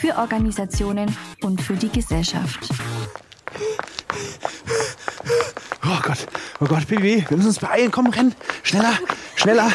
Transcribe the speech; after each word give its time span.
für 0.00 0.16
Organisationen 0.16 1.14
und 1.42 1.60
für 1.60 1.74
die 1.74 1.90
Gesellschaft. 1.90 2.60
Oh 5.84 5.98
Gott, 6.02 6.26
oh 6.60 6.64
Gott, 6.64 6.86
Baby, 6.88 7.24
wir 7.28 7.36
müssen 7.36 7.48
uns 7.48 7.58
beeilen. 7.58 7.90
Komm, 7.90 8.06
renn. 8.06 8.34
Schneller, 8.62 8.94
schneller, 9.34 9.70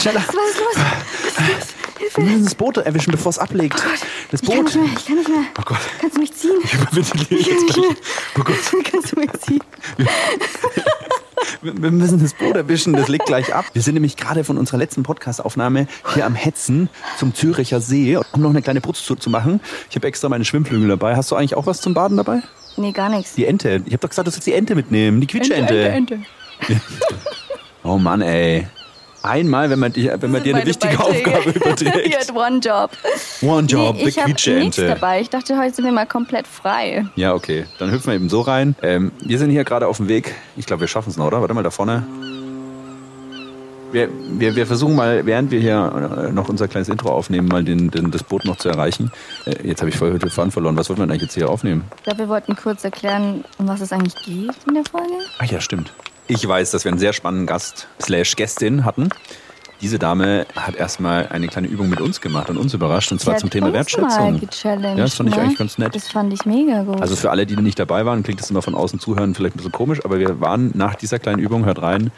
schneller. 0.00 0.24
Was 0.26 0.34
ist 0.34 0.34
los? 0.34 0.76
Was 0.76 1.28
ist 1.28 1.38
los? 1.38 2.16
Wir 2.16 2.24
müssen 2.24 2.44
das 2.44 2.54
Boot 2.54 2.78
erwischen, 2.78 3.10
bevor 3.10 3.30
es 3.30 3.38
ablegt. 3.38 3.74
Oh 3.78 3.88
Gott, 3.88 4.00
das 4.30 4.42
ich 4.42 4.48
kann 4.48 4.64
Boot. 4.64 4.74
nicht 4.74 4.76
mehr, 4.76 4.92
ich 4.96 5.06
kann 5.06 5.16
nicht 5.16 5.28
mehr. 5.28 5.44
Oh 5.58 5.62
Gott. 5.64 5.78
Kannst 6.00 6.16
du 6.16 6.20
mich 6.20 6.34
ziehen? 6.34 6.60
Ich 6.64 6.70
kann 6.70 6.88
jetzt 6.92 7.12
gleich. 7.12 7.48
Oh 8.38 8.42
Gott. 8.42 8.56
Kannst 8.90 9.12
du 9.12 9.20
mich 9.20 9.32
ziehen? 9.40 9.60
Wir 11.62 11.90
müssen 11.90 12.20
das 12.22 12.34
Boot 12.34 12.56
erwischen, 12.56 12.92
das 12.92 13.08
legt 13.08 13.26
gleich 13.26 13.54
ab. 13.54 13.64
Wir 13.72 13.82
sind 13.82 13.94
nämlich 13.94 14.16
gerade 14.16 14.44
von 14.44 14.58
unserer 14.58 14.78
letzten 14.78 15.02
Podcast-Aufnahme 15.02 15.86
hier 16.14 16.26
am 16.26 16.34
Hetzen 16.34 16.88
zum 17.18 17.34
Züricher 17.34 17.80
See, 17.80 18.16
um 18.16 18.40
noch 18.40 18.50
eine 18.50 18.62
kleine 18.62 18.80
Putztour 18.80 19.18
zu 19.18 19.30
machen. 19.30 19.60
Ich 19.88 19.96
habe 19.96 20.06
extra 20.06 20.28
meine 20.28 20.44
Schwimmflügel 20.44 20.88
dabei. 20.88 21.16
Hast 21.16 21.30
du 21.30 21.36
eigentlich 21.36 21.54
auch 21.54 21.66
was 21.66 21.80
zum 21.80 21.94
Baden 21.94 22.16
dabei? 22.16 22.42
Nee, 22.76 22.92
gar 22.92 23.08
nichts. 23.08 23.34
Die 23.34 23.46
Ente. 23.46 23.82
Ich 23.86 23.92
habe 23.92 23.98
doch 23.98 24.08
gesagt, 24.08 24.26
du 24.28 24.32
sollst 24.32 24.46
die 24.46 24.52
Ente 24.52 24.74
mitnehmen. 24.74 25.20
Die 25.20 25.26
Quietscheente. 25.26 25.88
Ente. 25.88 26.20
Oh 27.82 27.96
Mann, 27.96 28.20
ey. 28.20 28.66
Einmal, 29.22 29.68
wenn 29.70 29.78
man, 29.78 29.92
dir- 29.92 30.16
wenn 30.20 30.30
man 30.30 30.42
dir 30.42 30.56
eine 30.56 30.64
wichtige 30.66 30.98
Aufgabe 30.98 31.42
Ihr 31.50 31.56
überträgt. 31.56 32.18
hat 32.28 32.34
One 32.34 32.58
Job. 32.58 32.90
One 33.42 33.66
Job, 33.66 33.96
nee, 33.96 34.08
ich 34.08 34.14
the 34.14 34.20
habe 34.20 34.30
nichts 34.30 34.44
Quietscheente. 34.44 34.86
dabei. 34.86 35.20
Ich 35.20 35.28
dachte, 35.30 35.58
heute 35.58 35.74
sind 35.74 35.84
wir 35.84 35.92
mal 35.92 36.06
komplett 36.06 36.46
frei. 36.46 37.04
Ja, 37.16 37.34
okay. 37.34 37.66
Dann 37.78 37.90
hüpfen 37.90 38.08
wir 38.08 38.14
eben 38.14 38.28
so 38.30 38.40
rein. 38.40 38.74
Ähm, 38.82 39.12
wir 39.20 39.38
sind 39.38 39.50
hier 39.50 39.64
gerade 39.64 39.86
auf 39.86 39.98
dem 39.98 40.08
Weg. 40.08 40.34
Ich 40.56 40.64
glaube, 40.66 40.80
wir 40.80 40.88
schaffen 40.88 41.10
es 41.10 41.16
noch, 41.16 41.26
oder? 41.26 41.40
Warte 41.40 41.52
mal 41.54 41.62
da 41.62 41.70
vorne. 41.70 42.02
Wir, 43.92 44.08
wir, 44.38 44.54
wir 44.54 44.66
versuchen 44.68 44.94
mal, 44.94 45.26
während 45.26 45.50
wir 45.50 45.58
hier 45.58 46.28
äh, 46.28 46.32
noch 46.32 46.48
unser 46.48 46.68
kleines 46.68 46.88
Intro 46.88 47.10
aufnehmen, 47.10 47.48
mal 47.48 47.64
den, 47.64 47.90
den, 47.90 48.12
das 48.12 48.22
Boot 48.22 48.44
noch 48.44 48.54
zu 48.56 48.68
erreichen. 48.68 49.10
Äh, 49.46 49.66
jetzt 49.66 49.80
habe 49.80 49.88
ich 49.90 49.96
voll 49.96 50.16
den 50.16 50.30
Faden 50.30 50.52
verloren. 50.52 50.76
Was 50.76 50.88
wollten 50.88 51.02
wir 51.02 51.06
denn 51.06 51.10
eigentlich 51.12 51.22
jetzt 51.22 51.34
hier 51.34 51.50
aufnehmen? 51.50 51.82
Ich 51.96 52.04
glaube, 52.04 52.20
wir 52.20 52.28
wollten 52.28 52.54
kurz 52.54 52.84
erklären, 52.84 53.44
um 53.58 53.66
was 53.66 53.80
es 53.80 53.92
eigentlich 53.92 54.14
geht 54.24 54.54
in 54.68 54.74
der 54.74 54.84
Folge. 54.88 55.12
Ach 55.40 55.44
ja, 55.46 55.60
stimmt. 55.60 55.92
Ich 56.30 56.46
weiß, 56.46 56.70
dass 56.70 56.84
wir 56.84 56.92
einen 56.92 57.00
sehr 57.00 57.12
spannenden 57.12 57.48
Gast 57.48 57.88
slash 58.00 58.36
Gästin 58.36 58.84
hatten. 58.84 59.08
Diese 59.80 59.98
Dame 59.98 60.46
hat 60.54 60.76
erstmal 60.76 61.26
eine 61.26 61.48
kleine 61.48 61.66
Übung 61.66 61.88
mit 61.88 62.00
uns 62.00 62.20
gemacht 62.20 62.48
und 62.50 62.56
uns 62.56 62.72
überrascht, 62.72 63.10
und 63.10 63.20
zwar 63.20 63.36
zum 63.38 63.50
Thema 63.50 63.72
Wertschätzung. 63.72 64.40
Ja, 64.62 64.94
das 64.94 65.14
fand 65.14 65.30
ich 65.30 65.34
ne? 65.34 65.42
eigentlich 65.42 65.58
ganz 65.58 65.78
nett. 65.78 65.92
Das 65.92 66.08
fand 66.08 66.32
ich 66.32 66.44
mega 66.46 66.84
gut. 66.84 67.02
Also 67.02 67.16
für 67.16 67.32
alle, 67.32 67.46
die 67.46 67.56
nicht 67.56 67.80
dabei 67.80 68.06
waren, 68.06 68.22
klingt 68.22 68.40
das 68.40 68.48
immer 68.48 68.62
von 68.62 68.76
außen 68.76 69.00
zuhören 69.00 69.34
vielleicht 69.34 69.56
ein 69.56 69.58
bisschen 69.58 69.72
komisch, 69.72 70.04
aber 70.04 70.20
wir 70.20 70.40
waren 70.40 70.70
nach 70.74 70.94
dieser 70.94 71.18
kleinen 71.18 71.40
Übung, 71.40 71.64
hört 71.64 71.82
rein, 71.82 72.12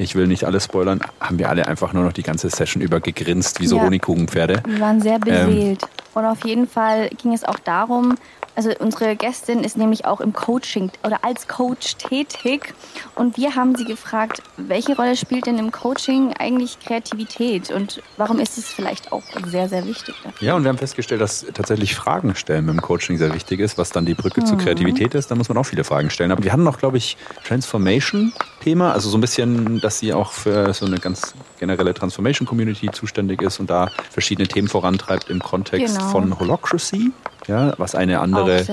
ich 0.00 0.14
will 0.14 0.26
nicht 0.26 0.44
alles 0.44 0.64
spoilern, 0.64 1.00
haben 1.20 1.38
wir 1.38 1.48
alle 1.48 1.68
einfach 1.68 1.92
nur 1.92 2.04
noch 2.04 2.12
die 2.12 2.22
ganze 2.22 2.48
Session 2.48 2.82
über 2.82 3.00
gegrinst 3.00 3.60
wie 3.60 3.66
so 3.66 3.76
Ja. 3.76 3.82
Honigkuchenpferde. 3.82 4.62
wir 4.66 4.80
waren 4.80 5.00
sehr 5.00 5.14
Ähm. 5.14 5.20
beseelt. 5.20 5.82
Und 6.14 6.24
auf 6.24 6.44
jeden 6.44 6.66
Fall 6.66 7.08
ging 7.22 7.32
es 7.32 7.44
auch 7.44 7.58
darum, 7.60 8.16
also 8.56 8.70
unsere 8.80 9.14
Gästin 9.14 9.62
ist 9.62 9.76
nämlich 9.76 10.04
auch 10.06 10.20
im 10.20 10.32
Coaching 10.32 10.90
oder 11.04 11.24
als 11.24 11.46
Coach 11.46 11.94
tätig. 11.96 12.74
Und 13.14 13.36
wir 13.36 13.54
haben 13.54 13.76
sie 13.76 13.84
gefragt, 13.84 14.42
welche 14.56 14.96
Rolle 14.96 15.16
spielt 15.16 15.46
denn 15.46 15.56
im 15.56 15.70
Coaching 15.70 16.34
eigentlich 16.36 16.78
Kreativität 16.80 17.70
und 17.70 18.02
warum 18.16 18.40
ist 18.40 18.58
es 18.58 18.66
vielleicht 18.66 19.12
auch 19.12 19.22
sehr, 19.46 19.68
sehr 19.68 19.86
wichtig 19.86 20.16
dafür? 20.24 20.46
Ja, 20.48 20.54
und 20.56 20.64
wir 20.64 20.68
haben 20.70 20.78
festgestellt, 20.78 21.20
dass 21.20 21.46
tatsächlich 21.54 21.94
Fragen 21.94 22.34
stellen 22.34 22.66
dem 22.66 22.82
Coaching 22.82 23.16
sehr 23.18 23.32
wichtig 23.32 23.60
ist, 23.60 23.78
was 23.78 23.90
dann 23.90 24.04
die 24.04 24.14
Brücke 24.14 24.40
Mhm. 24.40 24.46
zur 24.46 24.58
Kreativität 24.58 25.14
ist. 25.14 25.30
Da 25.30 25.36
muss 25.36 25.48
man 25.48 25.56
auch 25.56 25.64
viele 25.64 25.84
Fragen 25.84 26.10
stellen. 26.10 26.32
Aber 26.32 26.42
wir 26.42 26.52
hatten 26.52 26.64
noch, 26.64 26.78
glaube 26.78 26.96
ich, 26.98 27.16
Transformation-Thema, 27.44 28.92
also 28.92 29.08
so 29.10 29.16
ein 29.16 29.20
bisschen, 29.20 29.80
dass 29.80 29.89
sie 29.98 30.12
auch 30.12 30.32
für 30.32 30.72
so 30.74 30.86
eine 30.86 30.98
ganz 30.98 31.34
generelle 31.58 31.92
Transformation-Community 31.94 32.90
zuständig 32.92 33.42
ist 33.42 33.60
und 33.60 33.70
da 33.70 33.90
verschiedene 34.10 34.46
Themen 34.48 34.68
vorantreibt 34.68 35.30
im 35.30 35.40
Kontext 35.40 35.96
Genau. 35.98 36.10
von 36.10 36.38
Holocracy, 36.38 37.12
ja, 37.46 37.74
was 37.78 37.94
eine 37.94 38.20
andere. 38.20 38.64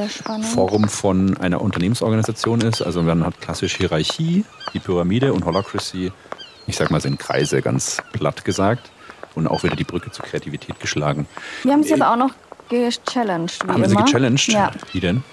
Form 0.54 0.88
von 0.90 1.38
einer 1.38 1.62
Unternehmensorganisation 1.62 2.62
ist. 2.62 2.82
Also 2.82 3.02
man 3.02 3.26
hat 3.26 3.40
klassisch 3.42 3.76
Hierarchie, 3.78 4.46
die 4.74 4.80
Pyramide 4.80 5.34
und 5.34 5.46
Holocracy, 5.46 6.12
ich 6.68 6.76
sag 6.78 6.92
mal, 6.92 7.02
sind 7.02 7.20
Kreise, 7.20 7.62
ganz 7.62 7.98
platt 8.14 8.44
gesagt. 8.46 8.90
Und 9.36 9.46
auch 9.48 9.62
wieder 9.64 9.76
die 9.76 9.84
Brücke 9.84 10.10
zur 10.12 10.26
Kreativität 10.26 10.80
geschlagen. 10.80 11.28
Wir 11.64 11.74
haben 11.74 11.84
sie 11.84 11.94
aber 11.94 12.12
auch 12.12 12.18
noch 12.18 12.32
gechallenged. 12.70 13.64
Haben 13.68 13.82
wir 13.82 13.88
sie 13.90 13.96
immer. 13.96 14.06
gechallenged? 14.06 14.48
Ja. 14.48 14.72
Wie 14.92 15.00
denn? 15.00 15.24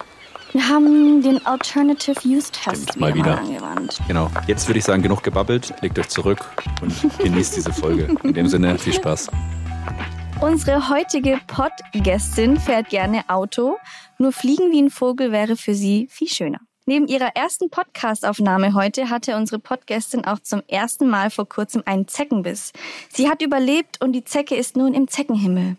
Wir 0.55 0.69
haben 0.69 1.21
den 1.21 1.45
Alternative 1.45 2.17
Use 2.25 2.49
Test 2.49 2.97
mal 2.97 3.13
wieder, 3.13 3.25
wieder. 3.25 3.39
angewandt. 3.39 3.99
Genau. 4.07 4.31
Jetzt 4.47 4.69
würde 4.69 4.79
ich 4.79 4.85
sagen, 4.85 5.03
genug 5.03 5.21
gebabbelt. 5.21 5.73
Legt 5.81 5.99
euch 5.99 6.07
zurück 6.07 6.49
und 6.81 6.93
genießt 7.17 7.57
diese 7.57 7.73
Folge. 7.73 8.15
In 8.23 8.33
dem 8.33 8.47
Sinne, 8.47 8.77
viel 8.77 8.93
Spaß. 8.93 9.27
Unsere 10.39 10.87
heutige 10.87 11.41
Pod-Gästin 11.47 12.57
fährt 12.57 12.87
gerne 12.87 13.25
Auto. 13.27 13.75
Nur 14.17 14.31
fliegen 14.31 14.71
wie 14.71 14.81
ein 14.83 14.91
Vogel 14.91 15.33
wäre 15.33 15.57
für 15.57 15.75
sie 15.75 16.07
viel 16.09 16.29
schöner. 16.29 16.61
Neben 16.85 17.09
ihrer 17.09 17.35
ersten 17.35 17.69
Podcast-Aufnahme 17.69 18.73
heute 18.75 19.09
hatte 19.09 19.35
unsere 19.35 19.59
Podgästin 19.59 20.23
auch 20.23 20.39
zum 20.39 20.63
ersten 20.69 21.09
Mal 21.09 21.31
vor 21.31 21.49
kurzem 21.49 21.83
einen 21.85 22.07
Zeckenbiss. 22.07 22.71
Sie 23.09 23.27
hat 23.27 23.41
überlebt 23.41 24.01
und 24.01 24.13
die 24.13 24.23
Zecke 24.23 24.55
ist 24.55 24.77
nun 24.77 24.93
im 24.93 25.09
Zeckenhimmel. 25.09 25.75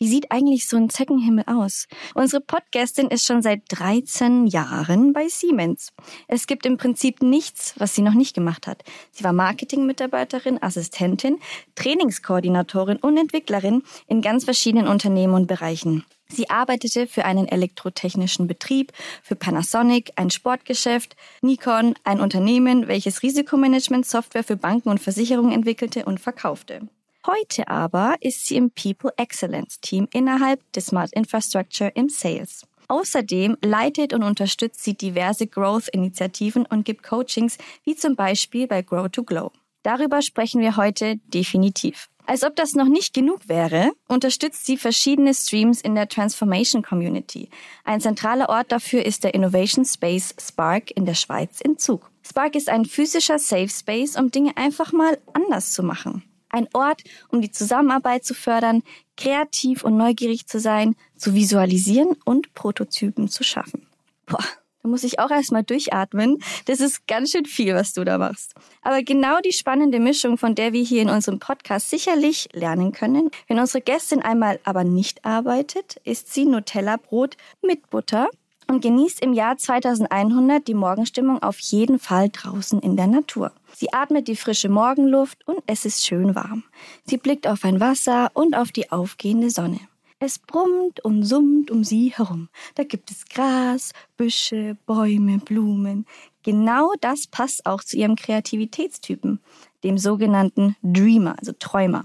Wie 0.00 0.06
sieht 0.06 0.30
eigentlich 0.30 0.68
so 0.68 0.76
ein 0.76 0.90
Zeckenhimmel 0.90 1.42
aus? 1.48 1.88
Unsere 2.14 2.40
Podgästin 2.40 3.08
ist 3.08 3.26
schon 3.26 3.42
seit 3.42 3.62
13 3.68 4.46
Jahren 4.46 5.12
bei 5.12 5.26
Siemens. 5.26 5.92
Es 6.28 6.46
gibt 6.46 6.66
im 6.66 6.76
Prinzip 6.76 7.20
nichts, 7.20 7.74
was 7.78 7.96
sie 7.96 8.02
noch 8.02 8.14
nicht 8.14 8.32
gemacht 8.32 8.68
hat. 8.68 8.84
Sie 9.10 9.24
war 9.24 9.32
Marketingmitarbeiterin, 9.32 10.62
Assistentin, 10.62 11.40
Trainingskoordinatorin 11.74 12.98
und 12.98 13.16
Entwicklerin 13.16 13.82
in 14.06 14.22
ganz 14.22 14.44
verschiedenen 14.44 14.86
Unternehmen 14.86 15.34
und 15.34 15.48
Bereichen. 15.48 16.04
Sie 16.28 16.48
arbeitete 16.48 17.08
für 17.08 17.24
einen 17.24 17.48
elektrotechnischen 17.48 18.46
Betrieb, 18.46 18.92
für 19.24 19.34
Panasonic, 19.34 20.12
ein 20.14 20.30
Sportgeschäft, 20.30 21.16
Nikon, 21.42 21.94
ein 22.04 22.20
Unternehmen, 22.20 22.86
welches 22.86 23.24
Risikomanagement-Software 23.24 24.44
für 24.44 24.56
Banken 24.56 24.90
und 24.90 25.00
Versicherungen 25.00 25.50
entwickelte 25.50 26.04
und 26.04 26.20
verkaufte. 26.20 26.88
Heute 27.26 27.68
aber 27.68 28.16
ist 28.20 28.46
sie 28.46 28.56
im 28.56 28.70
People 28.70 29.12
Excellence 29.16 29.80
Team 29.80 30.08
innerhalb 30.12 30.60
des 30.72 30.86
Smart 30.86 31.12
Infrastructure 31.12 31.90
im 31.94 32.08
Sales. 32.08 32.66
Außerdem 32.88 33.58
leitet 33.62 34.14
und 34.14 34.22
unterstützt 34.22 34.82
sie 34.82 34.94
diverse 34.94 35.46
Growth-Initiativen 35.46 36.64
und 36.64 36.84
gibt 36.84 37.02
Coachings, 37.02 37.58
wie 37.84 37.96
zum 37.96 38.16
Beispiel 38.16 38.66
bei 38.66 38.82
Grow 38.82 39.08
to 39.10 39.24
Glow. 39.24 39.52
Darüber 39.82 40.22
sprechen 40.22 40.60
wir 40.60 40.76
heute 40.76 41.16
definitiv. 41.26 42.08
Als 42.24 42.44
ob 42.44 42.56
das 42.56 42.74
noch 42.74 42.88
nicht 42.88 43.14
genug 43.14 43.48
wäre, 43.48 43.92
unterstützt 44.06 44.66
sie 44.66 44.76
verschiedene 44.76 45.32
Streams 45.32 45.80
in 45.80 45.94
der 45.94 46.08
Transformation 46.08 46.82
Community. 46.82 47.48
Ein 47.84 48.02
zentraler 48.02 48.50
Ort 48.50 48.70
dafür 48.70 49.04
ist 49.04 49.24
der 49.24 49.32
Innovation 49.34 49.86
Space 49.86 50.34
Spark 50.38 50.90
in 50.90 51.06
der 51.06 51.14
Schweiz 51.14 51.60
in 51.62 51.78
Zug. 51.78 52.10
Spark 52.22 52.54
ist 52.54 52.68
ein 52.68 52.84
physischer 52.84 53.38
Safe 53.38 53.70
Space, 53.70 54.16
um 54.16 54.30
Dinge 54.30 54.54
einfach 54.58 54.92
mal 54.92 55.18
anders 55.32 55.72
zu 55.72 55.82
machen. 55.82 56.22
Ein 56.50 56.68
Ort, 56.72 57.02
um 57.28 57.40
die 57.40 57.50
Zusammenarbeit 57.50 58.24
zu 58.24 58.34
fördern, 58.34 58.82
kreativ 59.16 59.84
und 59.84 59.96
neugierig 59.96 60.46
zu 60.46 60.60
sein, 60.60 60.94
zu 61.16 61.34
visualisieren 61.34 62.16
und 62.24 62.54
Prototypen 62.54 63.28
zu 63.28 63.44
schaffen. 63.44 63.86
Boah, 64.26 64.44
da 64.82 64.88
muss 64.88 65.04
ich 65.04 65.18
auch 65.18 65.30
erstmal 65.30 65.64
durchatmen. 65.64 66.38
Das 66.66 66.80
ist 66.80 67.06
ganz 67.06 67.32
schön 67.32 67.44
viel, 67.44 67.74
was 67.74 67.92
du 67.92 68.04
da 68.04 68.18
machst. 68.18 68.54
Aber 68.82 69.02
genau 69.02 69.40
die 69.40 69.52
spannende 69.52 69.98
Mischung, 69.98 70.38
von 70.38 70.54
der 70.54 70.72
wir 70.72 70.82
hier 70.82 71.02
in 71.02 71.10
unserem 71.10 71.40
Podcast 71.40 71.90
sicherlich 71.90 72.48
lernen 72.52 72.92
können. 72.92 73.30
Wenn 73.48 73.58
unsere 73.58 73.82
Gästin 73.82 74.22
einmal 74.22 74.60
aber 74.64 74.84
nicht 74.84 75.24
arbeitet, 75.24 76.00
isst 76.04 76.32
sie 76.32 76.44
Nutella-Brot 76.44 77.36
mit 77.62 77.90
Butter 77.90 78.28
und 78.68 78.82
genießt 78.82 79.20
im 79.22 79.32
Jahr 79.32 79.56
2100 79.56 80.68
die 80.68 80.74
Morgenstimmung 80.74 81.42
auf 81.42 81.58
jeden 81.58 81.98
Fall 81.98 82.28
draußen 82.28 82.80
in 82.80 82.96
der 82.96 83.06
Natur. 83.06 83.52
Sie 83.74 83.92
atmet 83.92 84.28
die 84.28 84.36
frische 84.36 84.68
Morgenluft 84.68 85.46
und 85.46 85.58
es 85.66 85.84
ist 85.84 86.06
schön 86.06 86.34
warm. 86.34 86.62
Sie 87.04 87.16
blickt 87.16 87.46
auf 87.46 87.64
ein 87.64 87.80
Wasser 87.80 88.30
und 88.34 88.54
auf 88.54 88.70
die 88.70 88.92
aufgehende 88.92 89.50
Sonne. 89.50 89.80
Es 90.20 90.38
brummt 90.38 91.04
und 91.04 91.22
summt 91.22 91.70
um 91.70 91.84
sie 91.84 92.12
herum. 92.14 92.48
Da 92.74 92.82
gibt 92.82 93.10
es 93.10 93.24
Gras, 93.24 93.92
Büsche, 94.16 94.76
Bäume, 94.84 95.38
Blumen. 95.38 96.06
Genau 96.42 96.92
das 97.00 97.28
passt 97.28 97.66
auch 97.66 97.84
zu 97.84 97.96
ihrem 97.96 98.16
Kreativitätstypen, 98.16 99.40
dem 99.84 99.96
sogenannten 99.96 100.76
Dreamer, 100.82 101.36
also 101.38 101.52
Träumer. 101.52 102.02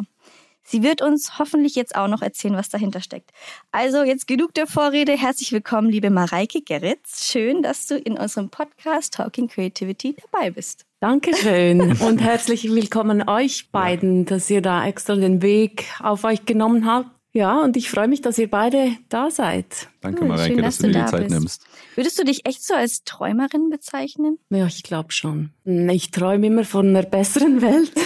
Sie 0.65 0.81
wird 0.81 1.01
uns 1.01 1.38
hoffentlich 1.39 1.75
jetzt 1.75 1.95
auch 1.95 2.07
noch 2.07 2.21
erzählen, 2.21 2.56
was 2.56 2.69
dahinter 2.69 3.01
steckt. 3.01 3.31
Also 3.71 4.04
jetzt 4.04 4.27
genug 4.27 4.54
der 4.54 4.65
Vorrede. 4.65 5.12
Herzlich 5.18 5.51
willkommen, 5.51 5.89
liebe 5.89 6.10
Mareike 6.10 6.62
Gerritz. 6.62 7.30
Schön, 7.30 7.62
dass 7.62 7.88
du 7.88 7.98
in 7.98 8.18
unserem 8.18 8.50
Podcast 8.50 9.13
Talking 9.13 9.50
Creativity 9.50 10.15
dabei 10.31 10.51
bist. 10.51 10.86
Dankeschön 11.01 11.98
und 12.01 12.21
herzlich 12.21 12.71
willkommen 12.71 13.27
euch 13.27 13.71
beiden, 13.71 14.25
dass 14.25 14.50
ihr 14.50 14.62
da 14.62 14.88
extra 14.88 15.15
den 15.15 15.42
Weg 15.42 15.86
auf 16.00 16.24
euch 16.24 16.45
genommen 16.45 16.86
habt. 16.86 17.10
Ja, 17.36 17.62
und 17.62 17.75
ich 17.75 17.89
freue 17.89 18.07
mich, 18.07 18.21
dass 18.21 18.38
ihr 18.38 18.50
beide 18.50 18.92
da 19.10 19.31
seid. 19.31 19.89
Danke, 20.01 20.21
cool, 20.21 20.27
Mareike, 20.30 20.62
dass, 20.62 20.77
dass, 20.77 20.77
du 20.77 20.88
dir 20.88 20.94
da 20.94 21.06
die 21.06 21.12
Zeit 21.12 21.24
bist. 21.24 21.31
nimmst. 21.31 21.65
Würdest 21.95 22.19
du 22.19 22.24
dich 22.24 22.45
echt 22.45 22.63
so 22.63 22.75
als 22.75 23.04
Träumerin 23.04 23.69
bezeichnen? 23.69 24.38
Ja, 24.50 24.68
ich 24.68 24.83
glaube 24.83 25.12
schon. 25.12 25.50
Ich 25.65 26.12
träume 26.12 26.48
immer 26.48 26.63
von 26.63 26.89
einer 26.89 27.01
besseren 27.01 27.62
Welt. 27.62 27.92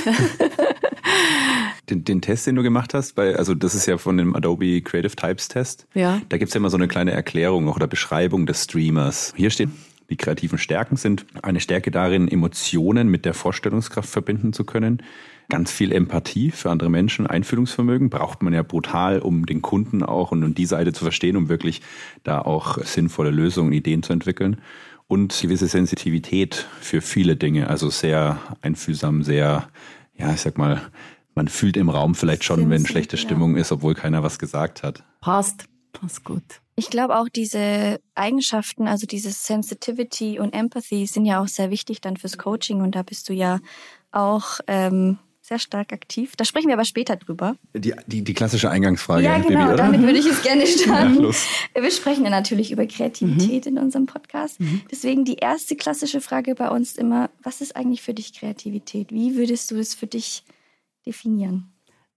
den, 1.90 2.04
den 2.04 2.22
Test, 2.22 2.48
den 2.48 2.56
du 2.56 2.64
gemacht 2.64 2.94
hast, 2.94 3.16
bei, 3.16 3.36
also 3.36 3.54
das 3.54 3.76
ist 3.76 3.86
ja 3.86 3.98
von 3.98 4.18
dem 4.18 4.36
Adobe 4.36 4.82
Creative 4.82 5.16
Types 5.16 5.48
Test. 5.48 5.88
Ja. 5.94 6.22
Da 6.30 6.38
gibt's 6.38 6.54
ja 6.54 6.60
immer 6.60 6.70
so 6.70 6.78
eine 6.78 6.88
kleine 6.88 7.12
Erklärung 7.12 7.68
oder 7.68 7.88
Beschreibung 7.88 8.46
des 8.46 8.66
Streamers. 8.66 9.34
Hier 9.36 9.50
steht, 9.50 9.70
die 10.10 10.18
kreativen 10.18 10.58
Stärken 10.58 10.96
sind 10.96 11.26
eine 11.42 11.60
Stärke 11.60 11.92
darin, 11.92 12.28
Emotionen 12.28 13.10
mit 13.10 13.26
der 13.26 13.34
Vorstellungskraft 13.34 14.10
verbinden 14.10 14.54
zu 14.54 14.64
können. 14.64 15.04
Ganz 15.50 15.72
viel 15.72 15.94
Empathie 15.94 16.52
für 16.52 16.70
andere 16.70 16.90
Menschen, 16.90 17.26
Einfühlungsvermögen 17.26 18.10
braucht 18.10 18.42
man 18.42 18.54
ja 18.54 18.64
brutal, 18.64 19.20
um 19.20 19.46
den 19.46 19.62
Kunden 19.62 20.04
auch 20.04 20.32
und 20.32 20.44
um 20.44 20.54
die 20.54 20.66
Seite 20.66 20.92
zu 20.92 21.06
verstehen, 21.06 21.38
um 21.38 21.48
wirklich 21.48 21.82
da 22.24 22.42
auch 22.42 22.78
sinnvolle 22.84 23.32
Lösungen, 23.32 23.72
Ideen 23.72 24.04
zu 24.04 24.12
entwickeln. 24.12 24.58
Und 25.08 25.40
gewisse 25.42 25.68
Sensitivität 25.68 26.68
für 26.82 27.00
viele 27.00 27.38
Dinge, 27.38 27.70
also 27.70 27.90
sehr 27.90 28.40
einfühlsam, 28.62 29.24
sehr, 29.24 29.70
ja, 30.18 30.34
ich 30.34 30.42
sag 30.42 30.58
mal, 30.58 30.82
man 31.38 31.48
fühlt 31.48 31.78
im 31.78 31.90
Raum 31.90 32.16
vielleicht 32.16 32.44
schon, 32.44 32.58
Sensib, 32.58 32.72
wenn 32.72 32.86
schlechte 32.86 33.16
ja. 33.16 33.22
Stimmung 33.22 33.56
ist, 33.56 33.72
obwohl 33.72 33.94
keiner 33.94 34.24
was 34.24 34.40
gesagt 34.40 34.84
hat. 34.84 35.04
Passt, 35.22 35.66
passt 35.94 36.26
gut. 36.26 36.44
Ich 36.76 36.90
glaube 36.90 37.18
auch 37.18 37.30
diese 37.30 38.00
Eigenschaften, 38.14 38.88
also 38.88 39.08
dieses 39.08 39.46
Sensitivity 39.46 40.40
und 40.40 40.54
Empathy 40.54 41.08
sind 41.08 41.26
ja 41.26 41.42
auch 41.42 41.48
sehr 41.48 41.72
wichtig 41.72 42.02
dann 42.02 42.18
fürs 42.18 42.38
Coaching 42.38 42.82
und 42.82 42.96
da 42.96 43.04
bist 43.04 43.30
du 43.30 43.34
ja 43.34 43.60
auch 44.12 44.60
ähm, 44.68 45.18
sehr 45.42 45.60
stark 45.60 45.94
aktiv. 45.94 46.34
Da 46.36 46.44
sprechen 46.44 46.68
wir 46.68 46.74
aber 46.74 46.86
später 46.86 47.16
drüber. 47.16 47.56
Die, 47.74 47.94
die, 48.08 48.24
die 48.24 48.34
klassische 48.34 48.70
Eingangsfrage. 48.70 49.24
Ja, 49.24 49.38
genau, 49.38 49.68
Baby, 49.68 49.78
damit 49.78 50.02
würde 50.02 50.20
ich 50.20 50.26
es 50.26 50.42
gerne 50.42 50.68
starten. 50.68 51.24
Ja, 51.76 51.84
wir 51.84 51.92
sprechen 51.92 52.24
ja 52.26 52.30
natürlich 52.30 52.72
über 52.72 52.86
Kreativität 52.86 53.66
mhm. 53.66 53.78
in 53.78 53.84
unserem 53.84 54.06
Podcast. 54.08 54.60
Mhm. 54.60 54.82
Deswegen 54.92 55.24
die 55.24 55.38
erste 55.38 55.76
klassische 55.76 56.20
Frage 56.20 56.56
bei 56.56 56.70
uns 56.70 56.96
immer, 56.96 57.30
was 57.44 57.62
ist 57.62 57.76
eigentlich 57.76 58.02
für 58.02 58.14
dich 58.14 58.34
Kreativität? 58.34 59.12
Wie 59.12 59.36
würdest 59.36 59.72
du 59.72 59.78
es 59.78 59.94
für 59.94 60.08
dich 60.08 60.44
definieren. 61.08 61.72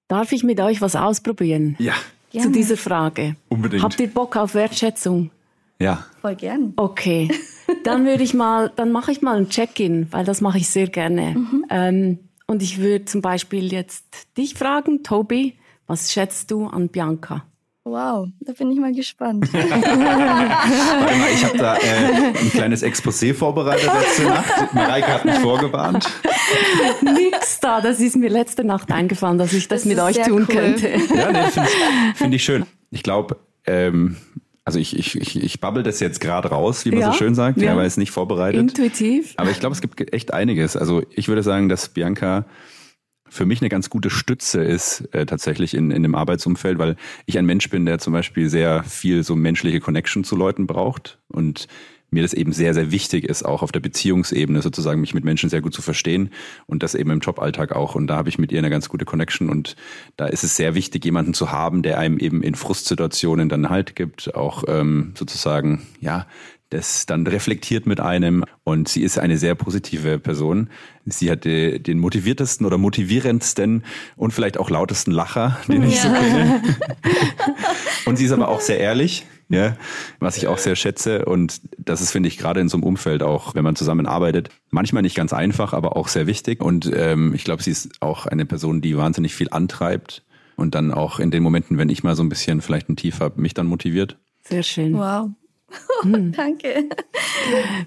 Darf 0.08 0.32
ich 0.32 0.42
mit 0.42 0.60
euch 0.60 0.82
was 0.82 0.96
ausprobieren? 0.96 1.76
Ja. 1.78 1.94
Gerne. 2.30 2.46
Zu 2.46 2.52
dieser 2.52 2.76
Frage. 2.76 3.36
Unbedingt. 3.48 3.82
Habt 3.82 3.98
ihr 4.00 4.08
Bock 4.08 4.36
auf 4.36 4.54
Wertschätzung? 4.54 5.30
Ja. 5.78 6.04
Voll 6.20 6.36
gern. 6.36 6.72
Okay. 6.76 7.28
Dann 7.84 8.04
würde 8.04 8.22
ich 8.24 8.34
mal, 8.34 8.72
dann 8.74 8.90
mache 8.90 9.12
ich 9.12 9.22
mal 9.22 9.36
ein 9.36 9.48
Check-in, 9.48 10.12
weil 10.12 10.24
das 10.24 10.40
mache 10.40 10.58
ich 10.58 10.68
sehr 10.68 10.88
gerne. 10.88 11.36
Mhm. 11.36 11.64
Ähm, 11.70 12.18
und 12.48 12.62
ich 12.64 12.78
würde 12.78 13.04
zum 13.04 13.22
Beispiel 13.22 13.72
jetzt 13.72 14.26
dich 14.36 14.54
fragen, 14.54 15.04
Tobi, 15.04 15.54
was 15.86 16.12
schätzt 16.12 16.50
du 16.50 16.66
an 16.66 16.88
Bianca? 16.88 17.44
Wow, 17.84 18.28
da 18.40 18.52
bin 18.52 18.70
ich 18.70 18.78
mal 18.78 18.92
gespannt. 18.92 19.50
Warte 19.54 19.78
mal, 21.16 21.30
ich 21.32 21.44
habe 21.44 21.56
da 21.56 21.76
äh, 21.76 22.38
ein 22.38 22.50
kleines 22.50 22.82
Exposé 22.82 23.32
vorbereitet 23.32 23.90
letzte 23.92 24.24
Nacht. 24.24 24.74
Mareike 24.74 25.08
hat 25.08 25.24
mich 25.24 25.36
vorgewarnt. 25.36 26.06
Nix 27.00 27.58
da, 27.60 27.80
das 27.80 27.98
ist 28.00 28.16
mir 28.16 28.28
letzte 28.28 28.64
Nacht 28.64 28.92
eingefallen, 28.92 29.38
dass 29.38 29.54
ich 29.54 29.66
das, 29.66 29.84
das 29.84 29.88
mit 29.88 29.98
euch 29.98 30.18
tun 30.18 30.46
cool. 30.46 30.54
könnte. 30.54 30.88
Ja, 30.88 31.32
nee, 31.32 31.50
finde 31.50 31.68
ich, 31.70 32.18
find 32.18 32.34
ich 32.34 32.44
schön. 32.44 32.66
Ich 32.90 33.02
glaube, 33.02 33.38
ähm, 33.64 34.16
also 34.64 34.78
ich, 34.78 34.98
ich, 34.98 35.16
ich, 35.18 35.42
ich 35.42 35.60
babbel 35.60 35.82
das 35.82 36.00
jetzt 36.00 36.20
gerade 36.20 36.48
raus, 36.48 36.84
wie 36.84 36.90
man 36.90 37.00
ja, 37.00 37.12
so 37.12 37.18
schön 37.18 37.34
sagt, 37.34 37.62
ja. 37.62 37.72
aber 37.72 37.86
ist 37.86 37.96
nicht 37.96 38.10
vorbereitet. 38.10 38.60
Intuitiv. 38.60 39.32
Aber 39.36 39.50
ich 39.50 39.58
glaube, 39.58 39.74
es 39.74 39.80
gibt 39.80 40.12
echt 40.12 40.34
einiges. 40.34 40.76
Also 40.76 41.02
ich 41.14 41.28
würde 41.28 41.42
sagen, 41.42 41.70
dass 41.70 41.88
Bianca 41.88 42.44
für 43.30 43.46
mich 43.46 43.62
eine 43.62 43.68
ganz 43.68 43.88
gute 43.88 44.10
Stütze 44.10 44.62
ist, 44.62 45.08
äh, 45.12 45.24
tatsächlich 45.24 45.74
in, 45.74 45.90
in 45.90 46.02
dem 46.02 46.14
Arbeitsumfeld, 46.14 46.78
weil 46.78 46.96
ich 47.26 47.38
ein 47.38 47.46
Mensch 47.46 47.70
bin, 47.70 47.86
der 47.86 47.98
zum 47.98 48.12
Beispiel 48.12 48.50
sehr 48.50 48.82
viel 48.84 49.22
so 49.22 49.36
menschliche 49.36 49.80
Connection 49.80 50.24
zu 50.24 50.36
Leuten 50.36 50.66
braucht 50.66 51.18
und 51.28 51.68
mir 52.10 52.22
das 52.22 52.32
eben 52.32 52.52
sehr, 52.52 52.74
sehr 52.74 52.90
wichtig 52.90 53.24
ist, 53.24 53.44
auch 53.44 53.62
auf 53.62 53.72
der 53.72 53.80
Beziehungsebene 53.80 54.62
sozusagen 54.62 55.00
mich 55.00 55.14
mit 55.14 55.24
Menschen 55.24 55.48
sehr 55.48 55.60
gut 55.60 55.72
zu 55.72 55.82
verstehen 55.82 56.30
und 56.66 56.82
das 56.82 56.94
eben 56.94 57.10
im 57.10 57.20
Joballtag 57.20 57.72
auch. 57.72 57.94
Und 57.94 58.08
da 58.08 58.16
habe 58.16 58.28
ich 58.28 58.38
mit 58.38 58.52
ihr 58.52 58.58
eine 58.58 58.70
ganz 58.70 58.88
gute 58.88 59.04
Connection 59.04 59.48
und 59.48 59.76
da 60.16 60.26
ist 60.26 60.42
es 60.42 60.56
sehr 60.56 60.74
wichtig, 60.74 61.04
jemanden 61.04 61.34
zu 61.34 61.52
haben, 61.52 61.82
der 61.82 61.98
einem 61.98 62.18
eben 62.18 62.42
in 62.42 62.56
Frustsituationen 62.56 63.48
dann 63.48 63.70
Halt 63.70 63.94
gibt, 63.94 64.34
auch 64.34 64.64
ähm, 64.66 65.12
sozusagen, 65.16 65.86
ja, 66.00 66.26
das 66.70 67.04
dann 67.04 67.26
reflektiert 67.26 67.86
mit 67.86 68.00
einem 68.00 68.44
und 68.64 68.88
sie 68.88 69.02
ist 69.02 69.18
eine 69.18 69.38
sehr 69.38 69.54
positive 69.56 70.18
Person. 70.18 70.70
Sie 71.04 71.30
hat 71.30 71.44
den 71.44 71.98
motiviertesten 71.98 72.64
oder 72.64 72.78
motivierendsten 72.78 73.84
und 74.16 74.32
vielleicht 74.32 74.58
auch 74.58 74.70
lautesten 74.70 75.10
Lacher, 75.10 75.58
den 75.68 75.82
ich 75.82 75.96
ja. 75.96 76.02
so 76.02 76.08
kenne. 76.08 76.62
und 78.06 78.16
sie 78.16 78.24
ist 78.24 78.32
aber 78.32 78.48
auch 78.48 78.60
sehr 78.60 78.78
ehrlich, 78.78 79.26
ja, 79.48 79.76
was 80.20 80.36
ich 80.36 80.46
auch 80.46 80.58
sehr 80.58 80.76
schätze 80.76 81.24
und 81.24 81.60
das 81.76 82.00
ist 82.00 82.12
finde 82.12 82.28
ich 82.28 82.38
gerade 82.38 82.60
in 82.60 82.68
so 82.68 82.76
einem 82.76 82.84
Umfeld 82.84 83.24
auch, 83.24 83.56
wenn 83.56 83.64
man 83.64 83.74
zusammenarbeitet, 83.74 84.50
manchmal 84.70 85.02
nicht 85.02 85.16
ganz 85.16 85.32
einfach, 85.32 85.72
aber 85.72 85.96
auch 85.96 86.06
sehr 86.06 86.28
wichtig 86.28 86.62
und 86.62 86.88
ähm, 86.94 87.34
ich 87.34 87.42
glaube, 87.42 87.64
sie 87.64 87.72
ist 87.72 87.90
auch 88.00 88.26
eine 88.26 88.46
Person, 88.46 88.80
die 88.80 88.96
wahnsinnig 88.96 89.34
viel 89.34 89.48
antreibt 89.50 90.22
und 90.54 90.76
dann 90.76 90.92
auch 90.92 91.18
in 91.18 91.32
den 91.32 91.42
Momenten, 91.42 91.78
wenn 91.78 91.88
ich 91.88 92.04
mal 92.04 92.14
so 92.14 92.22
ein 92.22 92.28
bisschen 92.28 92.60
vielleicht 92.60 92.88
ein 92.88 92.96
Tief 92.96 93.18
habe, 93.18 93.40
mich 93.40 93.54
dann 93.54 93.66
motiviert. 93.66 94.18
Sehr 94.44 94.62
schön. 94.62 94.94
Wow. 94.94 95.30
Hm. 96.02 96.32
Danke. 96.32 96.88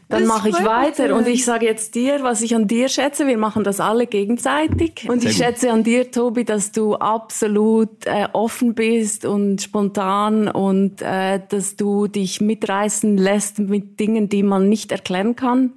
Dann 0.07 0.27
mache 0.27 0.50
ich 0.50 0.63
weiter 0.63 1.15
und 1.15 1.27
ich 1.27 1.45
sage 1.45 1.65
jetzt 1.65 1.95
dir, 1.95 2.21
was 2.21 2.41
ich 2.41 2.56
an 2.56 2.68
dir 2.68 2.88
schätze. 2.88 3.25
Wir 3.25 3.39
machen 3.39 3.63
das 3.63 3.80
alle 3.80 4.06
gegenseitig. 4.06 5.09
Und 5.09 5.21
Sehr 5.21 5.31
ich 5.31 5.38
gut. 5.38 5.45
schätze 5.45 5.71
an 5.71 5.83
dir, 5.83 6.12
Tobi, 6.12 6.45
dass 6.45 6.71
du 6.71 6.95
absolut 6.95 8.06
äh, 8.06 8.27
offen 8.33 8.75
bist 8.75 9.25
und 9.25 9.62
spontan 9.63 10.47
und 10.47 11.01
äh, 11.01 11.41
dass 11.50 11.75
du 11.75 12.07
dich 12.07 12.39
mitreißen 12.39 13.18
lässt 13.18 13.57
mit 13.57 14.00
Dingen, 14.00 14.29
die 14.29 14.44
man 14.44 14.69
nicht 14.69 14.91
erklären 14.91 15.36
kann. 15.36 15.74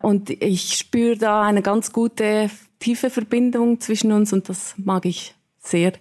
Und 0.00 0.30
ich 0.30 0.74
spüre 0.74 1.16
da 1.16 1.42
eine 1.42 1.62
ganz 1.62 1.92
gute, 1.92 2.48
tiefe 2.78 3.10
Verbindung 3.10 3.80
zwischen 3.80 4.12
uns 4.12 4.32
und 4.32 4.48
das 4.48 4.74
mag 4.76 5.04
ich 5.04 5.34
sehr. 5.58 5.94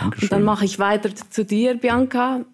Dankeschön. 0.00 0.26
Und 0.26 0.32
dann 0.32 0.42
mache 0.42 0.64
ich 0.64 0.80
weiter 0.80 1.10
zu 1.14 1.44
dir, 1.44 1.76
Bianca 1.76 2.44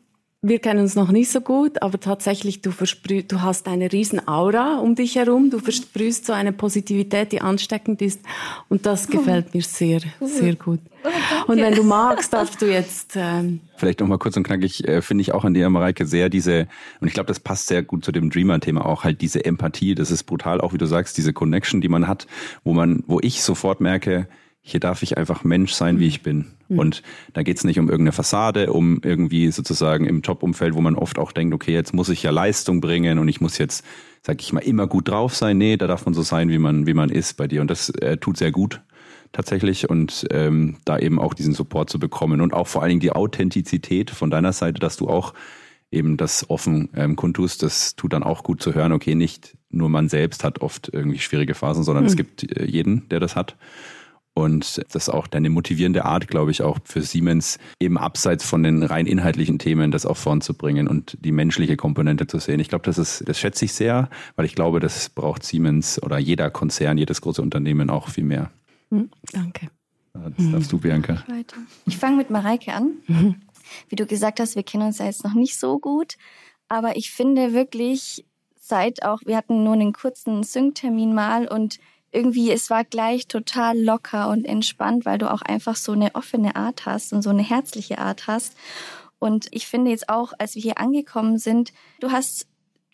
wir 0.49 0.61
kennen 0.61 0.81
uns 0.81 0.95
noch 0.95 1.11
nicht 1.11 1.31
so 1.31 1.41
gut, 1.41 1.83
aber 1.83 1.99
tatsächlich, 1.99 2.61
du 2.61 2.71
du 2.71 3.43
hast 3.43 3.67
eine 3.67 3.93
riesen 3.93 4.27
Aura 4.29 4.79
um 4.79 4.95
dich 4.95 5.17
herum, 5.17 5.51
du 5.51 5.59
versprühst 5.59 6.27
so 6.27 6.33
eine 6.33 6.53
Positivität, 6.53 7.33
die 7.33 7.41
ansteckend 7.41 8.01
ist. 8.01 8.21
Und 8.69 8.87
das 8.87 9.09
oh. 9.09 9.17
gefällt 9.17 9.55
mir 9.55 9.63
sehr, 9.63 10.01
sehr 10.21 10.55
gut. 10.55 10.81
Oh, 11.05 11.53
und 11.53 11.59
wenn 11.59 11.75
du 11.75 11.83
magst, 11.83 12.33
darfst 12.33 12.63
du 12.63 12.67
jetzt... 12.67 13.15
Ähm, 13.17 13.61
Vielleicht 13.77 14.01
noch 14.01 14.09
mal 14.09 14.19
kurz 14.19 14.37
und 14.37 14.45
knackig, 14.45 14.87
äh, 14.87 15.03
finde 15.03 15.23
ich 15.23 15.33
auch 15.33 15.45
an 15.45 15.55
dir, 15.55 15.69
Mareike, 15.69 16.07
sehr 16.07 16.29
diese, 16.29 16.69
und 17.01 17.09
ich 17.09 17.15
glaube, 17.15 17.29
das 17.29 17.41
passt 17.41 17.67
sehr 17.67 17.83
gut 17.83 18.05
zu 18.05 18.13
dem 18.13 18.31
Dreamer-Thema 18.31 18.85
auch, 18.87 19.05
halt 19.05 19.21
diese 19.21 19.45
Empathie, 19.45 19.95
das 19.95 20.11
ist 20.11 20.25
brutal, 20.25 20.61
auch 20.61 20.73
wie 20.73 20.79
du 20.79 20.87
sagst, 20.87 21.17
diese 21.19 21.33
Connection, 21.33 21.81
die 21.81 21.89
man 21.89 22.09
hat, 22.09 22.27
wo 22.65 22.73
man, 22.73 23.03
wo 23.07 23.19
ich 23.21 23.43
sofort 23.43 23.81
merke, 23.81 24.29
hier 24.69 24.81
darf 24.81 25.05
ich 25.05 25.17
einfach 25.17 25.45
Mensch 25.45 25.73
sein, 25.73 26.01
wie 26.01 26.09
ich 26.09 26.23
bin. 26.23 26.47
Mhm. 26.69 26.79
Und 26.81 27.03
da 27.35 27.45
geht's 27.45 27.63
nicht 27.63 27.79
um 27.79 27.89
irgendeine 27.89 28.11
Fassade, 28.11 28.73
um 28.73 29.01
irgendwie 29.05 29.53
sozusagen 29.53 30.07
im 30.07 30.23
Jobumfeld, 30.23 30.75
wo 30.75 30.81
man 30.81 30.97
oft 30.97 31.21
auch 31.21 31.31
denkt, 31.31 31.55
okay, 31.55 31.73
jetzt 31.73 31.95
muss 31.95 32.09
ich 32.09 32.25
ja 32.25 32.33
Leistung 32.33 32.81
bringen 32.81 33.21
und 33.21 33.29
ich 33.29 33.41
muss 33.41 33.59
jetzt, 33.59 33.85
sag 34.23 34.43
ich 34.43 34.53
mal, 34.53 34.59
immer 34.59 34.89
gut 34.89 35.09
drauf 35.09 35.37
sein. 35.37 35.57
Nee, 35.57 35.77
da 35.77 35.87
darf 35.87 36.05
man 36.05 36.15
so 36.15 36.23
sein, 36.23 36.49
wie 36.49 36.59
man, 36.59 36.85
wie 36.85 36.95
man 36.95 37.11
ist 37.11 37.37
bei 37.37 37.47
dir. 37.47 37.61
Und 37.61 37.71
das 37.71 37.91
äh, 37.91 38.17
tut 38.17 38.39
sehr 38.39 38.51
gut 38.51 38.83
tatsächlich 39.31 39.89
und 39.89 40.27
ähm, 40.31 40.79
da 40.85 40.99
eben 40.99 41.21
auch 41.21 41.35
diesen 41.35 41.55
Support 41.55 41.89
zu 41.89 42.01
bekommen 42.01 42.41
und 42.41 42.53
auch 42.53 42.67
vor 42.67 42.83
allen 42.83 42.91
Dingen 42.91 43.01
die 43.01 43.13
Authentizität 43.13 44.11
von 44.11 44.31
deiner 44.31 44.53
Seite, 44.53 44.81
dass 44.81 44.97
du 44.97 45.09
auch 45.09 45.33
eben 45.93 46.17
das 46.17 46.51
offen 46.51 46.89
ähm, 46.97 47.15
kundtust, 47.15 47.63
das 47.63 47.95
tut 47.95 48.13
dann 48.13 48.25
auch 48.25 48.43
gut 48.43 48.61
zu 48.61 48.75
hören, 48.75 48.91
okay, 48.91 49.15
nicht 49.15 49.57
nur 49.71 49.89
man 49.89 50.09
selbst 50.09 50.43
hat 50.43 50.61
oft 50.61 50.91
irgendwie 50.93 51.19
schwierige 51.19 51.55
Phasen, 51.55 51.85
sondern 51.85 52.03
mhm. 52.03 52.09
es 52.09 52.17
gibt 52.17 52.59
äh, 52.59 52.65
jeden, 52.65 53.09
der 53.11 53.21
das 53.21 53.37
hat. 53.37 53.57
Und 54.39 54.85
das 54.93 55.05
ist 55.05 55.09
auch 55.09 55.27
deine 55.27 55.49
motivierende 55.49 56.05
Art, 56.05 56.29
glaube 56.29 56.51
ich, 56.51 56.61
auch 56.61 56.77
für 56.85 57.01
Siemens, 57.01 57.59
eben 57.81 57.97
abseits 57.97 58.45
von 58.45 58.63
den 58.63 58.83
rein 58.83 59.07
inhaltlichen 59.07 59.59
Themen 59.59 59.91
das 59.91 60.05
auch 60.05 60.19
voranzubringen 60.19 60.89
und 60.89 61.17
die 61.23 61.33
menschliche 61.33 61.79
Komponente 61.79 62.27
zu 62.27 62.39
sehen. 62.39 62.61
Ich 62.61 62.69
glaube, 62.69 62.85
das 62.85 62.99
ist, 62.99 63.27
das 63.27 63.41
schätze 63.41 63.65
ich 63.65 63.73
sehr, 63.73 64.11
weil 64.37 64.45
ich 64.45 64.55
glaube, 64.55 64.79
das 64.79 65.09
braucht 65.09 65.43
Siemens 65.43 66.03
oder 66.03 66.19
jeder 66.19 66.51
Konzern, 66.51 66.99
jedes 66.99 67.23
große 67.23 67.41
Unternehmen 67.41 67.89
auch 67.89 68.11
viel 68.11 68.25
mehr. 68.25 68.51
Hm, 68.91 69.09
danke. 69.33 69.71
Das 70.13 70.51
darfst 70.53 70.71
du, 70.71 70.81
Bianca. 70.81 71.25
Ich 71.87 71.97
fange 71.97 72.19
mit 72.19 72.29
Mareike 72.29 72.75
an. 72.75 72.91
Mhm. 73.07 73.37
Wie 73.89 73.97
du 73.97 74.05
gesagt 74.05 74.39
hast, 74.39 74.55
wir 74.55 74.65
kennen 74.65 74.87
uns 74.87 74.99
ja 74.99 75.07
jetzt 75.07 75.25
noch 75.25 75.33
nicht 75.33 75.59
so 75.59 75.79
gut, 75.79 76.17
aber 76.69 76.99
ich 76.99 77.11
finde 77.11 77.55
wirklich, 77.55 78.27
seit 78.61 79.03
auch, 79.03 79.21
wir 79.25 79.39
hatten 79.39 79.65
nur 79.65 79.73
einen 79.73 79.95
kurzen 79.95 80.43
Sync-Termin 80.43 81.15
mal 81.15 81.49
und 81.49 81.79
irgendwie, 82.17 82.51
es 82.51 82.71
war 82.71 82.85
gleich 82.85 83.29
total 83.29 83.79
locker 83.79 84.31
und 84.31 84.45
entspannt, 84.45 85.05
weil 85.05 85.19
du 85.19 85.31
auch 85.31 85.43
einfach 85.43 85.77
so 85.77 85.93
eine 85.93 86.15
offene 86.15 86.57
Art 86.57 86.87
hast 86.87 87.13
und 87.13 87.23
so 87.23 87.31
eine 87.31 87.43
herzliche 87.43 87.99
Art 87.99 88.27
hast. 88.27 88.57
Und 89.19 89.47
ich 89.51 89.67
finde 89.67 89.91
jetzt 89.91 90.09
auch, 90.09 90.33
als 90.39 90.55
wir 90.55 90.63
hier 90.63 90.79
angekommen 90.79 91.39
sind, 91.39 91.73
du 92.01 92.11
hast 92.11 92.47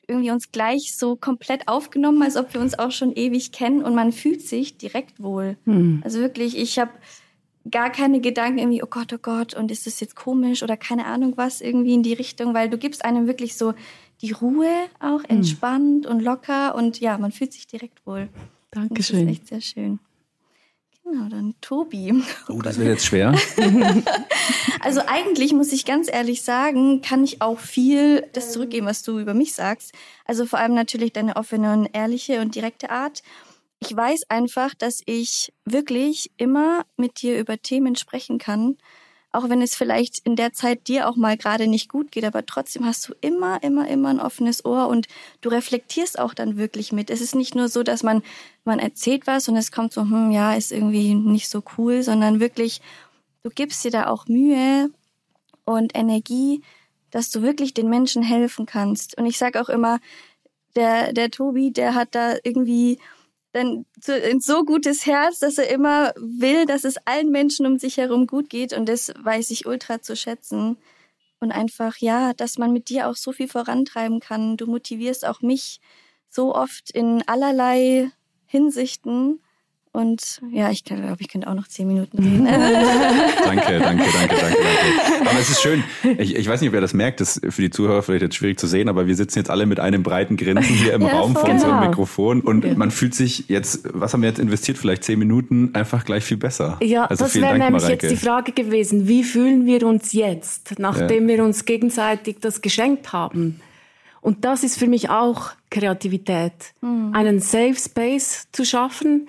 irgendwie 0.08 0.30
uns 0.30 0.50
gleich 0.50 0.96
so 0.96 1.16
komplett 1.16 1.68
aufgenommen, 1.68 2.22
als 2.22 2.36
ob 2.36 2.52
wir 2.52 2.60
uns 2.60 2.78
auch 2.78 2.90
schon 2.90 3.12
ewig 3.12 3.52
kennen 3.52 3.82
und 3.82 3.94
man 3.94 4.12
fühlt 4.12 4.42
sich 4.42 4.76
direkt 4.76 5.22
wohl. 5.22 5.56
Mhm. 5.64 6.02
Also 6.04 6.18
wirklich, 6.18 6.58
ich 6.58 6.78
habe 6.78 6.90
gar 7.70 7.90
keine 7.90 8.20
Gedanken 8.20 8.58
irgendwie, 8.58 8.82
oh 8.82 8.88
Gott, 8.88 9.12
oh 9.12 9.18
Gott, 9.22 9.54
und 9.54 9.70
ist 9.70 9.86
das 9.86 10.00
jetzt 10.00 10.16
komisch 10.16 10.62
oder 10.62 10.76
keine 10.76 11.06
Ahnung 11.06 11.34
was 11.36 11.60
irgendwie 11.60 11.94
in 11.94 12.02
die 12.02 12.12
Richtung, 12.12 12.54
weil 12.54 12.68
du 12.68 12.76
gibst 12.76 13.04
einem 13.04 13.28
wirklich 13.28 13.56
so 13.56 13.74
die 14.20 14.32
Ruhe 14.32 14.70
auch 14.98 15.22
hm. 15.22 15.36
entspannt 15.36 16.04
mhm. 16.04 16.10
und 16.10 16.20
locker 16.20 16.74
und 16.74 17.00
ja, 17.00 17.18
man 17.18 17.32
fühlt 17.32 17.52
sich 17.52 17.66
direkt 17.66 18.04
wohl. 18.04 18.28
Dankeschön. 18.72 19.26
Das 19.26 19.36
ist 19.36 19.40
echt 19.40 19.48
sehr 19.48 19.60
schön. 19.60 19.98
Genau, 21.04 21.28
dann 21.28 21.54
Tobi. 21.60 22.22
Oh, 22.48 22.62
das 22.62 22.78
wird 22.78 22.88
jetzt 22.88 23.06
schwer. 23.06 23.34
also 24.80 25.02
eigentlich 25.06 25.52
muss 25.52 25.72
ich 25.72 25.84
ganz 25.84 26.08
ehrlich 26.10 26.42
sagen, 26.42 27.02
kann 27.02 27.22
ich 27.22 27.42
auch 27.42 27.58
viel 27.58 28.26
das 28.32 28.52
zurückgeben, 28.52 28.86
was 28.86 29.02
du 29.02 29.18
über 29.18 29.34
mich 29.34 29.52
sagst. 29.54 29.92
Also 30.24 30.46
vor 30.46 30.58
allem 30.58 30.74
natürlich 30.74 31.12
deine 31.12 31.36
offene 31.36 31.72
und 31.72 31.86
ehrliche 31.92 32.40
und 32.40 32.54
direkte 32.54 32.90
Art. 32.90 33.22
Ich 33.80 33.94
weiß 33.94 34.30
einfach, 34.30 34.74
dass 34.74 35.02
ich 35.04 35.52
wirklich 35.64 36.30
immer 36.36 36.86
mit 36.96 37.20
dir 37.20 37.38
über 37.38 37.60
Themen 37.60 37.96
sprechen 37.96 38.38
kann, 38.38 38.78
auch 39.32 39.48
wenn 39.48 39.62
es 39.62 39.74
vielleicht 39.74 40.18
in 40.20 40.36
der 40.36 40.52
Zeit 40.52 40.88
dir 40.88 41.08
auch 41.08 41.16
mal 41.16 41.36
gerade 41.36 41.66
nicht 41.66 41.88
gut 41.88 42.12
geht, 42.12 42.24
aber 42.24 42.44
trotzdem 42.44 42.84
hast 42.84 43.08
du 43.08 43.14
immer, 43.22 43.62
immer, 43.62 43.88
immer 43.88 44.10
ein 44.10 44.20
offenes 44.20 44.64
Ohr 44.64 44.88
und 44.88 45.08
du 45.40 45.48
reflektierst 45.48 46.18
auch 46.18 46.34
dann 46.34 46.58
wirklich 46.58 46.92
mit. 46.92 47.08
Es 47.08 47.22
ist 47.22 47.34
nicht 47.34 47.54
nur 47.54 47.68
so, 47.68 47.82
dass 47.82 48.02
man, 48.02 48.22
man 48.64 48.78
erzählt 48.78 49.26
was 49.26 49.48
und 49.48 49.56
es 49.56 49.72
kommt 49.72 49.94
so, 49.94 50.02
hm, 50.02 50.30
ja, 50.30 50.54
ist 50.54 50.70
irgendwie 50.70 51.14
nicht 51.14 51.48
so 51.48 51.62
cool, 51.78 52.02
sondern 52.02 52.40
wirklich, 52.40 52.82
du 53.42 53.50
gibst 53.50 53.82
dir 53.84 53.90
da 53.90 54.06
auch 54.08 54.26
Mühe 54.26 54.90
und 55.64 55.96
Energie, 55.96 56.62
dass 57.10 57.30
du 57.30 57.42
wirklich 57.42 57.72
den 57.72 57.88
Menschen 57.88 58.22
helfen 58.22 58.66
kannst. 58.66 59.16
Und 59.16 59.26
ich 59.26 59.38
sage 59.38 59.60
auch 59.60 59.68
immer, 59.68 59.98
der, 60.76 61.12
der 61.12 61.30
Tobi, 61.30 61.72
der 61.72 61.94
hat 61.94 62.14
da 62.14 62.36
irgendwie 62.44 62.98
dann 63.52 63.84
ein 64.08 64.40
so 64.40 64.64
gutes 64.64 65.06
Herz, 65.06 65.38
dass 65.38 65.58
er 65.58 65.68
immer 65.68 66.14
will, 66.16 66.64
dass 66.64 66.84
es 66.84 66.96
allen 67.04 67.30
Menschen 67.30 67.66
um 67.66 67.78
sich 67.78 67.98
herum 67.98 68.26
gut 68.26 68.48
geht 68.48 68.72
und 68.72 68.88
das 68.88 69.12
weiß 69.18 69.50
ich 69.50 69.66
ultra 69.66 70.00
zu 70.00 70.16
schätzen. 70.16 70.78
Und 71.38 71.50
einfach, 71.50 71.96
ja, 71.96 72.34
dass 72.34 72.56
man 72.56 72.72
mit 72.72 72.88
dir 72.88 73.08
auch 73.08 73.16
so 73.16 73.32
viel 73.32 73.48
vorantreiben 73.48 74.20
kann. 74.20 74.56
Du 74.56 74.66
motivierst 74.66 75.26
auch 75.26 75.40
mich 75.40 75.80
so 76.28 76.54
oft 76.54 76.92
in 76.92 77.26
allerlei 77.26 78.12
Hinsichten 78.46 79.41
und 79.92 80.40
ja, 80.50 80.70
ich 80.70 80.84
glaube, 80.84 81.16
ich 81.18 81.28
könnte 81.28 81.48
auch 81.48 81.54
noch 81.54 81.68
zehn 81.68 81.86
Minuten 81.86 82.18
reden. 82.18 82.44
danke, 83.44 83.78
danke, 83.78 83.78
danke, 83.78 84.04
danke, 84.10 84.36
danke. 84.36 85.28
Aber 85.28 85.38
es 85.38 85.50
ist 85.50 85.60
schön. 85.60 85.84
Ich, 86.16 86.34
ich 86.34 86.48
weiß 86.48 86.62
nicht, 86.62 86.70
ob 86.70 86.74
ihr 86.74 86.80
das 86.80 86.94
merkt, 86.94 87.20
das 87.20 87.36
ist 87.36 87.54
für 87.54 87.60
die 87.60 87.68
Zuhörer 87.68 88.02
vielleicht 88.02 88.22
jetzt 88.22 88.36
schwierig 88.36 88.58
zu 88.58 88.66
sehen, 88.66 88.88
aber 88.88 89.06
wir 89.06 89.14
sitzen 89.14 89.40
jetzt 89.40 89.50
alle 89.50 89.66
mit 89.66 89.80
einem 89.80 90.02
breiten 90.02 90.38
Grinsen 90.38 90.74
hier 90.74 90.94
im 90.94 91.02
ja, 91.06 91.08
Raum 91.08 91.34
vor 91.34 91.46
unserem 91.46 91.74
genau. 91.74 91.88
Mikrofon 91.88 92.40
und 92.40 92.64
ja. 92.64 92.74
man 92.74 92.90
fühlt 92.90 93.14
sich 93.14 93.48
jetzt, 93.48 93.86
was 93.92 94.14
haben 94.14 94.22
wir 94.22 94.30
jetzt 94.30 94.38
investiert, 94.38 94.78
vielleicht 94.78 95.04
zehn 95.04 95.18
Minuten, 95.18 95.74
einfach 95.74 96.06
gleich 96.06 96.24
viel 96.24 96.38
besser. 96.38 96.78
Ja, 96.80 97.04
also 97.04 97.24
das 97.24 97.34
wäre 97.34 97.58
nämlich 97.58 97.82
Mareike. 97.82 98.06
jetzt 98.06 98.10
die 98.10 98.24
Frage 98.24 98.52
gewesen. 98.52 99.08
Wie 99.08 99.24
fühlen 99.24 99.66
wir 99.66 99.86
uns 99.86 100.14
jetzt, 100.14 100.78
nachdem 100.78 101.28
ja. 101.28 101.36
wir 101.36 101.44
uns 101.44 101.66
gegenseitig 101.66 102.36
das 102.40 102.62
geschenkt 102.62 103.12
haben? 103.12 103.60
Und 104.22 104.44
das 104.46 104.62
ist 104.62 104.78
für 104.78 104.86
mich 104.86 105.10
auch 105.10 105.50
Kreativität. 105.68 106.52
Mhm. 106.80 107.10
Einen 107.12 107.40
Safe 107.40 107.74
Space 107.74 108.46
zu 108.52 108.64
schaffen, 108.64 109.28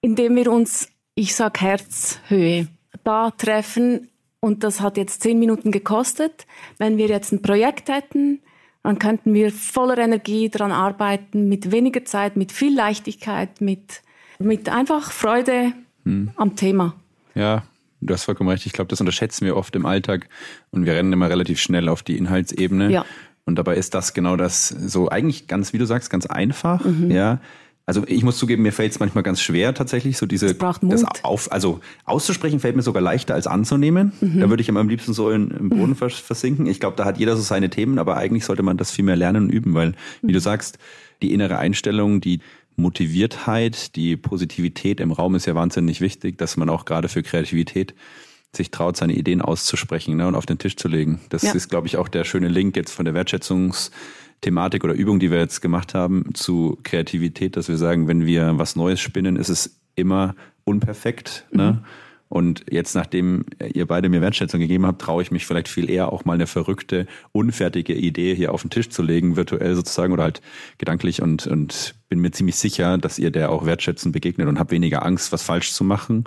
indem 0.00 0.36
wir 0.36 0.52
uns, 0.52 0.88
ich 1.14 1.34
sag 1.34 1.60
Herzhöhe, 1.60 2.68
da 3.04 3.30
treffen. 3.30 4.08
Und 4.40 4.62
das 4.62 4.80
hat 4.80 4.96
jetzt 4.96 5.22
zehn 5.22 5.38
Minuten 5.38 5.72
gekostet. 5.72 6.46
Wenn 6.78 6.96
wir 6.96 7.08
jetzt 7.08 7.32
ein 7.32 7.42
Projekt 7.42 7.88
hätten, 7.88 8.40
dann 8.82 8.98
könnten 8.98 9.34
wir 9.34 9.50
voller 9.50 9.98
Energie 9.98 10.48
daran 10.48 10.72
arbeiten, 10.72 11.48
mit 11.48 11.72
weniger 11.72 12.04
Zeit, 12.04 12.36
mit 12.36 12.52
viel 12.52 12.74
Leichtigkeit, 12.74 13.60
mit, 13.60 14.02
mit 14.38 14.68
einfach 14.68 15.10
Freude 15.10 15.72
hm. 16.04 16.30
am 16.36 16.56
Thema. 16.56 16.94
Ja, 17.34 17.64
du 18.00 18.14
hast 18.14 18.24
vollkommen 18.24 18.50
recht. 18.50 18.66
Ich 18.66 18.72
glaube, 18.72 18.88
das 18.88 19.00
unterschätzen 19.00 19.44
wir 19.44 19.56
oft 19.56 19.74
im 19.74 19.84
Alltag 19.84 20.28
und 20.70 20.86
wir 20.86 20.94
rennen 20.94 21.12
immer 21.12 21.28
relativ 21.28 21.60
schnell 21.60 21.88
auf 21.88 22.02
die 22.02 22.16
Inhaltsebene. 22.16 22.90
Ja. 22.90 23.04
Und 23.44 23.56
dabei 23.56 23.76
ist 23.76 23.94
das 23.94 24.14
genau 24.14 24.36
das 24.36 24.68
so 24.68 25.08
eigentlich 25.08 25.48
ganz, 25.48 25.72
wie 25.72 25.78
du 25.78 25.86
sagst, 25.86 26.10
ganz 26.10 26.26
einfach. 26.26 26.84
Mhm. 26.84 27.10
Ja, 27.10 27.40
also 27.88 28.04
ich 28.06 28.22
muss 28.22 28.36
zugeben, 28.36 28.62
mir 28.64 28.72
fällt 28.72 28.92
es 28.92 29.00
manchmal 29.00 29.24
ganz 29.24 29.40
schwer 29.40 29.72
tatsächlich, 29.72 30.18
so 30.18 30.26
diese 30.26 30.54
das 30.54 31.04
auf, 31.22 31.50
also 31.50 31.80
auszusprechen 32.04 32.60
fällt 32.60 32.76
mir 32.76 32.82
sogar 32.82 33.02
leichter 33.02 33.32
als 33.32 33.46
anzunehmen. 33.46 34.12
Mhm. 34.20 34.40
Da 34.40 34.50
würde 34.50 34.60
ich 34.60 34.68
immer 34.68 34.80
am 34.80 34.90
liebsten 34.90 35.14
so 35.14 35.30
in, 35.30 35.50
im 35.52 35.70
Boden 35.70 35.96
mhm. 35.98 36.10
versinken. 36.10 36.66
Ich 36.66 36.80
glaube, 36.80 36.98
da 36.98 37.06
hat 37.06 37.16
jeder 37.16 37.34
so 37.34 37.40
seine 37.40 37.70
Themen, 37.70 37.98
aber 37.98 38.18
eigentlich 38.18 38.44
sollte 38.44 38.62
man 38.62 38.76
das 38.76 38.90
viel 38.90 39.06
mehr 39.06 39.16
lernen 39.16 39.44
und 39.44 39.50
üben, 39.50 39.72
weil, 39.72 39.94
wie 40.20 40.34
du 40.34 40.38
sagst, 40.38 40.76
die 41.22 41.32
innere 41.32 41.56
Einstellung, 41.56 42.20
die 42.20 42.40
Motiviertheit, 42.76 43.96
die 43.96 44.18
Positivität 44.18 45.00
im 45.00 45.10
Raum 45.10 45.34
ist 45.34 45.46
ja 45.46 45.54
wahnsinnig 45.54 46.02
wichtig, 46.02 46.36
dass 46.36 46.58
man 46.58 46.68
auch 46.68 46.84
gerade 46.84 47.08
für 47.08 47.22
Kreativität 47.22 47.94
sich 48.54 48.70
traut, 48.70 48.98
seine 48.98 49.14
Ideen 49.14 49.40
auszusprechen 49.40 50.18
ne, 50.18 50.28
und 50.28 50.34
auf 50.34 50.44
den 50.44 50.58
Tisch 50.58 50.76
zu 50.76 50.88
legen. 50.88 51.20
Das 51.30 51.40
ja. 51.40 51.52
ist, 51.52 51.70
glaube 51.70 51.86
ich, 51.86 51.96
auch 51.96 52.08
der 52.08 52.24
schöne 52.24 52.48
Link 52.48 52.76
jetzt 52.76 52.92
von 52.92 53.06
der 53.06 53.14
Wertschätzungs- 53.14 53.90
Thematik 54.40 54.84
oder 54.84 54.94
Übung, 54.94 55.18
die 55.18 55.30
wir 55.30 55.38
jetzt 55.38 55.60
gemacht 55.60 55.94
haben, 55.94 56.34
zu 56.34 56.78
Kreativität, 56.82 57.56
dass 57.56 57.68
wir 57.68 57.76
sagen, 57.76 58.06
wenn 58.06 58.24
wir 58.24 58.58
was 58.58 58.76
Neues 58.76 59.00
spinnen, 59.00 59.36
ist 59.36 59.48
es 59.48 59.80
immer 59.94 60.34
unperfekt. 60.64 61.46
Ne? 61.50 61.82
Und 62.28 62.64
jetzt, 62.70 62.94
nachdem 62.94 63.46
ihr 63.72 63.86
beide 63.86 64.08
mir 64.08 64.20
Wertschätzung 64.20 64.60
gegeben 64.60 64.86
habt, 64.86 65.00
traue 65.00 65.22
ich 65.22 65.30
mich 65.30 65.46
vielleicht 65.46 65.68
viel 65.68 65.88
eher 65.88 66.12
auch 66.12 66.24
mal 66.24 66.34
eine 66.34 66.46
verrückte, 66.46 67.06
unfertige 67.32 67.94
Idee 67.94 68.34
hier 68.34 68.52
auf 68.52 68.62
den 68.62 68.70
Tisch 68.70 68.90
zu 68.90 69.02
legen, 69.02 69.36
virtuell 69.36 69.74
sozusagen 69.74 70.12
oder 70.12 70.24
halt 70.24 70.42
gedanklich 70.76 71.22
und, 71.22 71.46
und 71.46 71.94
bin 72.08 72.20
mir 72.20 72.30
ziemlich 72.30 72.56
sicher, 72.56 72.98
dass 72.98 73.18
ihr 73.18 73.30
der 73.30 73.50
auch 73.50 73.64
wertschätzend 73.64 74.12
begegnet 74.12 74.48
und 74.48 74.58
habt 74.58 74.70
weniger 74.70 75.04
Angst, 75.04 75.32
was 75.32 75.42
falsch 75.42 75.72
zu 75.72 75.84
machen 75.84 76.24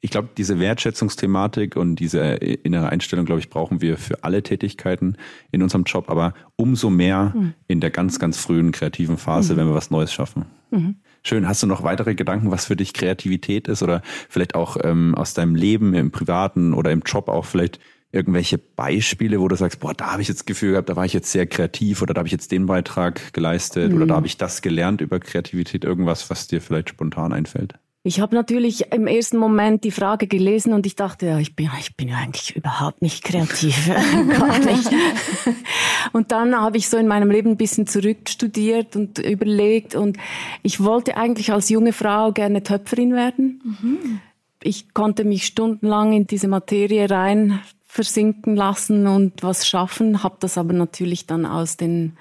ich 0.00 0.10
glaube, 0.10 0.28
diese 0.36 0.60
Wertschätzungsthematik 0.60 1.76
und 1.76 1.96
diese 1.96 2.20
innere 2.20 2.88
Einstellung, 2.88 3.24
glaube 3.24 3.40
ich, 3.40 3.50
brauchen 3.50 3.80
wir 3.80 3.96
für 3.96 4.22
alle 4.22 4.42
Tätigkeiten 4.42 5.16
in 5.50 5.62
unserem 5.62 5.84
Job, 5.84 6.08
aber 6.08 6.34
umso 6.56 6.88
mehr 6.88 7.32
mhm. 7.34 7.54
in 7.66 7.80
der 7.80 7.90
ganz, 7.90 8.18
ganz 8.18 8.38
frühen 8.38 8.70
kreativen 8.70 9.18
Phase, 9.18 9.54
mhm. 9.54 9.58
wenn 9.58 9.66
wir 9.68 9.74
was 9.74 9.90
Neues 9.90 10.12
schaffen. 10.12 10.46
Mhm. 10.70 10.96
Schön. 11.22 11.48
Hast 11.48 11.62
du 11.62 11.66
noch 11.66 11.82
weitere 11.82 12.14
Gedanken, 12.14 12.50
was 12.50 12.66
für 12.66 12.76
dich 12.76 12.92
Kreativität 12.92 13.68
ist 13.68 13.82
oder 13.82 14.02
vielleicht 14.28 14.54
auch 14.54 14.76
ähm, 14.82 15.14
aus 15.14 15.34
deinem 15.34 15.54
Leben 15.54 15.94
im 15.94 16.10
Privaten 16.10 16.74
oder 16.74 16.90
im 16.90 17.02
Job 17.04 17.28
auch 17.28 17.44
vielleicht 17.44 17.80
irgendwelche 18.10 18.56
Beispiele, 18.58 19.40
wo 19.40 19.48
du 19.48 19.56
sagst, 19.56 19.80
boah, 19.80 19.92
da 19.92 20.12
habe 20.12 20.22
ich 20.22 20.28
jetzt 20.28 20.38
das 20.38 20.46
Gefühl 20.46 20.72
gehabt, 20.72 20.88
da 20.88 20.96
war 20.96 21.04
ich 21.04 21.12
jetzt 21.12 21.30
sehr 21.30 21.46
kreativ 21.46 22.00
oder 22.00 22.14
da 22.14 22.20
habe 22.20 22.28
ich 22.28 22.32
jetzt 22.32 22.50
den 22.50 22.66
Beitrag 22.66 23.32
geleistet 23.34 23.92
oder 23.92 24.06
da 24.06 24.14
mhm. 24.14 24.16
habe 24.16 24.26
ich 24.26 24.38
das 24.38 24.62
gelernt 24.62 25.00
über 25.00 25.20
Kreativität, 25.20 25.84
irgendwas, 25.84 26.30
was 26.30 26.46
dir 26.46 26.62
vielleicht 26.62 26.88
spontan 26.88 27.32
einfällt? 27.32 27.74
Ich 28.08 28.20
habe 28.20 28.34
natürlich 28.34 28.90
im 28.90 29.06
ersten 29.06 29.36
Moment 29.36 29.84
die 29.84 29.90
Frage 29.90 30.26
gelesen 30.26 30.72
und 30.72 30.86
ich 30.86 30.96
dachte, 30.96 31.26
ja, 31.26 31.38
ich 31.38 31.54
bin, 31.54 31.68
ich 31.78 31.94
bin 31.94 32.08
ja 32.08 32.16
eigentlich 32.16 32.56
überhaupt 32.56 33.02
nicht 33.02 33.22
kreativ, 33.22 33.86
gar 34.38 34.58
nicht. 34.60 34.88
und 36.14 36.32
dann 36.32 36.58
habe 36.58 36.78
ich 36.78 36.88
so 36.88 36.96
in 36.96 37.06
meinem 37.06 37.30
Leben 37.30 37.50
ein 37.50 37.56
bisschen 37.58 37.86
zurückstudiert 37.86 38.96
und 38.96 39.18
überlegt 39.18 39.94
und 39.94 40.16
ich 40.62 40.82
wollte 40.82 41.18
eigentlich 41.18 41.52
als 41.52 41.68
junge 41.68 41.92
Frau 41.92 42.32
gerne 42.32 42.62
Töpferin 42.62 43.12
werden. 43.12 43.60
Mhm. 43.82 44.20
Ich 44.62 44.94
konnte 44.94 45.24
mich 45.24 45.44
stundenlang 45.44 46.14
in 46.14 46.26
diese 46.26 46.48
Materie 46.48 47.10
rein 47.10 47.60
versinken 47.98 48.54
lassen 48.54 49.08
und 49.08 49.42
was 49.42 49.66
schaffen, 49.66 50.22
habe 50.22 50.36
das 50.38 50.56
aber 50.56 50.72
natürlich 50.72 51.26
dann 51.26 51.44
aus 51.44 51.76
den 51.76 52.12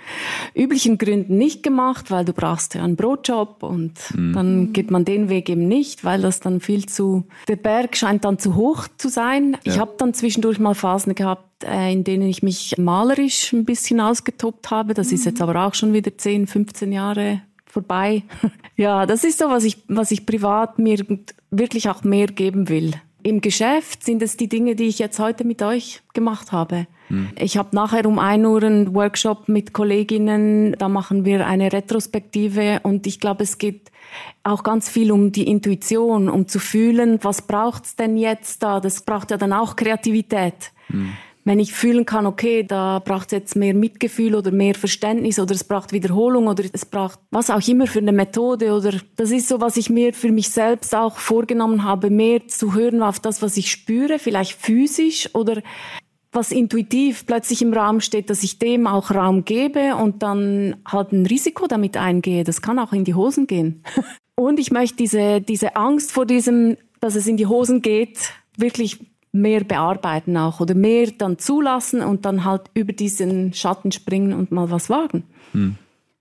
üblichen 0.55 0.98
Gründen 0.98 1.38
nicht 1.38 1.62
gemacht, 1.62 2.10
weil 2.10 2.25
du 2.25 2.34
brauchst 2.34 2.74
ja 2.74 2.84
einen 2.84 2.96
Brotjob 2.96 3.62
und 3.62 3.93
mhm. 4.15 4.34
dann 4.34 4.74
geht 4.74 4.89
man 4.89 5.05
den 5.05 5.29
Weg 5.29 5.50
eben 5.50 5.67
nicht, 5.67 6.03
weil 6.03 6.19
das 6.19 6.39
dann 6.39 6.62
viel 6.62 6.88
zu 6.88 7.25
der 7.48 7.57
Berg 7.57 7.96
scheint 7.96 8.25
dann 8.25 8.39
zu 8.39 8.55
hoch 8.55 8.88
zu 8.98 9.07
sein. 9.07 9.55
Ja. 9.63 9.74
Ich 9.74 9.79
habe 9.79 9.93
dann 10.00 10.15
zwischendurch 10.15 10.57
mal 10.57 10.74
Phasen 10.74 11.13
gehabt, 11.13 11.63
äh, 11.63 11.93
in 11.93 12.03
denen 12.03 12.27
ich 12.27 12.41
mich 12.41 12.75
malerisch 12.79 13.53
ein 13.53 13.63
bisschen 13.63 14.01
ausgetobt 14.01 14.72
habe. 14.72 14.96
Das 14.96 15.10
mhm. 15.10 15.13
ist 15.13 15.25
jetzt 15.25 15.43
aber 15.43 15.63
auch 15.63 15.75
schon 15.75 15.93
wieder 15.93 16.17
10, 16.17 16.48
15 16.48 16.91
Jahre 16.91 17.41
vorbei. 17.67 18.24
ja, 18.75 19.05
das 19.05 19.24
ist 19.24 19.38
so, 19.38 19.50
was 19.50 19.63
ich, 19.63 19.77
was 19.88 20.10
ich 20.10 20.25
privat 20.25 20.79
mir 20.79 21.05
wirklich 21.51 21.88
auch 21.88 22.03
mehr 22.03 22.25
geben 22.25 22.67
will. 22.67 22.93
Im 23.27 23.41
Geschäft 23.41 24.05
sind 24.05 24.22
es 24.22 24.38
die 24.38 24.48
Dinge, 24.48 24.75
die 24.75 24.86
ich 24.86 25.00
jetzt 25.00 25.19
heute 25.19 25.43
mit 25.43 25.62
euch 25.62 26.00
gemacht 26.13 26.53
habe. 26.53 26.88
Hm. 27.10 27.27
Ich 27.38 27.57
habe 27.57 27.75
nachher 27.75 28.05
um 28.05 28.19
ein 28.19 28.46
Uhr 28.46 28.63
einen 28.63 28.96
Workshop 28.96 29.50
mit 29.50 29.74
Kolleginnen, 29.74 30.77
da 30.79 30.88
machen 30.88 31.25
wir 31.25 31.46
eine 31.46 31.74
Retrospektive 31.74 32.79
und 32.84 33.05
ich 33.05 33.19
glaube, 33.19 33.43
es 33.43 33.57
geht 33.57 33.91
auch 34.43 34.63
ganz 34.63 34.88
viel 34.88 35.12
um 35.12 35.34
die 35.34 35.46
Intuition, 35.46 36.29
um 36.29 36.48
zu 36.48 36.60
fühlen, 36.60 37.19
was 37.22 37.41
braucht's 37.41 37.98
denn 37.98 38.15
jetzt 38.15 38.63
da? 38.63 38.79
Das 38.79 39.01
braucht 39.01 39.31
ja 39.31 39.36
dann 39.36 39.51
auch 39.51 39.75
Kreativität. 39.75 40.72
Hm 40.88 41.12
Wenn 41.48 41.62
ich 41.62 41.72
fühlen 41.72 42.06
kann, 42.06 42.25
okay, 42.25 42.63
da 42.63 43.00
braucht 43.00 43.27
es 43.27 43.32
jetzt 43.32 43.56
mehr 43.56 43.74
Mitgefühl 43.74 44.36
oder 44.36 44.51
mehr 44.51 44.75
Verständnis 44.75 45.39
oder 45.39 45.56
es 45.56 45.63
braucht 45.63 45.94
Wiederholung 45.94 46.48
oder 46.48 46.66
es 46.74 46.84
braucht 46.84 47.20
was 47.32 47.50
auch 47.50 47.66
immer 47.66 47.88
für 47.88 48.00
eine 48.00 48.12
Methode 48.12 48.74
oder 48.74 48.92
das 49.16 49.32
ist 49.32 49.48
so, 49.48 49.62
was 49.62 49.77
ich 49.77 49.89
mir 49.89 50.13
für 50.13 50.30
mich 50.30 50.50
selbst 50.50 50.94
auch 50.94 51.18
vorgenommen 51.18 51.86
habe, 51.86 52.10
mehr 52.10 52.46
zu 52.50 52.74
hören 52.74 53.01
auf 53.01 53.22
das, 53.22 53.42
was 53.42 53.56
ich 53.56 53.72
spüre, 53.72 54.20
vielleicht 54.20 54.60
physisch 54.60 55.34
oder 55.36 55.62
was 56.34 56.51
intuitiv 56.51 57.25
plötzlich 57.25 57.62
im 57.62 57.72
Raum 57.72 58.01
steht, 58.01 58.30
dass 58.30 58.44
ich 58.44 58.60
dem 58.60 58.86
auch 58.86 59.12
Raum 59.12 59.46
gebe 59.46 59.96
und 59.96 60.24
dann 60.24 60.75
halt 60.86 61.13
ein 61.13 61.25
Risiko 61.25 61.68
damit 61.68 61.96
eingehe. 61.96 62.44
Das 62.44 62.62
kann 62.62 62.77
auch 62.77 62.92
in 62.92 63.06
die 63.06 63.16
Hosen 63.16 63.48
gehen. 63.48 63.84
Und 64.36 64.60
ich 64.60 64.70
möchte 64.70 64.98
diese, 64.98 65.42
diese 65.42 65.77
Angst 65.77 66.12
vor 66.12 66.27
diesem, 66.27 66.77
dass 67.00 67.16
es 67.16 67.25
in 67.25 67.38
die 67.38 67.48
Hosen 67.48 67.82
geht, 67.82 68.34
wirklich 68.56 69.00
mehr 69.41 69.63
bearbeiten 69.63 70.38
auch 70.38 70.60
oder 70.60 70.75
mehr 70.75 71.12
dann 71.17 71.38
zulassen 71.38 72.01
und 72.01 72.25
dann 72.25 72.46
halt 72.46 72.63
über 72.74 72.94
diesen 72.94 73.53
Schatten 73.53 73.91
springen 73.91 74.34
und 74.34 74.51
mal 74.51 74.70
was 74.72 74.89
wagen. 74.89 75.24
Hm. 75.51 75.75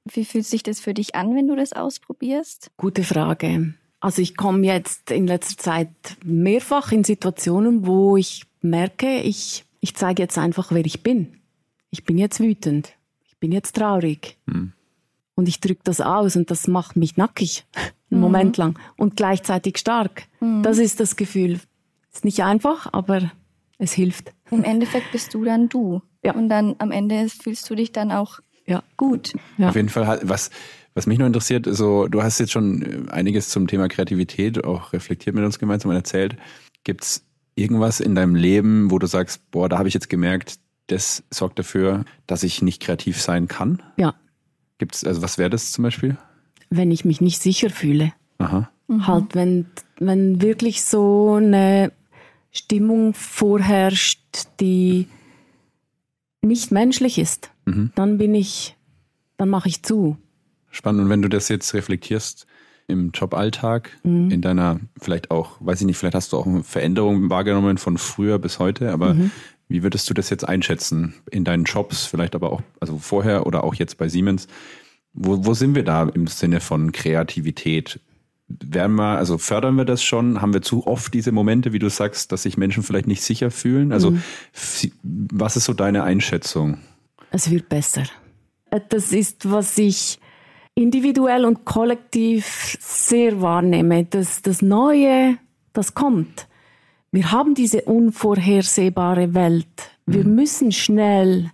Wie 0.04 0.25
fühlt 0.25 0.46
sich 0.46 0.62
das 0.62 0.80
für 0.80 0.94
dich 0.94 1.14
an, 1.14 1.35
wenn 1.35 1.49
du 1.49 1.56
das 1.56 1.73
ausprobierst? 1.73 2.70
Gute 2.76 3.02
Frage. 3.02 3.75
Also 4.00 4.23
ich 4.23 4.37
komme 4.37 4.64
jetzt 4.66 5.11
in 5.11 5.26
letzter 5.26 5.56
Zeit 5.56 5.88
mehrfach 6.25 6.92
in 6.92 7.02
Situationen, 7.02 7.87
wo 7.87 8.16
ich 8.16 8.44
merke, 8.61 9.20
ich, 9.20 9.64
ich 9.80 9.96
zeige 9.96 10.23
jetzt 10.23 10.38
einfach, 10.38 10.70
wer 10.70 10.85
ich 10.85 11.02
bin. 11.02 11.40
Ich 11.90 12.04
bin 12.04 12.18
jetzt 12.18 12.40
wütend. 12.40 12.92
Ich 13.26 13.37
bin 13.38 13.52
jetzt 13.52 13.76
traurig. 13.76 14.38
Hm. 14.46 14.73
Und 15.35 15.49
ich 15.49 15.61
drücke 15.61 15.82
das 15.85 16.00
aus 16.00 16.37
und 16.37 16.50
das 16.50 16.66
macht 16.66 16.96
mich 16.96 17.16
nackig, 17.16 17.64
einen 18.11 18.18
mhm. 18.18 18.20
Moment 18.20 18.56
lang. 18.56 18.78
Und 18.96 19.16
gleichzeitig 19.16 19.78
stark. 19.78 20.25
Mhm. 20.40 20.62
Das 20.62 20.78
ist 20.78 21.00
das 21.00 21.16
Gefühl. 21.16 21.61
Ist 22.16 22.25
nicht 22.25 22.42
einfach, 22.42 22.88
aber 22.92 23.30
es 23.76 23.92
hilft. 23.92 24.32
Im 24.50 24.64
Endeffekt 24.64 25.12
bist 25.12 25.35
du 25.35 25.44
dann 25.44 25.68
du. 25.68 26.00
Ja. 26.25 26.32
Und 26.32 26.49
dann 26.49 26.75
am 26.78 26.90
Ende 26.90 27.28
fühlst 27.28 27.68
du 27.68 27.75
dich 27.75 27.92
dann 27.92 28.11
auch 28.11 28.40
ja. 28.64 28.82
gut. 28.96 29.35
Ja. 29.58 29.68
Auf 29.68 29.76
jeden 29.76 29.90
Fall, 29.90 30.20
was, 30.23 30.49
was 30.94 31.06
mich 31.06 31.18
nur 31.18 31.26
interessiert, 31.26 31.66
so, 31.68 32.08
du 32.08 32.23
hast 32.23 32.38
jetzt 32.38 32.52
schon 32.52 33.11
einiges 33.11 33.50
zum 33.50 33.66
Thema 33.66 33.88
Kreativität 33.88 34.64
auch 34.64 34.94
reflektiert 34.94 35.37
mit 35.37 35.44
uns 35.44 35.58
gemeinsam 35.58 35.90
und 35.90 35.96
erzählt. 35.96 36.38
Gibt 36.85 37.04
es 37.04 37.23
irgendwas 37.54 38.00
in 38.00 38.14
deinem 38.14 38.35
Leben, 38.35 38.90
wo 38.90 38.99
du 38.99 39.06
sagst, 39.06 39.50
boah, 39.50 39.68
da 39.68 39.76
habe 39.76 39.88
ich 39.88 39.94
jetzt 39.94 40.08
gemerkt, 40.08 40.58
das 40.87 41.23
sorgt 41.30 41.58
dafür, 41.58 42.06
dass 42.26 42.44
ich 42.44 42.62
nicht 42.62 42.80
kreativ 42.80 43.20
sein 43.20 43.46
kann? 43.46 43.82
Ja. 43.99 44.14
Gibt's, 44.78 45.04
also 45.04 45.20
was 45.20 45.37
wäre 45.37 45.50
das 45.50 45.70
zum 45.70 45.82
Beispiel? 45.82 46.16
Wenn 46.70 46.90
ich 46.90 47.04
mich 47.04 47.20
nicht 47.20 47.42
sicher 47.42 47.68
fühle. 47.68 48.14
Aha. 48.38 48.70
Mhm. 48.88 49.06
Halt, 49.06 49.35
wenn, 49.35 49.66
wenn 49.99 50.40
wirklich 50.40 50.82
so 50.82 51.35
eine 51.35 51.92
Stimmung 52.56 53.14
vorherrscht, 53.14 54.20
die 54.60 55.08
nicht 56.42 56.70
menschlich 56.70 57.18
ist, 57.18 57.50
mhm. 57.64 57.92
dann 57.94 58.18
bin 58.18 58.34
ich, 58.34 58.76
dann 59.36 59.48
mache 59.48 59.68
ich 59.68 59.82
zu. 59.82 60.16
Spannend. 60.70 61.02
Und 61.02 61.10
wenn 61.10 61.22
du 61.22 61.28
das 61.28 61.48
jetzt 61.48 61.75
reflektierst 61.75 62.46
im 62.86 63.10
Joballtag, 63.12 63.90
mhm. 64.04 64.30
in 64.30 64.40
deiner, 64.40 64.80
vielleicht 65.00 65.30
auch, 65.30 65.56
weiß 65.60 65.80
ich 65.80 65.86
nicht, 65.86 65.98
vielleicht 65.98 66.14
hast 66.14 66.32
du 66.32 66.38
auch 66.38 66.46
eine 66.46 66.62
Veränderung 66.62 67.30
wahrgenommen 67.30 67.78
von 67.78 67.98
früher 67.98 68.38
bis 68.38 68.58
heute, 68.58 68.92
aber 68.92 69.14
mhm. 69.14 69.30
wie 69.68 69.82
würdest 69.82 70.08
du 70.08 70.14
das 70.14 70.30
jetzt 70.30 70.48
einschätzen 70.48 71.14
in 71.30 71.44
deinen 71.44 71.64
Jobs, 71.64 72.06
vielleicht 72.06 72.34
aber 72.34 72.52
auch, 72.52 72.62
also 72.80 72.98
vorher 72.98 73.46
oder 73.46 73.64
auch 73.64 73.75
jetzt 73.75 73.98
bei 73.98 74.08
Siemens? 74.08 74.46
Wo, 75.12 75.44
wo 75.46 75.54
sind 75.54 75.75
wir 75.75 75.82
da 75.82 76.04
im 76.04 76.26
Sinne 76.26 76.60
von 76.60 76.92
Kreativität? 76.92 78.00
Werden 78.48 78.96
wir, 78.96 79.18
also 79.18 79.38
fördern 79.38 79.76
wir 79.76 79.84
das 79.84 80.02
schon? 80.02 80.40
Haben 80.40 80.54
wir 80.54 80.62
zu 80.62 80.86
oft 80.86 81.12
diese 81.14 81.32
Momente, 81.32 81.72
wie 81.72 81.78
du 81.78 81.90
sagst, 81.90 82.32
dass 82.32 82.42
sich 82.42 82.56
Menschen 82.56 82.82
vielleicht 82.82 83.06
nicht 83.06 83.22
sicher 83.22 83.50
fühlen? 83.50 83.92
Also, 83.92 84.12
mhm. 84.12 84.22
was 85.02 85.56
ist 85.56 85.64
so 85.64 85.72
deine 85.72 86.04
Einschätzung? 86.04 86.78
Es 87.30 87.50
wird 87.50 87.68
besser. 87.68 88.04
Das 88.88 89.12
ist, 89.12 89.50
was 89.50 89.76
ich 89.78 90.18
individuell 90.74 91.44
und 91.44 91.64
kollektiv 91.64 92.76
sehr 92.80 93.40
wahrnehme. 93.40 94.04
Das, 94.04 94.42
das 94.42 94.62
Neue, 94.62 95.38
das 95.72 95.94
kommt. 95.94 96.46
Wir 97.10 97.32
haben 97.32 97.54
diese 97.54 97.82
unvorhersehbare 97.82 99.34
Welt. 99.34 99.90
Wir 100.06 100.24
mhm. 100.24 100.34
müssen 100.34 100.72
schnell, 100.72 101.50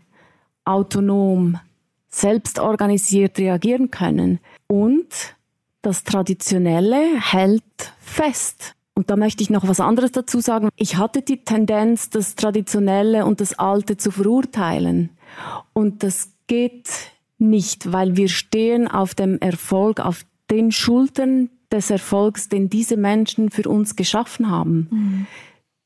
autonom, 0.65 1.59
selbstorganisiert 2.09 3.39
reagieren 3.39 3.91
können. 3.91 4.41
Und 4.67 5.37
das 5.83 6.05
Traditionelle 6.05 7.21
hält 7.21 7.63
fest. 8.01 8.75
Und 8.95 9.11
da 9.11 9.17
möchte 9.17 9.43
ich 9.43 9.51
noch 9.51 9.67
was 9.67 9.81
anderes 9.81 10.13
dazu 10.13 10.41
sagen. 10.41 10.69
Ich 10.77 10.97
hatte 10.97 11.23
die 11.23 11.45
Tendenz, 11.45 12.11
das 12.11 12.35
Traditionelle 12.35 13.25
und 13.25 13.41
das 13.41 13.59
Alte 13.59 13.97
zu 13.97 14.11
verurteilen. 14.11 15.11
Und 15.73 16.03
das 16.03 16.31
geht 16.47 16.89
nicht, 17.39 17.93
weil 17.93 18.17
wir 18.17 18.29
stehen 18.29 18.87
auf 18.89 19.15
dem 19.15 19.39
Erfolg, 19.41 19.99
auf 20.01 20.25
den 20.51 20.71
Schultern 20.73 21.51
des 21.73 21.91
Erfolgs, 21.91 22.49
den 22.49 22.69
diese 22.69 22.97
Menschen 22.97 23.51
für 23.51 23.69
uns 23.69 23.97
geschaffen 23.97 24.51
haben. 24.51 24.89
Mhm. 24.91 25.27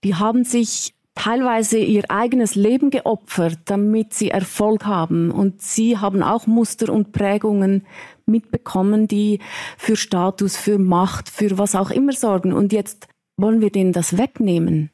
Die 0.02 0.16
haben 0.16 0.44
sich 0.44 0.92
teilweise 1.14 1.78
ihr 1.78 2.04
eigenes 2.10 2.56
Leben 2.56 2.90
geopfert, 2.90 3.58
damit 3.64 4.12
sie 4.12 4.30
Erfolg 4.30 4.84
haben. 4.84 5.30
Und 5.30 5.62
sie 5.62 5.96
haben 5.96 6.22
auch 6.22 6.46
Muster 6.46 6.92
und 6.92 7.12
Prägungen 7.12 7.86
mitbekommen, 8.26 9.08
die 9.08 9.40
für 9.78 9.96
Status, 9.96 10.56
für 10.56 10.78
Macht, 10.78 11.28
für 11.28 11.58
was 11.58 11.74
auch 11.74 11.90
immer 11.90 12.12
sorgen. 12.12 12.52
Und 12.52 12.72
jetzt 12.72 13.08
wollen 13.36 13.60
wir 13.60 13.70
denen 13.70 13.92
das 13.92 14.18
wegnehmen. 14.18 14.90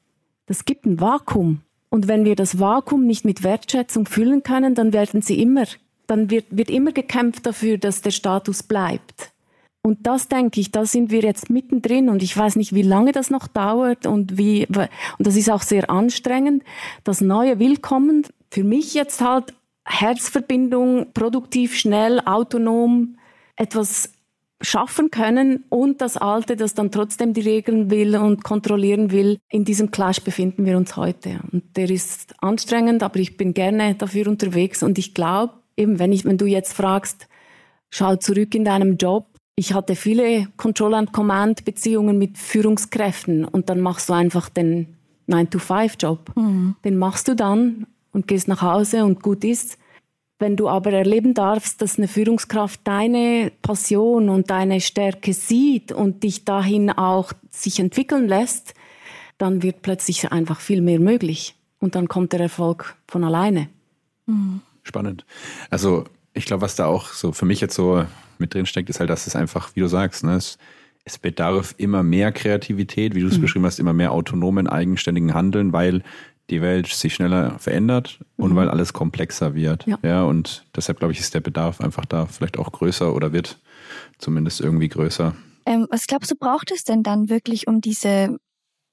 Das 0.47 0.65
gibt 0.65 0.87
ein 0.87 1.01
Vakuum. 1.01 1.63
Und 1.89 2.09
wenn 2.09 2.25
wir 2.25 2.37
das 2.37 2.59
Vakuum 2.59 3.07
nicht 3.07 3.25
mit 3.25 3.43
Wertschätzung 3.43 4.07
füllen 4.07 4.43
können, 4.43 4.75
dann 4.75 4.93
werden 4.93 5.23
sie 5.23 5.41
immer, 5.41 5.65
dann 6.07 6.31
wird, 6.31 6.47
wird 6.51 6.71
immer 6.71 6.93
gekämpft 6.93 7.47
dafür, 7.47 7.79
dass 7.79 8.03
der 8.03 8.11
Status 8.11 8.63
bleibt. 8.63 9.33
Und 9.85 10.07
das 10.07 10.29
denke 10.29 10.61
ich, 10.61 10.71
da 10.71 10.87
sind 10.87 11.11
wir 11.11 11.23
jetzt 11.23 11.51
mittendrin 11.51 12.09
und 12.09 12.23
ich 12.23 12.37
weiß 12.37 12.55
nicht, 12.55 12.73
wie 12.73 12.83
lange 12.83 13.11
das 13.11 13.31
noch 13.31 13.49
dauert 13.49 14.07
und 14.07 14.39
wie, 14.39 14.67
und 14.67 15.27
das 15.27 15.35
ist 15.35 15.51
auch 15.51 15.63
sehr 15.63 15.91
anstrengend. 15.91 16.63
Das 17.03 17.21
Neue 17.21 17.59
Willkommen, 17.59 18.25
für 18.51 18.63
mich 18.63 18.95
jetzt 18.95 19.21
halt 19.21 19.55
Herzverbindung, 19.85 21.13
produktiv, 21.13 21.75
schnell, 21.75 22.21
autonom, 22.21 23.17
etwas 23.63 24.13
schaffen 24.61 25.11
können 25.11 25.65
und 25.69 26.01
das 26.01 26.17
Alte, 26.17 26.57
das 26.57 26.75
dann 26.75 26.91
trotzdem 26.91 27.33
die 27.33 27.41
Regeln 27.41 27.91
will 27.91 28.17
und 28.17 28.45
kontrollieren 28.45 29.11
will. 29.11 29.39
In 29.51 29.65
diesem 29.65 29.91
Clash 29.91 30.21
befinden 30.21 30.65
wir 30.65 30.77
uns 30.77 30.97
heute. 30.97 31.41
Und 31.51 31.77
der 31.77 31.91
ist 31.91 32.35
anstrengend, 32.43 33.03
aber 33.03 33.19
ich 33.19 33.37
bin 33.37 33.55
gerne 33.55 33.95
dafür 33.95 34.29
unterwegs 34.29 34.83
und 34.83 34.99
ich 34.99 35.15
glaube, 35.15 35.55
eben 35.77 35.99
wenn 35.99 36.13
ich, 36.13 36.25
wenn 36.25 36.39
du 36.39 36.47
jetzt 36.47 36.75
fragst, 36.75 37.29
schau 37.91 38.17
zurück 38.17 38.55
in 38.55 38.65
deinem 38.65 38.97
Job, 38.97 39.27
ich 39.55 39.75
hatte 39.75 39.97
viele 39.97 40.49
Control 40.57 40.95
and 40.95 41.13
Command 41.13 41.65
Beziehungen 41.65 42.19
mit 42.19 42.39
Führungskräften 42.39 43.45
und 43.45 43.69
dann 43.69 43.81
machst 43.81 44.09
du 44.09 44.13
einfach 44.13 44.49
den 44.49 44.97
9-to-5-Job. 45.29 46.33
Mhm. 46.37 46.77
Den 46.85 46.97
machst 46.97 47.29
du 47.29 47.37
dann 47.37 47.87
und 48.13 48.27
gehst 48.29 48.49
nach 48.49 48.63
Hause 48.63 49.05
und 49.05 49.23
gut 49.23 49.45
ist. 49.45 49.79
Wenn 50.43 50.57
du 50.57 50.69
aber 50.69 50.93
erleben 50.93 51.35
darfst, 51.35 51.81
dass 51.83 51.99
eine 51.99 52.09
Führungskraft 52.09 52.81
deine 52.83 53.53
Passion 53.63 54.29
und 54.29 54.51
deine 54.51 54.81
Stärke 54.81 55.35
sieht 55.35 55.93
und 55.93 56.25
dich 56.25 56.45
dahin 56.45 56.91
auch 56.91 57.33
sich 57.53 57.79
entwickeln 57.79 58.27
lässt, 58.27 58.75
dann 59.39 59.63
wird 59.63 59.83
plötzlich 59.83 60.33
einfach 60.33 60.59
viel 60.59 60.81
mehr 60.81 60.99
möglich. 60.99 61.55
Und 61.79 61.95
dann 61.95 62.09
kommt 62.09 62.33
der 62.33 62.41
Erfolg 62.41 62.97
von 63.07 63.23
alleine. 63.23 63.69
Mhm. 64.27 64.63
Spannend. 64.83 65.25
Also 65.71 66.07
ich 66.35 66.45
glaube, 66.45 66.63
was 66.63 66.75
da 66.75 66.87
auch 66.87 67.07
so 67.11 67.31
für 67.31 67.45
mich 67.45 67.61
jetzt 67.61 67.77
so 67.77 68.05
mit 68.39 68.53
drin 68.53 68.67
steckt, 68.67 68.91
ist 68.91 68.99
halt, 68.99 69.11
dass 69.11 69.29
es 69.29 69.37
einfach, 69.37 69.77
wie 69.77 69.81
du 69.81 69.87
sagst, 69.87 70.25
ne, 70.25 70.35
es, 70.35 70.59
es 71.05 71.19
bedarf 71.19 71.73
immer 71.79 72.03
mehr 72.03 72.33
Kreativität, 72.33 73.15
wie 73.15 73.21
du 73.21 73.29
es 73.29 73.39
mhm. 73.39 73.43
beschrieben 73.43 73.67
hast, 73.67 73.79
immer 73.79 73.93
mehr 73.93 74.11
autonomen, 74.11 74.67
eigenständigen 74.67 75.35
Handeln, 75.35 75.73
weil 75.73 76.03
die 76.53 76.63
Welt 76.63 76.87
sich 76.87 77.15
schneller 77.15 77.59
verändert 77.59 78.19
mhm. 78.37 78.45
und 78.45 78.57
weil 78.57 78.69
alles 78.69 78.93
komplexer 78.93 79.55
wird. 79.55 79.87
Ja. 79.87 79.99
ja 80.03 80.23
und 80.23 80.65
deshalb 80.77 80.99
glaube 80.99 81.13
ich, 81.13 81.21
ist 81.21 81.35
der 81.35 81.41
Bedarf 81.41 81.81
einfach 81.81 82.05
da 82.05 82.27
vielleicht 82.27 82.59
auch 82.59 82.71
größer 82.71 83.15
oder 83.15 83.33
wird 83.33 83.59
zumindest 84.19 84.61
irgendwie 84.61 84.89
größer. 84.89 85.35
Ähm, 85.67 85.87
was 85.91 86.07
glaubst 86.07 86.31
du, 86.31 86.37
braucht 86.37 86.71
es 86.71 86.85
denn 86.85 87.03
dann 87.03 87.29
wirklich, 87.29 87.67
um 87.67 87.81
diese 87.81 88.39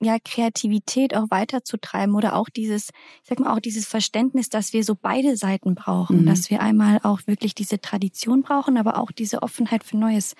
ja, 0.01 0.17
Kreativität 0.23 1.15
auch 1.15 1.25
weiterzutreiben 1.29 2.15
oder 2.15 2.35
auch 2.35 2.47
dieses, 2.47 2.89
ich 3.23 3.29
sag 3.29 3.39
mal, 3.39 3.53
auch 3.53 3.59
dieses 3.59 3.85
Verständnis, 3.85 4.49
dass 4.49 4.71
wir 4.71 4.83
so 4.83 4.95
beide 4.95 5.35
Seiten 5.35 5.75
brauchen, 5.75 6.21
mhm. 6.21 6.25
dass 6.25 6.49
wir 6.49 6.61
einmal 6.61 6.99
auch 7.03 7.19
wirklich 7.25 7.53
diese 7.53 7.81
Tradition 7.81 8.41
brauchen, 8.41 8.77
aber 8.77 8.97
auch 8.97 9.11
diese 9.11 9.43
Offenheit 9.43 9.83
für 9.83 9.97
Neues. 9.97 10.35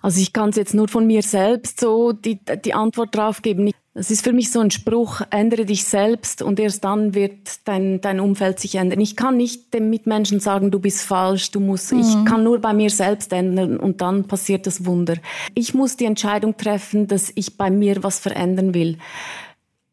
Also 0.00 0.20
ich 0.20 0.32
kann 0.32 0.50
es 0.50 0.56
jetzt 0.56 0.74
nur 0.74 0.86
von 0.86 1.06
mir 1.06 1.22
selbst 1.22 1.80
so 1.80 2.12
die, 2.12 2.38
die 2.64 2.74
Antwort 2.74 3.16
drauf 3.16 3.42
geben. 3.42 3.72
Das 3.94 4.10
ist 4.10 4.24
für 4.24 4.32
mich 4.32 4.50
so 4.50 4.60
ein 4.60 4.70
Spruch, 4.70 5.20
ändere 5.28 5.66
dich 5.66 5.84
selbst 5.84 6.40
und 6.40 6.58
erst 6.58 6.82
dann 6.82 7.14
wird 7.14 7.66
dein, 7.66 8.00
dein 8.00 8.20
Umfeld 8.20 8.58
sich 8.58 8.76
ändern. 8.76 9.00
Ich 9.00 9.16
kann 9.16 9.36
nicht 9.36 9.74
dem 9.74 9.90
Mitmenschen 9.90 10.40
sagen, 10.40 10.70
du 10.70 10.78
bist 10.78 11.02
falsch, 11.02 11.50
du 11.50 11.60
musst, 11.60 11.92
mhm. 11.92 12.00
ich 12.00 12.24
kann 12.24 12.42
nur 12.42 12.58
bei 12.58 12.72
mir 12.72 12.88
selbst 12.88 13.34
ändern 13.34 13.76
und 13.76 14.00
dann 14.00 14.26
passiert 14.26 14.66
das 14.66 14.86
Wunder. 14.86 15.16
Ich 15.54 15.74
muss 15.74 15.98
die 15.98 16.06
Entscheidung 16.06 16.56
treffen, 16.56 17.06
dass 17.06 17.32
ich 17.34 17.58
bei 17.58 17.70
mir 17.70 18.02
was 18.02 18.18
verändern 18.18 18.72
will. 18.72 18.96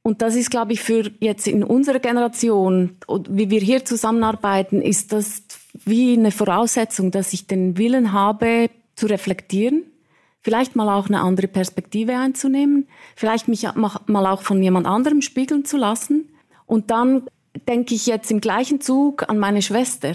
Und 0.02 0.22
das 0.22 0.36
ist, 0.36 0.50
glaube 0.50 0.72
ich, 0.72 0.80
für 0.80 1.12
jetzt 1.20 1.46
in 1.46 1.62
unserer 1.62 2.00
Generation, 2.00 2.96
wie 3.30 3.50
wir 3.50 3.60
hier 3.60 3.84
zusammenarbeiten, 3.84 4.82
ist 4.82 5.12
das 5.12 5.44
wie 5.74 6.14
eine 6.14 6.32
Voraussetzung, 6.32 7.12
dass 7.12 7.34
ich 7.34 7.48
den 7.48 7.78
Willen 7.78 8.14
habe, 8.14 8.70
zu 8.96 9.08
reflektieren, 9.08 9.84
vielleicht 10.42 10.76
mal 10.76 10.90
auch 10.90 11.08
eine 11.08 11.22
andere 11.22 11.48
Perspektive 11.48 12.18
einzunehmen, 12.18 12.88
vielleicht 13.16 13.48
mich 13.48 13.68
mal 13.74 14.26
auch 14.26 14.42
von 14.42 14.62
jemand 14.62 14.88
anderem 14.88 15.22
spiegeln 15.22 15.66
zu 15.66 15.78
lassen. 15.78 16.30
Und 16.66 16.92
dann 16.92 17.24
denke 17.68 17.96
ich 17.96 18.06
jetzt 18.06 18.32
im 18.32 18.42
gleichen 18.42 18.82
Zug 18.82 19.30
an 19.30 19.38
meine 19.38 19.62
Schwester. 19.62 20.14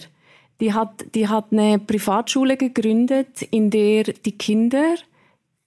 Die 0.61 0.73
hat, 0.73 1.05
die 1.15 1.29
hat 1.29 1.47
eine 1.51 1.79
Privatschule 1.79 2.57
gegründet, 2.57 3.43
in 3.43 3.71
der 3.71 4.05
die 4.05 4.39
Kinder, 4.39 4.95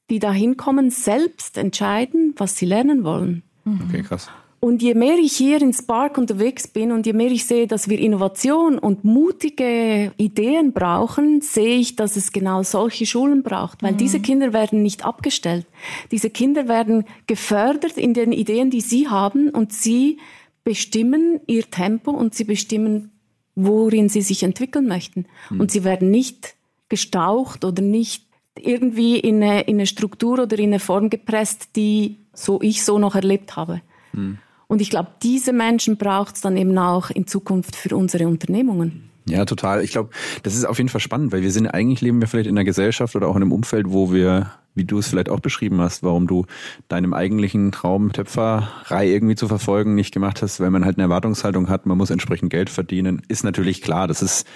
die 0.09 0.19
da 0.19 0.31
hinkommen, 0.31 0.89
selbst 0.89 1.57
entscheiden, 1.57 2.33
was 2.37 2.57
sie 2.57 2.65
lernen 2.65 3.03
wollen. 3.03 3.43
Okay, 3.65 4.01
krass. 4.01 4.29
Und 4.59 4.81
je 4.81 4.95
mehr 4.95 5.17
ich 5.19 5.33
hier 5.33 5.61
in 5.61 5.71
Spark 5.71 6.17
unterwegs 6.17 6.67
bin 6.67 6.91
und 6.91 7.05
je 7.05 7.13
mehr 7.13 7.29
ich 7.29 7.45
sehe, 7.45 7.67
dass 7.67 7.89
wir 7.89 7.99
Innovation 7.99 8.79
und 8.79 9.03
mutige 9.03 10.11
Ideen 10.17 10.73
brauchen, 10.73 11.41
sehe 11.41 11.77
ich, 11.77 11.95
dass 11.95 12.15
es 12.15 12.31
genau 12.31 12.63
solche 12.63 13.05
Schulen 13.05 13.43
braucht. 13.43 13.83
Weil 13.83 13.93
mhm. 13.93 13.97
diese 13.97 14.19
Kinder 14.19 14.53
werden 14.53 14.81
nicht 14.81 15.05
abgestellt. 15.05 15.67
Diese 16.09 16.31
Kinder 16.31 16.67
werden 16.67 17.05
gefördert 17.27 17.97
in 17.97 18.15
den 18.15 18.31
Ideen, 18.31 18.71
die 18.71 18.81
sie 18.81 19.07
haben 19.07 19.49
und 19.49 19.73
sie 19.73 20.17
bestimmen 20.63 21.39
ihr 21.45 21.69
Tempo 21.69 22.09
und 22.09 22.33
sie 22.33 22.43
bestimmen, 22.43 23.11
worin 23.53 24.09
sie 24.09 24.21
sich 24.23 24.41
entwickeln 24.41 24.87
möchten. 24.87 25.27
Mhm. 25.51 25.59
Und 25.59 25.71
sie 25.71 25.83
werden 25.83 26.09
nicht 26.09 26.55
gestaucht 26.89 27.63
oder 27.63 27.83
nicht 27.83 28.25
irgendwie 28.57 29.19
in 29.19 29.43
eine, 29.43 29.61
in 29.61 29.75
eine 29.75 29.85
Struktur 29.85 30.39
oder 30.39 30.57
in 30.57 30.71
eine 30.71 30.79
Form 30.79 31.11
gepresst, 31.11 31.75
die 31.75 32.17
so 32.33 32.59
ich 32.61 32.83
so 32.83 32.97
noch 32.97 33.13
erlebt 33.13 33.55
habe. 33.55 33.81
Mhm. 34.13 34.39
Und 34.67 34.81
ich 34.81 34.89
glaube, 34.89 35.09
diese 35.23 35.53
Menschen 35.53 35.97
braucht 35.97 36.35
es 36.35 36.41
dann 36.41 36.57
eben 36.57 36.77
auch 36.77 37.09
in 37.09 37.25
Zukunft 37.25 37.75
für 37.75 37.95
unsere 37.95 38.27
Unternehmungen. 38.27 39.09
Ja, 39.29 39.43
total. 39.45 39.83
Ich 39.83 39.91
glaube, 39.91 40.09
das 40.43 40.55
ist 40.55 40.65
auf 40.65 40.77
jeden 40.77 40.89
Fall 40.89 41.01
spannend, 41.01 41.31
weil 41.33 41.41
wir 41.41 41.51
sind 41.51 41.67
eigentlich 41.67 42.01
leben 42.01 42.21
wir 42.21 42.27
vielleicht 42.27 42.49
in 42.49 42.57
einer 42.57 42.63
Gesellschaft 42.63 43.15
oder 43.15 43.27
auch 43.27 43.35
in 43.35 43.41
einem 43.41 43.51
Umfeld, 43.51 43.87
wo 43.89 44.13
wir, 44.13 44.51
wie 44.73 44.85
du 44.85 44.99
es 44.99 45.07
vielleicht 45.09 45.29
auch 45.29 45.41
beschrieben 45.41 45.81
hast, 45.81 46.01
warum 46.01 46.27
du 46.27 46.45
deinem 46.87 47.13
eigentlichen 47.13 47.73
Traum 47.73 48.13
Töpferei 48.13 49.09
irgendwie 49.09 49.35
zu 49.35 49.49
verfolgen 49.49 49.95
nicht 49.95 50.13
gemacht 50.13 50.41
hast, 50.41 50.61
weil 50.61 50.71
man 50.71 50.85
halt 50.85 50.97
eine 50.97 51.03
Erwartungshaltung 51.03 51.67
hat, 51.67 51.85
man 51.85 51.97
muss 51.97 52.09
entsprechend 52.09 52.51
Geld 52.51 52.69
verdienen, 52.69 53.21
ist 53.27 53.43
natürlich 53.43 53.81
klar. 53.81 54.07
Das 54.07 54.21
ist 54.21 54.47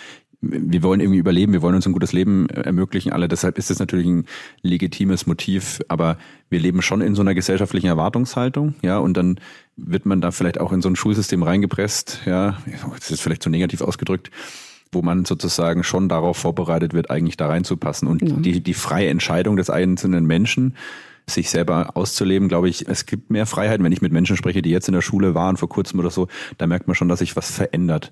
wir 0.41 0.82
wollen 0.82 0.99
irgendwie 0.99 1.19
überleben, 1.19 1.54
wir 1.54 1.62
wollen 1.62 1.75
uns 1.75 1.86
ein 1.86 1.93
gutes 1.93 2.13
Leben 2.13 2.49
äh, 2.49 2.62
ermöglichen, 2.62 3.13
alle. 3.13 3.27
Deshalb 3.27 3.58
ist 3.58 3.69
das 3.69 3.80
natürlich 3.80 4.08
ein 4.08 4.25
legitimes 4.63 5.27
Motiv. 5.27 5.80
Aber 5.88 6.17
wir 6.49 6.60
leben 6.60 6.82
schon 6.82 7.01
in 7.01 7.15
so 7.15 7.21
einer 7.21 7.36
gesellschaftlichen 7.36 7.88
Erwartungshaltung, 7.88 8.75
ja, 8.82 8.97
und 8.97 9.15
dann 9.15 9.39
wird 9.77 10.06
man 10.06 10.19
da 10.21 10.32
vielleicht 10.32 10.60
auch 10.60 10.73
in 10.73 10.82
so 10.82 10.89
ein 10.89 10.95
Schulsystem 10.95 11.43
reingepresst, 11.43 12.21
ja, 12.25 12.58
das 12.95 13.12
ist 13.12 13.21
vielleicht 13.21 13.43
zu 13.43 13.49
negativ 13.49 13.82
ausgedrückt, 13.82 14.32
wo 14.91 15.01
man 15.01 15.25
sozusagen 15.25 15.84
schon 15.84 16.10
darauf 16.10 16.38
vorbereitet 16.38 16.93
wird, 16.93 17.10
eigentlich 17.10 17.38
da 17.38 17.47
reinzupassen. 17.47 18.08
Und 18.08 18.21
ja. 18.21 18.36
die, 18.36 18.62
die 18.62 18.73
freie 18.73 19.10
Entscheidung 19.10 19.56
des 19.56 19.69
einzelnen 19.69 20.25
Menschen, 20.25 20.75
sich 21.27 21.49
selber 21.49 21.95
auszuleben, 21.95 22.49
glaube 22.49 22.67
ich, 22.67 22.89
es 22.89 23.06
gibt 23.06 23.30
mehr 23.30 23.45
Freiheit. 23.45 23.82
Wenn 23.82 23.91
ich 23.91 24.01
mit 24.01 24.12
Menschen 24.12 24.36
spreche, 24.36 24.62
die 24.62 24.71
jetzt 24.71 24.89
in 24.89 24.93
der 24.93 25.01
Schule 25.01 25.34
waren, 25.36 25.56
vor 25.56 25.69
kurzem 25.69 25.99
oder 25.99 26.10
so, 26.10 26.27
da 26.58 26.67
merkt 26.67 26.88
man 26.88 26.95
schon, 26.95 27.08
dass 27.08 27.19
sich 27.19 27.36
was 27.36 27.51
verändert. 27.51 28.12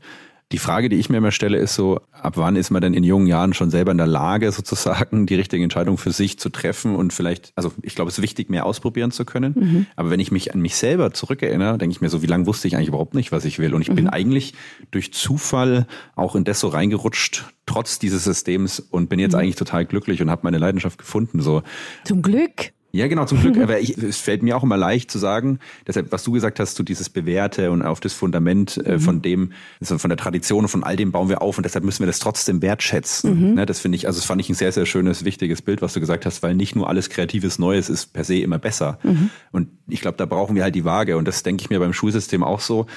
Die 0.52 0.58
Frage, 0.58 0.90
die 0.90 0.96
ich 0.96 1.10
mir 1.10 1.18
immer 1.18 1.32
stelle, 1.32 1.60
ist 1.60 1.76
so, 1.76 2.02
ab 2.12 2.34
wann 2.36 2.56
ist 2.56 2.72
man 2.72 2.82
denn 2.82 2.96
in 2.96 3.04
jungen 3.04 3.28
Jahren 3.28 3.54
schon 3.54 3.70
selber 3.70 3.92
in 3.92 4.00
der 4.00 4.08
Lage, 4.08 4.52
sozusagen 4.52 5.28
die 5.28 5.36
richtige 5.36 5.64
Entscheidung 5.64 6.00
für 6.00 6.12
sich 6.12 6.40
zu 6.40 6.50
treffen 6.50 6.96
und 6.96 7.14
vielleicht, 7.14 7.52
also 7.56 7.72
ich 7.84 7.94
glaube, 7.94 8.10
es 8.10 8.18
ist 8.18 8.24
wichtig, 8.24 8.50
mehr 8.50 8.66
ausprobieren 8.66 9.12
zu 9.12 9.26
können. 9.26 9.54
Mhm. 9.56 9.86
Aber 9.96 10.10
wenn 10.10 10.20
ich 10.20 10.32
mich 10.32 10.52
an 10.54 10.60
mich 10.60 10.76
selber 10.76 11.14
zurückerinnere, 11.14 11.78
denke 11.78 11.94
ich 11.94 12.02
mir 12.02 12.10
so, 12.10 12.24
wie 12.24 12.28
lange 12.28 12.48
wusste 12.48 12.68
ich 12.68 12.76
eigentlich 12.76 12.88
überhaupt 12.88 13.14
nicht, 13.14 13.32
was 13.32 13.46
ich 13.46 13.60
will? 13.60 13.76
Und 13.76 13.84
ich 13.84 13.90
mhm. 13.90 13.96
bin 13.96 14.10
eigentlich 14.10 14.56
durch 14.90 15.14
Zufall 15.14 15.86
auch 16.16 16.36
in 16.36 16.46
das 16.46 16.60
so 16.60 16.70
reingerutscht, 16.70 17.46
trotz 17.68 18.00
dieses 18.00 18.24
Systems 18.24 18.80
und 18.80 19.08
bin 19.08 19.20
jetzt 19.20 19.34
mhm. 19.34 19.40
eigentlich 19.42 19.56
total 19.56 19.86
glücklich 19.86 20.20
und 20.20 20.32
habe 20.32 20.42
meine 20.44 20.58
Leidenschaft 20.58 20.98
gefunden. 20.98 21.42
So. 21.42 21.62
Zum 22.06 22.24
Glück. 22.24 22.72
Ja, 22.92 23.08
genau, 23.08 23.26
zum 23.26 23.40
Glück. 23.40 23.58
Aber 23.62 23.80
ich, 23.80 23.98
es 23.98 24.18
fällt 24.18 24.44
mir 24.44 24.58
auch 24.58 24.64
immer 24.64 24.78
leicht 24.78 25.12
zu 25.12 25.20
sagen, 25.20 25.60
deshalb, 25.88 26.12
was 26.12 26.24
du 26.24 26.32
gesagt 26.32 26.60
hast, 26.60 26.76
so 26.76 26.84
dieses 26.84 27.10
Bewährte 27.10 27.72
und 27.72 27.82
auf 27.82 28.00
das 28.00 28.14
Fundament 28.14 28.78
äh, 28.86 28.94
mhm. 28.94 29.00
von 29.00 29.22
dem, 29.22 29.52
also 29.80 29.98
von 29.98 30.10
der 30.10 30.18
Tradition 30.18 30.66
und 30.66 30.70
von 30.70 30.84
all 30.84 30.96
dem 30.96 31.12
bauen 31.12 31.30
wir 31.30 31.42
auf 31.42 31.58
und 31.58 31.64
deshalb 31.64 31.86
müssen 31.86 32.00
wir 32.00 32.08
das 32.08 32.20
trotzdem 32.20 32.62
wertschätzen. 32.62 33.50
Mhm. 33.50 33.54
Ne, 33.56 33.66
das 33.66 33.80
finde 33.80 33.96
ich, 33.98 34.08
also 34.08 34.20
das 34.20 34.26
fand 34.26 34.42
ich 34.42 34.50
ein 34.50 34.56
sehr, 34.56 34.72
sehr 34.72 34.86
schönes, 34.86 35.26
wichtiges 35.26 35.62
Bild, 35.62 35.82
was 35.82 35.94
du 35.94 36.00
gesagt 36.00 36.26
hast, 36.26 36.42
weil 36.42 36.56
nicht 36.56 36.76
nur 36.76 36.90
alles 36.90 37.10
Kreatives 37.10 37.60
Neues 37.60 37.90
ist 37.90 38.14
per 38.14 38.24
se 38.24 38.38
immer 38.38 38.58
besser. 38.58 39.00
Mhm. 39.04 39.30
Und 39.52 39.70
ich 39.88 40.02
glaube, 40.02 40.18
da 40.18 40.26
brauchen 40.26 40.56
wir 40.56 40.64
halt 40.64 40.76
die 40.76 40.86
Waage 40.86 41.18
und 41.18 41.28
das 41.28 41.44
denke 41.44 41.62
ich 41.62 41.70
mir 41.70 41.80
beim 41.80 41.94
Schulsystem 41.94 42.44
auch 42.44 42.60
so 42.60 42.88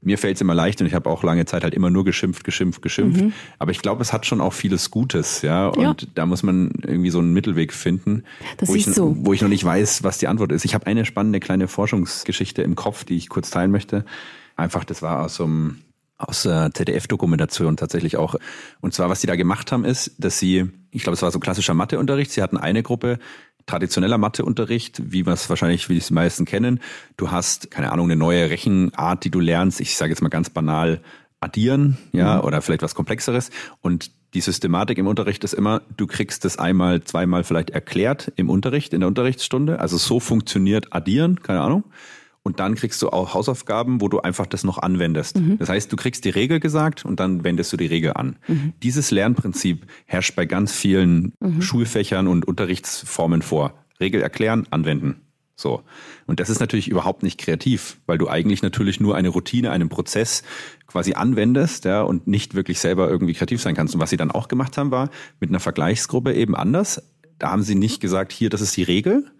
mir 0.00 0.18
fällt 0.18 0.36
es 0.36 0.40
immer 0.40 0.54
leicht 0.54 0.80
und 0.80 0.86
ich 0.86 0.94
habe 0.94 1.10
auch 1.10 1.22
lange 1.24 1.44
Zeit 1.44 1.64
halt 1.64 1.74
immer 1.74 1.90
nur 1.90 2.04
geschimpft, 2.04 2.44
geschimpft, 2.44 2.82
geschimpft. 2.82 3.20
Mhm. 3.20 3.32
Aber 3.58 3.72
ich 3.72 3.80
glaube, 3.80 4.02
es 4.02 4.12
hat 4.12 4.26
schon 4.26 4.40
auch 4.40 4.52
vieles 4.52 4.90
Gutes, 4.90 5.42
ja. 5.42 5.68
Und 5.68 6.02
ja. 6.02 6.08
da 6.14 6.26
muss 6.26 6.42
man 6.42 6.70
irgendwie 6.82 7.10
so 7.10 7.18
einen 7.18 7.32
Mittelweg 7.32 7.72
finden, 7.72 8.24
das 8.58 8.68
wo, 8.68 8.74
ich, 8.74 8.86
so. 8.86 9.16
wo 9.18 9.32
ich 9.32 9.42
noch 9.42 9.48
nicht 9.48 9.64
weiß, 9.64 10.04
was 10.04 10.18
die 10.18 10.28
Antwort 10.28 10.52
ist. 10.52 10.64
Ich 10.64 10.74
habe 10.74 10.86
eine 10.86 11.04
spannende 11.04 11.40
kleine 11.40 11.66
Forschungsgeschichte 11.66 12.62
im 12.62 12.76
Kopf, 12.76 13.04
die 13.04 13.16
ich 13.16 13.28
kurz 13.28 13.50
teilen 13.50 13.70
möchte. 13.70 14.04
Einfach, 14.56 14.84
das 14.84 15.02
war 15.02 15.24
aus 15.24 15.34
so 15.36 15.44
einem 15.44 15.78
aus 16.18 16.44
äh, 16.44 16.70
ZDF-Dokumentation 16.72 17.76
tatsächlich 17.76 18.16
auch. 18.16 18.34
Und 18.80 18.92
zwar, 18.92 19.08
was 19.08 19.20
sie 19.20 19.28
da 19.28 19.36
gemacht 19.36 19.70
haben, 19.70 19.84
ist, 19.84 20.12
dass 20.18 20.38
sie, 20.38 20.68
ich 20.90 21.04
glaube, 21.04 21.14
es 21.14 21.22
war 21.22 21.30
so 21.30 21.38
klassischer 21.38 21.74
Matheunterricht. 21.74 22.32
Sie 22.32 22.42
hatten 22.42 22.56
eine 22.56 22.82
Gruppe, 22.82 23.20
traditioneller 23.68 24.18
Matheunterricht, 24.18 25.12
wie 25.12 25.26
wir 25.26 25.32
es 25.32 25.48
wahrscheinlich, 25.48 25.88
wie 25.88 25.98
die 25.98 26.14
meisten 26.14 26.44
kennen. 26.44 26.80
Du 27.16 27.30
hast, 27.30 27.70
keine 27.70 27.92
Ahnung, 27.92 28.06
eine 28.06 28.16
neue 28.16 28.50
Rechenart, 28.50 29.24
die 29.24 29.30
du 29.30 29.40
lernst. 29.40 29.80
Ich 29.80 29.96
sage 29.96 30.10
jetzt 30.10 30.22
mal 30.22 30.28
ganz 30.28 30.50
banal, 30.50 31.00
addieren, 31.40 31.98
ja, 32.12 32.36
mhm. 32.36 32.44
oder 32.44 32.62
vielleicht 32.62 32.82
was 32.82 32.94
Komplexeres. 32.94 33.50
Und 33.80 34.10
die 34.34 34.40
Systematik 34.40 34.98
im 34.98 35.06
Unterricht 35.06 35.44
ist 35.44 35.54
immer, 35.54 35.82
du 35.96 36.06
kriegst 36.06 36.44
das 36.44 36.58
einmal, 36.58 37.02
zweimal 37.02 37.44
vielleicht 37.44 37.70
erklärt 37.70 38.32
im 38.36 38.50
Unterricht, 38.50 38.92
in 38.92 39.00
der 39.00 39.08
Unterrichtsstunde. 39.08 39.80
Also 39.80 39.96
so 39.96 40.20
funktioniert 40.20 40.92
addieren, 40.92 41.42
keine 41.42 41.60
Ahnung. 41.60 41.84
Und 42.48 42.60
dann 42.60 42.76
kriegst 42.76 43.02
du 43.02 43.10
auch 43.10 43.34
Hausaufgaben, 43.34 44.00
wo 44.00 44.08
du 44.08 44.20
einfach 44.20 44.46
das 44.46 44.64
noch 44.64 44.78
anwendest. 44.78 45.38
Mhm. 45.38 45.58
Das 45.58 45.68
heißt, 45.68 45.92
du 45.92 45.96
kriegst 45.96 46.24
die 46.24 46.30
Regel 46.30 46.60
gesagt 46.60 47.04
und 47.04 47.20
dann 47.20 47.44
wendest 47.44 47.70
du 47.74 47.76
die 47.76 47.84
Regel 47.84 48.14
an. 48.14 48.36
Mhm. 48.46 48.72
Dieses 48.82 49.10
Lernprinzip 49.10 49.84
herrscht 50.06 50.34
bei 50.34 50.46
ganz 50.46 50.72
vielen 50.72 51.34
mhm. 51.40 51.60
Schulfächern 51.60 52.26
und 52.26 52.48
Unterrichtsformen 52.48 53.42
vor. 53.42 53.74
Regel 54.00 54.22
erklären, 54.22 54.66
anwenden. 54.70 55.20
So. 55.56 55.82
Und 56.26 56.40
das 56.40 56.48
ist 56.48 56.58
natürlich 56.58 56.88
überhaupt 56.88 57.22
nicht 57.22 57.38
kreativ, 57.38 57.98
weil 58.06 58.16
du 58.16 58.30
eigentlich 58.30 58.62
natürlich 58.62 58.98
nur 58.98 59.14
eine 59.14 59.28
Routine, 59.28 59.70
einen 59.70 59.90
Prozess 59.90 60.42
quasi 60.86 61.12
anwendest, 61.12 61.84
ja, 61.84 62.00
und 62.00 62.26
nicht 62.26 62.54
wirklich 62.54 62.80
selber 62.80 63.10
irgendwie 63.10 63.34
kreativ 63.34 63.60
sein 63.60 63.74
kannst. 63.74 63.94
Und 63.94 64.00
was 64.00 64.08
sie 64.08 64.16
dann 64.16 64.30
auch 64.30 64.48
gemacht 64.48 64.78
haben, 64.78 64.90
war 64.90 65.10
mit 65.38 65.50
einer 65.50 65.60
Vergleichsgruppe 65.60 66.32
eben 66.32 66.56
anders. 66.56 67.02
Da 67.38 67.50
haben 67.50 67.62
sie 67.62 67.74
nicht 67.74 68.00
gesagt, 68.00 68.32
hier, 68.32 68.48
das 68.48 68.62
ist 68.62 68.74
die 68.74 68.84
Regel, 68.84 69.30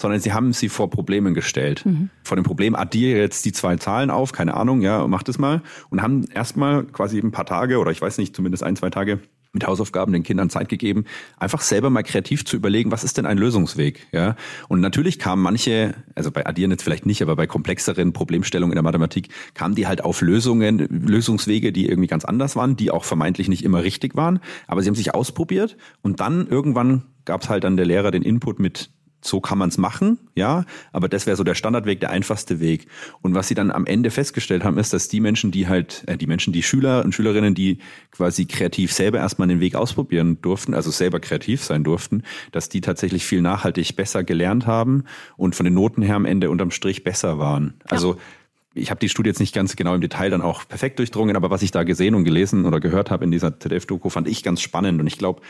sondern 0.00 0.20
sie 0.20 0.32
haben 0.32 0.52
sie 0.52 0.68
vor 0.68 0.90
Problemen 0.90 1.34
gestellt. 1.34 1.84
Mhm. 1.84 2.10
Vor 2.24 2.36
dem 2.36 2.44
Problem 2.44 2.74
addiere 2.74 3.18
jetzt 3.18 3.44
die 3.44 3.52
zwei 3.52 3.76
Zahlen 3.76 4.10
auf, 4.10 4.32
keine 4.32 4.54
Ahnung, 4.54 4.80
ja, 4.80 5.06
mach 5.06 5.22
das 5.22 5.38
mal. 5.38 5.62
Und 5.90 6.02
haben 6.02 6.24
erstmal 6.32 6.84
quasi 6.84 7.18
ein 7.18 7.32
paar 7.32 7.46
Tage 7.46 7.78
oder 7.78 7.90
ich 7.90 8.00
weiß 8.00 8.18
nicht, 8.18 8.34
zumindest 8.34 8.62
ein, 8.62 8.76
zwei 8.76 8.90
Tage 8.90 9.20
mit 9.52 9.66
Hausaufgaben 9.66 10.12
den 10.12 10.22
Kindern 10.22 10.48
Zeit 10.48 10.68
gegeben, 10.68 11.04
einfach 11.36 11.60
selber 11.60 11.90
mal 11.90 12.02
kreativ 12.02 12.44
zu 12.44 12.56
überlegen, 12.56 12.92
was 12.92 13.02
ist 13.02 13.18
denn 13.18 13.26
ein 13.26 13.36
Lösungsweg, 13.36 14.06
ja? 14.12 14.36
Und 14.68 14.80
natürlich 14.80 15.18
kamen 15.18 15.42
manche, 15.42 15.94
also 16.14 16.30
bei 16.30 16.46
Addieren 16.46 16.70
jetzt 16.70 16.84
vielleicht 16.84 17.04
nicht, 17.04 17.20
aber 17.20 17.34
bei 17.34 17.48
komplexeren 17.48 18.12
Problemstellungen 18.12 18.72
in 18.72 18.76
der 18.76 18.84
Mathematik 18.84 19.28
kamen 19.54 19.74
die 19.74 19.88
halt 19.88 20.04
auf 20.04 20.20
Lösungen, 20.20 20.78
Lösungswege, 20.78 21.72
die 21.72 21.88
irgendwie 21.88 22.06
ganz 22.06 22.24
anders 22.24 22.54
waren, 22.54 22.76
die 22.76 22.92
auch 22.92 23.04
vermeintlich 23.04 23.48
nicht 23.48 23.64
immer 23.64 23.82
richtig 23.82 24.14
waren, 24.14 24.38
aber 24.68 24.82
sie 24.82 24.88
haben 24.88 24.94
sich 24.94 25.14
ausprobiert 25.14 25.76
und 26.00 26.20
dann 26.20 26.46
irgendwann 26.46 27.02
gab 27.24 27.42
es 27.42 27.48
halt 27.48 27.64
dann 27.64 27.76
der 27.76 27.86
Lehrer 27.86 28.12
den 28.12 28.22
Input 28.22 28.60
mit 28.60 28.90
so 29.22 29.40
kann 29.40 29.58
man 29.58 29.68
es 29.68 29.78
machen, 29.78 30.18
ja, 30.34 30.64
aber 30.92 31.08
das 31.08 31.26
wäre 31.26 31.36
so 31.36 31.44
der 31.44 31.54
Standardweg, 31.54 32.00
der 32.00 32.10
einfachste 32.10 32.60
Weg. 32.60 32.86
Und 33.20 33.34
was 33.34 33.48
sie 33.48 33.54
dann 33.54 33.70
am 33.70 33.86
Ende 33.86 34.10
festgestellt 34.10 34.64
haben, 34.64 34.78
ist, 34.78 34.92
dass 34.92 35.08
die 35.08 35.20
Menschen, 35.20 35.50
die 35.50 35.68
halt, 35.68 36.04
äh, 36.06 36.16
die 36.16 36.26
Menschen, 36.26 36.52
die 36.52 36.62
Schüler 36.62 37.04
und 37.04 37.14
Schülerinnen, 37.14 37.54
die 37.54 37.78
quasi 38.10 38.46
kreativ 38.46 38.92
selber 38.92 39.18
erstmal 39.18 39.48
den 39.48 39.60
Weg 39.60 39.74
ausprobieren 39.74 40.40
durften, 40.40 40.74
also 40.74 40.90
selber 40.90 41.20
kreativ 41.20 41.62
sein 41.62 41.84
durften, 41.84 42.22
dass 42.52 42.68
die 42.68 42.80
tatsächlich 42.80 43.24
viel 43.24 43.42
nachhaltig 43.42 43.96
besser 43.96 44.24
gelernt 44.24 44.66
haben 44.66 45.04
und 45.36 45.54
von 45.54 45.64
den 45.64 45.74
Noten 45.74 46.02
her 46.02 46.16
am 46.16 46.24
Ende 46.24 46.50
unterm 46.50 46.70
Strich 46.70 47.04
besser 47.04 47.38
waren. 47.38 47.74
Ja. 47.84 47.92
Also 47.92 48.16
ich 48.74 48.90
habe 48.90 49.00
die 49.00 49.08
Studie 49.08 49.28
jetzt 49.28 49.40
nicht 49.40 49.54
ganz 49.54 49.74
genau 49.76 49.94
im 49.94 50.00
Detail 50.00 50.30
dann 50.30 50.42
auch 50.42 50.66
perfekt 50.66 50.98
durchdrungen, 50.98 51.36
aber 51.36 51.50
was 51.50 51.62
ich 51.62 51.72
da 51.72 51.82
gesehen 51.82 52.14
und 52.14 52.24
gelesen 52.24 52.64
oder 52.64 52.78
gehört 52.80 53.10
habe 53.10 53.24
in 53.24 53.30
dieser 53.30 53.58
ZDF-Doku, 53.58 54.10
fand 54.10 54.28
ich 54.28 54.42
ganz 54.42 54.60
spannend. 54.60 55.00
Und 55.00 55.06
ich 55.06 55.18
glaube, 55.18 55.42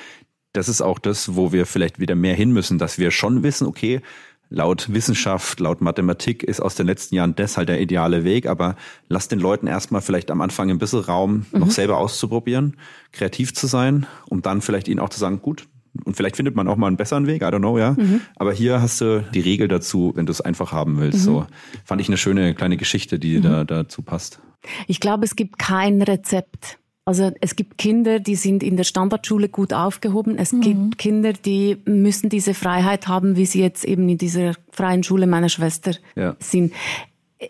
das 0.52 0.68
ist 0.68 0.80
auch 0.80 0.98
das, 0.98 1.36
wo 1.36 1.52
wir 1.52 1.66
vielleicht 1.66 2.00
wieder 2.00 2.14
mehr 2.14 2.34
hin 2.34 2.52
müssen, 2.52 2.78
dass 2.78 2.98
wir 2.98 3.10
schon 3.10 3.42
wissen, 3.42 3.66
okay, 3.66 4.00
laut 4.48 4.92
Wissenschaft, 4.92 5.60
laut 5.60 5.80
Mathematik 5.80 6.42
ist 6.42 6.60
aus 6.60 6.74
den 6.74 6.86
letzten 6.86 7.14
Jahren 7.14 7.36
das 7.36 7.56
halt 7.56 7.68
der 7.68 7.80
ideale 7.80 8.24
Weg, 8.24 8.46
aber 8.46 8.74
lass 9.08 9.28
den 9.28 9.38
Leuten 9.38 9.68
erstmal 9.68 10.00
vielleicht 10.00 10.30
am 10.30 10.40
Anfang 10.40 10.70
ein 10.70 10.78
bisschen 10.78 11.00
Raum, 11.00 11.46
mhm. 11.52 11.60
noch 11.60 11.70
selber 11.70 11.98
auszuprobieren, 11.98 12.76
kreativ 13.12 13.54
zu 13.54 13.68
sein, 13.68 14.06
um 14.28 14.42
dann 14.42 14.60
vielleicht 14.60 14.88
ihnen 14.88 14.98
auch 14.98 15.10
zu 15.10 15.20
sagen, 15.20 15.40
gut, 15.40 15.68
Und 16.04 16.16
vielleicht 16.16 16.36
findet 16.36 16.54
man 16.56 16.68
auch 16.68 16.76
mal 16.76 16.86
einen 16.86 16.96
besseren 16.96 17.26
Weg, 17.26 17.42
I 17.42 17.46
don't 17.46 17.58
know, 17.58 17.78
ja. 17.78 17.92
Mhm. 17.92 18.20
Aber 18.36 18.52
hier 18.52 18.80
hast 18.80 19.00
du 19.00 19.24
die 19.34 19.40
Regel 19.40 19.68
dazu, 19.68 20.12
wenn 20.14 20.26
du 20.26 20.32
es 20.32 20.40
einfach 20.40 20.72
haben 20.72 20.98
willst. 20.98 21.20
Mhm. 21.20 21.24
So 21.24 21.46
fand 21.84 22.00
ich 22.00 22.08
eine 22.08 22.16
schöne 22.16 22.54
kleine 22.54 22.76
Geschichte, 22.76 23.18
die 23.18 23.38
mhm. 23.38 23.42
da 23.42 23.64
dazu 23.64 24.02
passt. 24.02 24.40
Ich 24.86 25.00
glaube, 25.00 25.24
es 25.24 25.36
gibt 25.36 25.58
kein 25.58 26.02
Rezept. 26.02 26.79
Also 27.04 27.32
es 27.40 27.56
gibt 27.56 27.78
Kinder, 27.78 28.20
die 28.20 28.34
sind 28.34 28.62
in 28.62 28.76
der 28.76 28.84
Standardschule 28.84 29.48
gut 29.48 29.72
aufgehoben. 29.72 30.38
Es 30.38 30.52
mhm. 30.52 30.60
gibt 30.60 30.98
Kinder, 30.98 31.32
die 31.32 31.78
müssen 31.84 32.28
diese 32.28 32.54
Freiheit 32.54 33.08
haben, 33.08 33.36
wie 33.36 33.46
sie 33.46 33.60
jetzt 33.60 33.84
eben 33.84 34.08
in 34.08 34.18
dieser 34.18 34.52
freien 34.70 35.02
Schule 35.02 35.26
meiner 35.26 35.48
Schwester 35.48 35.92
ja. 36.14 36.36
sind. 36.38 36.72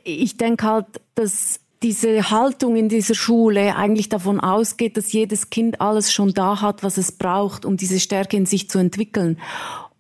Ich 0.05 0.37
denke 0.37 0.67
halt, 0.67 0.87
dass 1.15 1.61
diese 1.83 2.31
Haltung 2.31 2.77
in 2.77 2.89
dieser 2.89 3.15
Schule 3.15 3.75
eigentlich 3.75 4.09
davon 4.09 4.39
ausgeht, 4.39 4.97
dass 4.97 5.13
jedes 5.13 5.51
Kind 5.51 5.81
alles 5.81 6.13
schon 6.13 6.33
da 6.33 6.61
hat, 6.61 6.83
was 6.83 6.99
es 6.99 7.13
braucht, 7.13 7.65
um 7.65 7.77
diese 7.77 8.01
Stärke 8.01 8.37
in 8.37 8.47
sich 8.47 8.69
zu 8.69 8.79
entwickeln. 8.79 9.39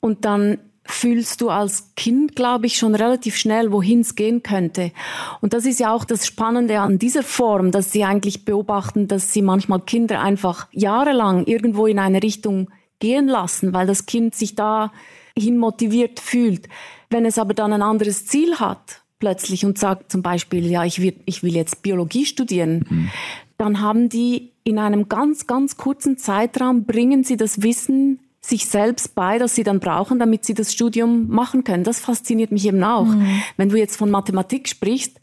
Und 0.01 0.25
dann 0.25 0.59
fühlst 0.91 1.41
du 1.41 1.51
als 1.51 1.95
Kind, 1.97 2.37
glaube 2.37 2.67
ich, 2.67 2.77
schon 2.77 2.95
relativ 2.95 3.37
schnell, 3.37 3.73
wohin 3.73 4.01
es 4.01 4.15
gehen 4.15 4.43
könnte. 4.43 4.93
Und 5.41 5.53
das 5.53 5.65
ist 5.65 5.81
ja 5.81 5.93
auch 5.93 6.05
das 6.05 6.27
Spannende 6.27 6.81
an 6.81 6.99
dieser 6.99 7.23
Form, 7.23 7.71
dass 7.71 7.93
sie 7.93 8.05
eigentlich 8.05 8.45
beobachten, 8.45 9.09
dass 9.09 9.33
sie 9.33 9.43
manchmal 9.43 9.81
Kinder 9.81 10.21
einfach 10.21 10.69
jahrelang 10.73 11.47
irgendwo 11.47 11.87
in 11.87 11.99
eine 11.99 12.23
Richtung 12.23 12.71
gehen 12.99 13.29
lassen, 13.29 13.73
weil 13.73 13.87
das 13.87 14.07
Kind 14.07 14.35
sich 14.35 14.55
dahin 14.55 15.59
motiviert 15.59 16.21
fühlt. 16.21 16.69
Wenn 17.09 17.25
es 17.25 17.39
aber 17.39 17.55
dann 17.55 17.73
ein 17.73 17.83
anderes 17.83 18.27
Ziel 18.27 18.61
hat, 18.61 19.03
plötzlich 19.19 19.65
und 19.65 19.79
sagt 19.79 20.11
zum 20.11 20.23
Beispiel, 20.23 20.67
ja, 20.67 20.85
ich 20.85 21.01
will, 21.01 21.15
ich 21.27 21.43
will 21.43 21.55
jetzt 21.55 21.83
Biologie 21.83 22.27
studieren, 22.27 22.85
mhm. 22.89 23.11
dann 23.59 23.81
haben 23.81 24.09
die 24.09 24.51
in 24.65 24.79
einem 24.79 25.09
ganz, 25.09 25.47
ganz 25.47 25.77
kurzen 25.77 26.19
Zeitraum, 26.19 26.85
bringen 26.85 27.25
sie 27.25 27.37
das 27.37 27.63
Wissen 27.63 28.21
sich 28.51 28.67
selbst 28.67 29.15
bei, 29.15 29.39
das 29.39 29.55
sie 29.55 29.63
dann 29.63 29.81
brauchen, 29.81 30.19
damit 30.19 30.45
sie 30.45 30.55
das 30.55 30.73
Studium 30.73 31.29
machen 31.29 31.65
können. 31.65 31.85
Das 31.85 32.01
fasziniert 32.01 32.53
mich 32.53 32.67
eben 32.67 32.83
auch. 32.85 33.07
Mhm. 33.07 33.43
Wenn 33.57 33.71
du 33.71 33.77
jetzt 33.77 33.97
von 33.97 34.11
Mathematik 34.11 34.69
sprichst 34.69 35.19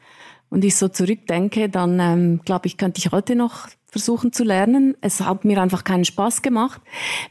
und 0.50 0.64
ich 0.64 0.76
so 0.76 0.88
zurückdenke, 0.88 1.70
dann 1.70 2.00
ähm, 2.00 2.42
glaube 2.44 2.68
ich, 2.68 2.78
könnte 2.78 3.00
ich 3.00 3.12
heute 3.12 3.36
noch 3.36 3.68
versuchen 3.86 4.34
zu 4.34 4.44
lernen. 4.44 4.96
Es 5.02 5.22
hat 5.22 5.46
mir 5.46 5.62
einfach 5.62 5.84
keinen 5.84 6.06
Spaß 6.06 6.42
gemacht. 6.42 6.82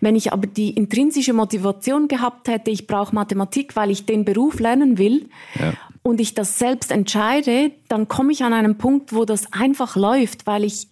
Wenn 0.01 0.17
ich 0.17 0.33
aber 0.33 0.47
die 0.47 0.71
intrinsische 0.71 1.33
Motivation 1.33 2.09
gehabt 2.09 2.49
hätte, 2.49 2.71
ich 2.71 2.87
brauche 2.87 3.15
Mathematik, 3.15 3.77
weil 3.77 3.91
ich 3.91 4.07
den 4.07 4.25
Beruf 4.25 4.61
lernen 4.61 4.99
will 4.99 5.29
ja. 5.59 5.75
und 6.03 6.21
ich 6.21 6.35
das 6.35 6.59
selbst 6.59 6.91
entscheide, 6.91 7.73
dann 7.89 8.09
komme 8.09 8.33
ich 8.33 8.43
an 8.43 8.53
einen 8.53 8.79
Punkt, 8.79 9.13
wo 9.13 9.25
das 9.25 9.53
einfach 9.53 9.97
läuft, 9.97 10.47
weil 10.47 10.65
ich 10.65 10.89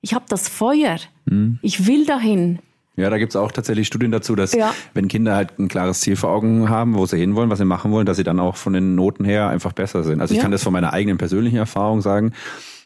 ich 0.00 0.14
habe 0.14 0.24
das 0.28 0.48
Feuer. 0.48 0.98
Mhm. 1.26 1.58
Ich 1.62 1.86
will 1.86 2.06
dahin. 2.06 2.60
Ja, 2.98 3.10
da 3.10 3.18
gibt's 3.18 3.36
auch 3.36 3.52
tatsächlich 3.52 3.86
Studien 3.86 4.10
dazu, 4.10 4.34
dass 4.34 4.52
ja. 4.52 4.74
wenn 4.92 5.06
Kinder 5.06 5.36
halt 5.36 5.56
ein 5.58 5.68
klares 5.68 6.00
Ziel 6.00 6.16
vor 6.16 6.30
Augen 6.30 6.68
haben, 6.68 6.96
wo 6.96 7.06
sie 7.06 7.16
hinwollen, 7.16 7.48
was 7.48 7.60
sie 7.60 7.64
machen 7.64 7.92
wollen, 7.92 8.06
dass 8.06 8.16
sie 8.16 8.24
dann 8.24 8.40
auch 8.40 8.56
von 8.56 8.72
den 8.72 8.96
Noten 8.96 9.24
her 9.24 9.48
einfach 9.48 9.72
besser 9.72 10.02
sind. 10.02 10.20
Also 10.20 10.32
ich 10.32 10.38
ja. 10.38 10.42
kann 10.42 10.50
das 10.50 10.64
von 10.64 10.72
meiner 10.72 10.92
eigenen 10.92 11.16
persönlichen 11.16 11.56
Erfahrung 11.56 12.00
sagen. 12.00 12.32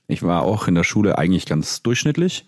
Ich 0.08 0.22
war 0.22 0.42
auch 0.42 0.68
in 0.68 0.74
der 0.74 0.84
Schule 0.84 1.16
eigentlich 1.16 1.46
ganz 1.46 1.82
durchschnittlich 1.82 2.44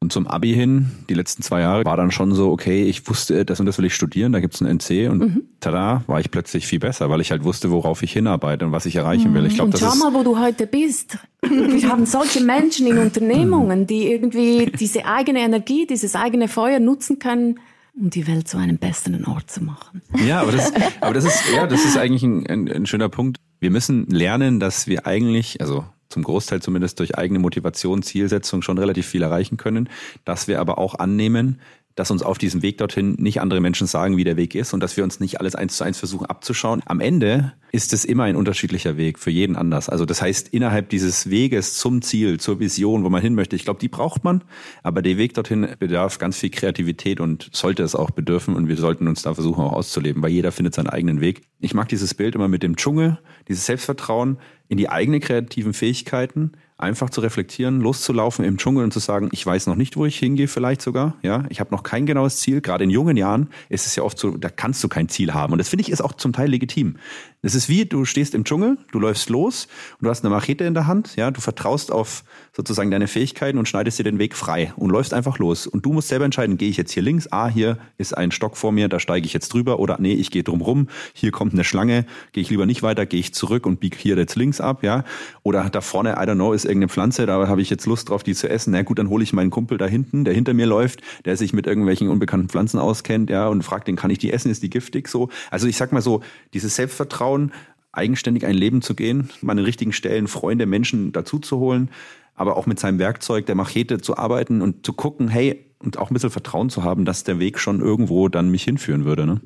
und 0.00 0.12
zum 0.12 0.28
Abi 0.28 0.54
hin, 0.54 0.92
die 1.08 1.14
letzten 1.14 1.42
zwei 1.42 1.60
Jahre, 1.60 1.84
war 1.84 1.96
dann 1.96 2.12
schon 2.12 2.32
so, 2.32 2.50
okay, 2.50 2.84
ich 2.84 3.08
wusste, 3.08 3.44
das 3.44 3.58
und 3.58 3.66
das 3.66 3.78
will 3.78 3.84
ich 3.84 3.94
studieren, 3.94 4.32
da 4.32 4.38
gibt's 4.38 4.60
ein 4.60 4.66
NC 4.66 5.10
und 5.10 5.18
mhm. 5.18 5.42
tada, 5.58 6.04
war 6.06 6.20
ich 6.20 6.30
plötzlich 6.30 6.66
viel 6.66 6.78
besser, 6.78 7.10
weil 7.10 7.20
ich 7.20 7.32
halt 7.32 7.42
wusste, 7.42 7.70
worauf 7.70 8.02
ich 8.02 8.12
hinarbeite 8.12 8.64
und 8.64 8.72
was 8.72 8.86
ich 8.86 8.94
erreichen 8.94 9.34
will. 9.34 9.44
Ich 9.46 9.54
glaub, 9.54 9.66
und 9.66 9.74
das 9.74 9.80
schau 9.80 9.96
mal, 9.96 10.14
wo 10.14 10.22
du 10.22 10.38
heute 10.38 10.66
bist. 10.68 11.18
Wir 11.42 11.88
haben 11.88 12.06
solche 12.06 12.40
Menschen 12.40 12.86
in 12.86 12.98
Unternehmungen, 12.98 13.86
die 13.86 14.10
irgendwie 14.10 14.66
diese 14.66 15.04
eigene 15.04 15.40
Energie, 15.40 15.86
dieses 15.86 16.14
eigene 16.14 16.46
Feuer 16.46 16.78
nutzen 16.78 17.18
können, 17.18 17.58
um 17.98 18.10
die 18.10 18.28
Welt 18.28 18.46
zu 18.46 18.56
einem 18.56 18.78
besseren 18.78 19.24
Ort 19.24 19.50
zu 19.50 19.64
machen. 19.64 20.02
Ja, 20.24 20.42
aber 20.42 20.52
das, 20.52 20.72
aber 21.00 21.14
das 21.14 21.24
ist, 21.24 21.42
ja, 21.52 21.66
das 21.66 21.84
ist 21.84 21.96
eigentlich 21.96 22.22
ein, 22.22 22.46
ein, 22.46 22.68
ein 22.68 22.86
schöner 22.86 23.08
Punkt. 23.08 23.38
Wir 23.58 23.72
müssen 23.72 24.06
lernen, 24.06 24.60
dass 24.60 24.86
wir 24.86 25.08
eigentlich, 25.08 25.60
also 25.60 25.84
zum 26.08 26.22
Großteil 26.22 26.62
zumindest 26.62 26.98
durch 26.98 27.16
eigene 27.16 27.38
Motivation, 27.38 28.02
Zielsetzung 28.02 28.62
schon 28.62 28.78
relativ 28.78 29.06
viel 29.06 29.22
erreichen 29.22 29.56
können, 29.56 29.88
dass 30.24 30.48
wir 30.48 30.60
aber 30.60 30.78
auch 30.78 30.94
annehmen, 30.94 31.60
dass 31.98 32.12
uns 32.12 32.22
auf 32.22 32.38
diesem 32.38 32.62
Weg 32.62 32.78
dorthin 32.78 33.16
nicht 33.18 33.40
andere 33.40 33.60
Menschen 33.60 33.88
sagen, 33.88 34.16
wie 34.16 34.22
der 34.22 34.36
Weg 34.36 34.54
ist 34.54 34.72
und 34.72 34.80
dass 34.80 34.96
wir 34.96 35.02
uns 35.02 35.18
nicht 35.18 35.40
alles 35.40 35.56
eins 35.56 35.76
zu 35.76 35.82
eins 35.82 35.98
versuchen 35.98 36.26
abzuschauen. 36.26 36.80
Am 36.86 37.00
Ende 37.00 37.54
ist 37.72 37.92
es 37.92 38.04
immer 38.04 38.22
ein 38.22 38.36
unterschiedlicher 38.36 38.96
Weg, 38.96 39.18
für 39.18 39.32
jeden 39.32 39.56
anders. 39.56 39.88
Also 39.88 40.04
das 40.04 40.22
heißt, 40.22 40.48
innerhalb 40.48 40.90
dieses 40.90 41.28
Weges 41.28 41.74
zum 41.74 42.00
Ziel, 42.00 42.38
zur 42.38 42.60
Vision, 42.60 43.02
wo 43.02 43.10
man 43.10 43.20
hin 43.20 43.34
möchte, 43.34 43.56
ich 43.56 43.64
glaube, 43.64 43.80
die 43.80 43.88
braucht 43.88 44.22
man, 44.22 44.44
aber 44.84 45.02
der 45.02 45.16
Weg 45.16 45.34
dorthin 45.34 45.66
bedarf 45.80 46.18
ganz 46.18 46.38
viel 46.38 46.50
Kreativität 46.50 47.18
und 47.18 47.50
sollte 47.52 47.82
es 47.82 47.96
auch 47.96 48.12
bedürfen 48.12 48.54
und 48.54 48.68
wir 48.68 48.76
sollten 48.76 49.08
uns 49.08 49.22
da 49.22 49.34
versuchen 49.34 49.64
auch 49.64 49.72
auszuleben, 49.72 50.22
weil 50.22 50.30
jeder 50.30 50.52
findet 50.52 50.76
seinen 50.76 50.88
eigenen 50.88 51.20
Weg. 51.20 51.48
Ich 51.58 51.74
mag 51.74 51.88
dieses 51.88 52.14
Bild 52.14 52.36
immer 52.36 52.46
mit 52.46 52.62
dem 52.62 52.76
Dschungel, 52.76 53.18
dieses 53.48 53.66
Selbstvertrauen 53.66 54.38
in 54.68 54.78
die 54.78 54.88
eigenen 54.88 55.20
kreativen 55.20 55.72
Fähigkeiten, 55.72 56.52
einfach 56.78 57.10
zu 57.10 57.20
reflektieren, 57.20 57.80
loszulaufen 57.80 58.44
im 58.44 58.56
Dschungel 58.56 58.84
und 58.84 58.92
zu 58.92 59.00
sagen, 59.00 59.28
ich 59.32 59.44
weiß 59.44 59.66
noch 59.66 59.74
nicht, 59.74 59.96
wo 59.96 60.06
ich 60.06 60.16
hingehe, 60.16 60.46
vielleicht 60.46 60.80
sogar. 60.80 61.16
Ja, 61.22 61.44
ich 61.48 61.58
habe 61.58 61.72
noch 61.72 61.82
kein 61.82 62.06
genaues 62.06 62.38
Ziel. 62.38 62.60
Gerade 62.60 62.84
in 62.84 62.90
jungen 62.90 63.16
Jahren 63.16 63.48
ist 63.68 63.86
es 63.86 63.96
ja 63.96 64.04
oft 64.04 64.16
so, 64.16 64.36
da 64.36 64.48
kannst 64.48 64.82
du 64.84 64.88
kein 64.88 65.08
Ziel 65.08 65.34
haben. 65.34 65.52
Und 65.52 65.58
das 65.58 65.68
finde 65.68 65.82
ich 65.82 65.90
ist 65.90 66.00
auch 66.00 66.12
zum 66.12 66.32
Teil 66.32 66.48
legitim. 66.48 66.96
Es 67.42 67.56
ist 67.56 67.68
wie, 67.68 67.84
du 67.84 68.04
stehst 68.04 68.34
im 68.34 68.44
Dschungel, 68.44 68.78
du 68.92 69.00
läufst 69.00 69.28
los 69.28 69.66
und 69.98 70.04
du 70.04 70.10
hast 70.10 70.24
eine 70.24 70.32
Machete 70.32 70.64
in 70.64 70.74
der 70.74 70.86
Hand. 70.86 71.16
Ja, 71.16 71.32
du 71.32 71.40
vertraust 71.40 71.90
auf 71.90 72.22
sozusagen 72.52 72.92
deine 72.92 73.08
Fähigkeiten 73.08 73.58
und 73.58 73.68
schneidest 73.68 73.98
dir 73.98 74.04
den 74.04 74.20
Weg 74.20 74.36
frei 74.36 74.72
und 74.76 74.90
läufst 74.90 75.12
einfach 75.12 75.38
los. 75.38 75.66
Und 75.66 75.84
du 75.84 75.92
musst 75.92 76.08
selber 76.08 76.24
entscheiden, 76.24 76.58
gehe 76.58 76.68
ich 76.68 76.76
jetzt 76.76 76.92
hier 76.92 77.02
links? 77.02 77.30
Ah, 77.32 77.48
hier 77.48 77.78
ist 77.96 78.16
ein 78.16 78.30
Stock 78.30 78.56
vor 78.56 78.70
mir, 78.70 78.88
da 78.88 79.00
steige 79.00 79.26
ich 79.26 79.32
jetzt 79.32 79.52
drüber. 79.52 79.80
Oder 79.80 79.98
nee, 80.00 80.14
ich 80.14 80.30
gehe 80.30 80.44
drum 80.44 80.60
rum. 80.60 80.88
Hier 81.12 81.32
kommt 81.32 81.54
eine 81.54 81.64
Schlange, 81.64 82.06
gehe 82.32 82.42
ich 82.42 82.50
lieber 82.50 82.66
nicht 82.66 82.82
weiter, 82.82 83.04
gehe 83.04 83.20
ich 83.20 83.34
zurück 83.34 83.66
und 83.66 83.80
biege 83.80 83.96
hier 83.96 84.16
jetzt 84.16 84.36
links 84.36 84.60
ab. 84.60 84.84
Ja, 84.84 85.04
oder 85.42 85.70
da 85.70 85.80
vorne, 85.80 86.12
I 86.12 86.28
don't 86.28 86.34
know, 86.34 86.52
ist 86.52 86.67
irgendeine 86.68 86.88
Pflanze, 86.88 87.26
da 87.26 87.48
habe 87.48 87.60
ich 87.62 87.70
jetzt 87.70 87.86
Lust 87.86 88.08
drauf, 88.08 88.22
die 88.22 88.34
zu 88.34 88.48
essen. 88.48 88.72
Na 88.72 88.82
gut, 88.82 88.98
dann 88.98 89.08
hole 89.08 89.24
ich 89.24 89.32
meinen 89.32 89.50
Kumpel 89.50 89.78
da 89.78 89.86
hinten, 89.86 90.24
der 90.24 90.34
hinter 90.34 90.54
mir 90.54 90.66
läuft, 90.66 91.00
der 91.24 91.36
sich 91.36 91.52
mit 91.52 91.66
irgendwelchen 91.66 92.08
unbekannten 92.08 92.48
Pflanzen 92.48 92.78
auskennt, 92.78 93.30
ja, 93.30 93.48
und 93.48 93.62
fragt 93.62 93.88
den, 93.88 93.96
kann 93.96 94.10
ich 94.10 94.18
die 94.18 94.32
essen? 94.32 94.50
Ist 94.50 94.62
die 94.62 94.70
giftig? 94.70 95.08
So. 95.08 95.28
Also 95.50 95.66
ich 95.66 95.76
sag 95.76 95.92
mal 95.92 96.02
so, 96.02 96.22
dieses 96.52 96.76
Selbstvertrauen, 96.76 97.52
eigenständig 97.92 98.46
ein 98.46 98.54
Leben 98.54 98.82
zu 98.82 98.94
gehen, 98.94 99.30
an 99.46 99.56
den 99.56 99.66
richtigen 99.66 99.92
Stellen 99.92 100.28
Freunde, 100.28 100.66
Menschen 100.66 101.12
dazu 101.12 101.38
zu 101.38 101.58
holen, 101.58 101.90
aber 102.34 102.56
auch 102.56 102.66
mit 102.66 102.78
seinem 102.78 102.98
Werkzeug 102.98 103.46
der 103.46 103.54
Machete 103.54 104.00
zu 104.00 104.16
arbeiten 104.16 104.62
und 104.62 104.86
zu 104.86 104.92
gucken, 104.92 105.28
hey, 105.28 105.67
und 105.80 105.98
auch 105.98 106.10
ein 106.10 106.14
bisschen 106.14 106.30
Vertrauen 106.30 106.70
zu 106.70 106.82
haben, 106.82 107.04
dass 107.04 107.24
der 107.24 107.38
Weg 107.38 107.58
schon 107.58 107.80
irgendwo 107.80 108.28
dann 108.28 108.50
mich 108.50 108.64
hinführen 108.64 109.04
würde. 109.04 109.26
Ne? 109.26 109.40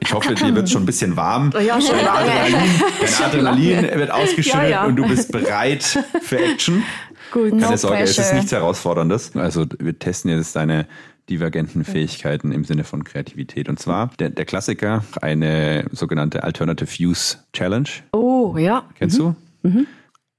Ich 0.00 0.14
hoffe, 0.14 0.34
dir 0.34 0.54
wird 0.54 0.70
schon 0.70 0.82
ein 0.82 0.86
bisschen 0.86 1.16
warm. 1.16 1.52
Ja, 1.64 1.80
schon 1.80 1.96
dein 1.96 2.06
Adrenalin, 2.06 2.70
dein 3.00 3.24
Adrenalin 3.24 3.98
wird 3.98 4.10
ausgeschüttet 4.10 4.62
ja, 4.62 4.68
ja. 4.68 4.84
und 4.84 4.96
du 4.96 5.06
bist 5.06 5.32
bereit 5.32 5.82
für 6.22 6.38
Action. 6.38 6.84
Gut, 7.32 7.50
Keine 7.50 7.70
no 7.70 7.76
Sorge, 7.76 7.96
pressure. 7.96 8.22
es 8.22 8.28
ist 8.28 8.34
nichts 8.34 8.52
Herausforderndes. 8.52 9.34
Also 9.34 9.66
wir 9.78 9.98
testen 9.98 10.30
jetzt 10.30 10.54
deine 10.54 10.86
divergenten 11.28 11.84
Fähigkeiten 11.84 12.52
im 12.52 12.64
Sinne 12.64 12.84
von 12.84 13.02
Kreativität. 13.02 13.68
Und 13.68 13.80
zwar 13.80 14.10
der, 14.18 14.30
der 14.30 14.44
Klassiker, 14.44 15.04
eine 15.20 15.86
sogenannte 15.90 16.44
Alternative 16.44 16.88
Use 17.02 17.38
Challenge. 17.52 17.88
Oh, 18.12 18.56
ja. 18.56 18.84
Kennst 18.94 19.18
mhm. 19.18 19.36
du? 19.62 19.68
Mhm. 19.68 19.86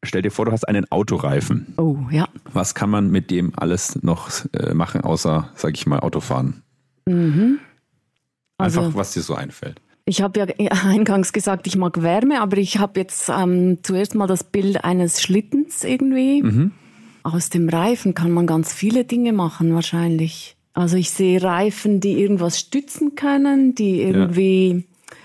Stell 0.08 0.22
dir 0.22 0.32
vor, 0.32 0.46
du 0.46 0.52
hast 0.52 0.67
einen 0.67 0.89
Autoreifen. 0.91 1.74
Oh, 1.78 1.98
ja. 2.12 2.28
Was 2.54 2.76
kann 2.76 2.89
man 2.89 3.12
mit 3.12 3.30
dem 3.30 3.54
alles 3.56 4.02
noch 4.02 4.30
äh, 4.54 4.74
machen, 4.74 5.02
außer, 5.02 5.50
sag 5.56 5.76
ich 5.76 5.86
mal, 5.86 6.00
Autofahren? 6.00 6.63
Mhm. 7.06 7.60
Also, 8.58 8.82
Einfach, 8.82 8.98
was 8.98 9.13
dir 9.13 9.22
so 9.22 9.36
einfällt. 9.36 9.82
Ich 10.06 10.22
habe 10.22 10.39
ja 10.39 10.46
eingangs 10.86 11.34
gesagt, 11.34 11.67
ich 11.67 11.76
mag 11.76 12.02
Wärme, 12.02 12.41
aber 12.41 12.58
ich 12.58 12.80
habe 12.80 13.00
jetzt 13.00 13.30
ähm, 13.30 13.80
zuerst 13.84 14.15
mal 14.15 14.28
das 14.28 14.46
Bild 14.46 14.84
eines 14.84 15.22
Schlittens 15.22 15.84
irgendwie. 15.84 16.41
Mhm. 16.41 16.72
Aus 17.24 17.50
dem 17.50 17.67
Reifen 17.67 18.13
kann 18.13 18.32
man 18.32 18.48
ganz 18.48 18.72
viele 18.74 19.04
Dinge 19.04 19.34
machen 19.34 19.76
wahrscheinlich. 19.76 20.56
Also 20.74 20.96
ich 20.96 21.10
sehe 21.10 21.41
Reifen, 21.41 22.00
die 22.00 22.22
irgendwas 22.22 22.60
stützen 22.60 23.15
können, 23.15 23.76
die 23.76 24.02
irgendwie, 24.02 24.86
ja. 25.10 25.15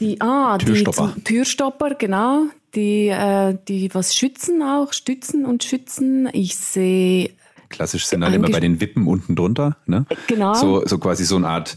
die, 0.00 0.20
ah, 0.20 0.56
Türstopper. 0.56 1.12
die 1.16 1.24
Türstopper, 1.24 1.94
genau, 1.96 2.44
die, 2.76 3.08
äh, 3.08 3.56
die 3.66 3.92
was 3.94 4.14
schützen 4.14 4.62
auch, 4.62 4.92
stützen 4.92 5.44
und 5.44 5.64
schützen. 5.64 6.28
Ich 6.32 6.56
sehe 6.56 7.30
Klassisch 7.68 8.06
sind 8.06 8.20
dann 8.20 8.32
immer 8.32 8.48
bei 8.48 8.60
den 8.60 8.80
Wippen 8.80 9.06
unten 9.06 9.34
drunter, 9.34 9.76
ne? 9.86 10.06
Genau. 10.28 10.54
So, 10.54 10.86
so 10.86 10.98
quasi 10.98 11.24
so 11.24 11.36
eine 11.36 11.48
Art, 11.48 11.76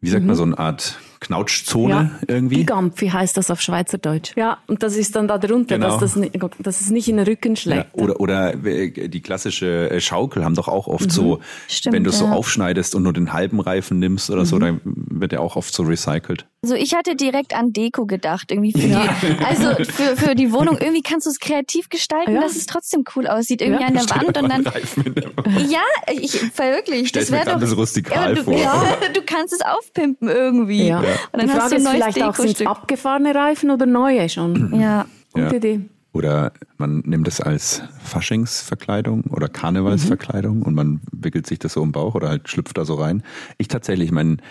wie 0.00 0.10
sagt 0.10 0.22
mhm. 0.22 0.26
man, 0.28 0.36
so 0.36 0.42
eine 0.42 0.58
Art 0.58 0.98
Knautschzone 1.20 1.92
Ja, 1.92 2.10
irgendwie. 2.26 2.66
Wie 2.96 3.12
heißt 3.12 3.36
das 3.36 3.50
auf 3.50 3.60
Schweizerdeutsch? 3.60 4.32
Ja, 4.36 4.58
und 4.66 4.82
das 4.82 4.96
ist 4.96 5.16
dann 5.16 5.28
da 5.28 5.38
drunter, 5.38 5.76
Genau. 5.76 5.98
dass, 5.98 6.14
das, 6.14 6.30
dass 6.58 6.80
es 6.80 6.90
nicht 6.90 7.08
in 7.08 7.18
den 7.18 7.26
Rücken 7.26 7.54
Ja, 7.54 7.56
schlägt. 7.56 7.94
oder 7.94 8.20
oder 8.20 8.64
äh, 8.64 9.08
die 9.08 9.20
klassische 9.20 9.90
äh, 9.90 10.00
Schaukel 10.00 10.44
haben 10.44 10.54
doch 10.54 10.68
auch 10.68 10.86
oft 10.86 11.12
so, 11.12 11.40
Stimmt, 11.68 11.94
wenn 11.94 12.04
du 12.04 12.10
es 12.10 12.18
so 12.18 12.26
ja. 12.26 12.32
aufschneidest 12.32 12.94
und 12.94 13.02
nur 13.02 13.12
den 13.12 13.32
halben 13.32 13.60
Reifen 13.60 13.98
nimmst 13.98 14.30
oder 14.30 14.44
so, 14.44 14.58
dann 14.58 14.80
wird 14.84 15.32
der 15.32 15.40
auch 15.40 15.56
oft 15.56 15.72
so 15.72 15.82
recycelt. 15.82 16.46
Also 16.62 16.74
ich 16.74 16.94
hatte 16.94 17.16
direkt 17.16 17.54
an 17.56 17.72
Deko 17.72 18.04
gedacht, 18.04 18.50
irgendwie 18.52 18.72
für 18.72 18.86
die, 18.86 19.44
also 19.44 19.82
für, 19.82 20.14
für 20.14 20.34
die 20.34 20.52
Wohnung. 20.52 20.76
Irgendwie 20.78 21.00
kannst 21.00 21.24
du 21.26 21.30
es 21.30 21.38
kreativ 21.40 21.88
gestalten, 21.88 22.34
Ja. 22.34 22.42
dass 22.42 22.54
es 22.54 22.66
trotzdem 22.66 23.04
cool 23.16 23.26
aussieht, 23.26 23.62
irgendwie 23.62 23.80
Ja. 23.80 23.88
an 23.88 23.94
der 23.94 24.02
Stell 24.02 24.20
Wand 24.26 24.36
und 24.38 24.48
dann. 24.50 24.64
Der 24.64 25.62
Ja, 25.62 25.80
ich 26.12 26.34
wirklich. 26.58 27.08
Stell's 27.08 27.28
das 27.28 27.32
wäre 27.32 27.50
doch 27.54 27.60
bisschen 27.60 27.78
rustikal 27.78 28.28
ja, 28.30 28.34
du, 28.34 28.44
vor. 28.44 28.58
Ja, 28.58 28.84
du 29.14 29.22
kannst 29.24 29.54
es 29.54 29.60
aufpimpen 29.62 30.28
irgendwie. 30.28 30.88
Ja. 30.88 30.98
Und 30.98 31.06
dann 31.32 31.46
Die 31.46 31.52
hast 31.52 31.58
Frage 31.58 31.70
du 31.70 31.74
ein 31.76 31.78
ist 31.78 31.84
neues 31.84 32.14
vielleicht 32.14 32.22
auch, 32.22 32.34
sind 32.36 32.66
abgefahrene 32.66 33.34
Reifen 33.34 33.70
oder 33.70 33.86
neue 33.86 34.28
schon? 34.28 34.78
Ja. 34.78 35.06
Gute 35.32 35.46
Ja. 35.46 35.52
Idee. 35.54 35.80
Oder 36.12 36.52
man 36.76 36.98
nimmt 37.06 37.26
es 37.28 37.40
als 37.40 37.82
Faschingsverkleidung 38.04 39.24
oder 39.30 39.48
Karnevalsverkleidung 39.48 40.62
und 40.62 40.74
man 40.74 41.00
wickelt 41.12 41.46
sich 41.46 41.58
das 41.58 41.72
so 41.74 41.82
im 41.82 41.92
Bauch 41.92 42.14
oder 42.16 42.28
halt 42.28 42.48
schlüpft 42.48 42.76
da 42.76 42.84
so 42.84 42.94
rein. 42.96 43.22
Ich 43.58 43.68
tatsächlich, 43.68 44.10
mein 44.10 44.42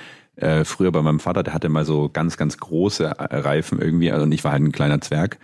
äh, 0.41 0.65
früher 0.65 0.91
bei 0.91 1.01
meinem 1.01 1.19
Vater, 1.19 1.43
der 1.43 1.53
hatte 1.53 1.69
mal 1.69 1.85
so 1.85 2.09
ganz, 2.11 2.37
ganz 2.37 2.57
große 2.57 3.11
Reifen 3.17 3.81
irgendwie, 3.81 4.11
also 4.11 4.23
und 4.23 4.31
ich 4.31 4.43
war 4.43 4.51
halt 4.51 4.63
ein 4.63 4.71
kleiner 4.71 5.01
Zwerg. 5.01 5.37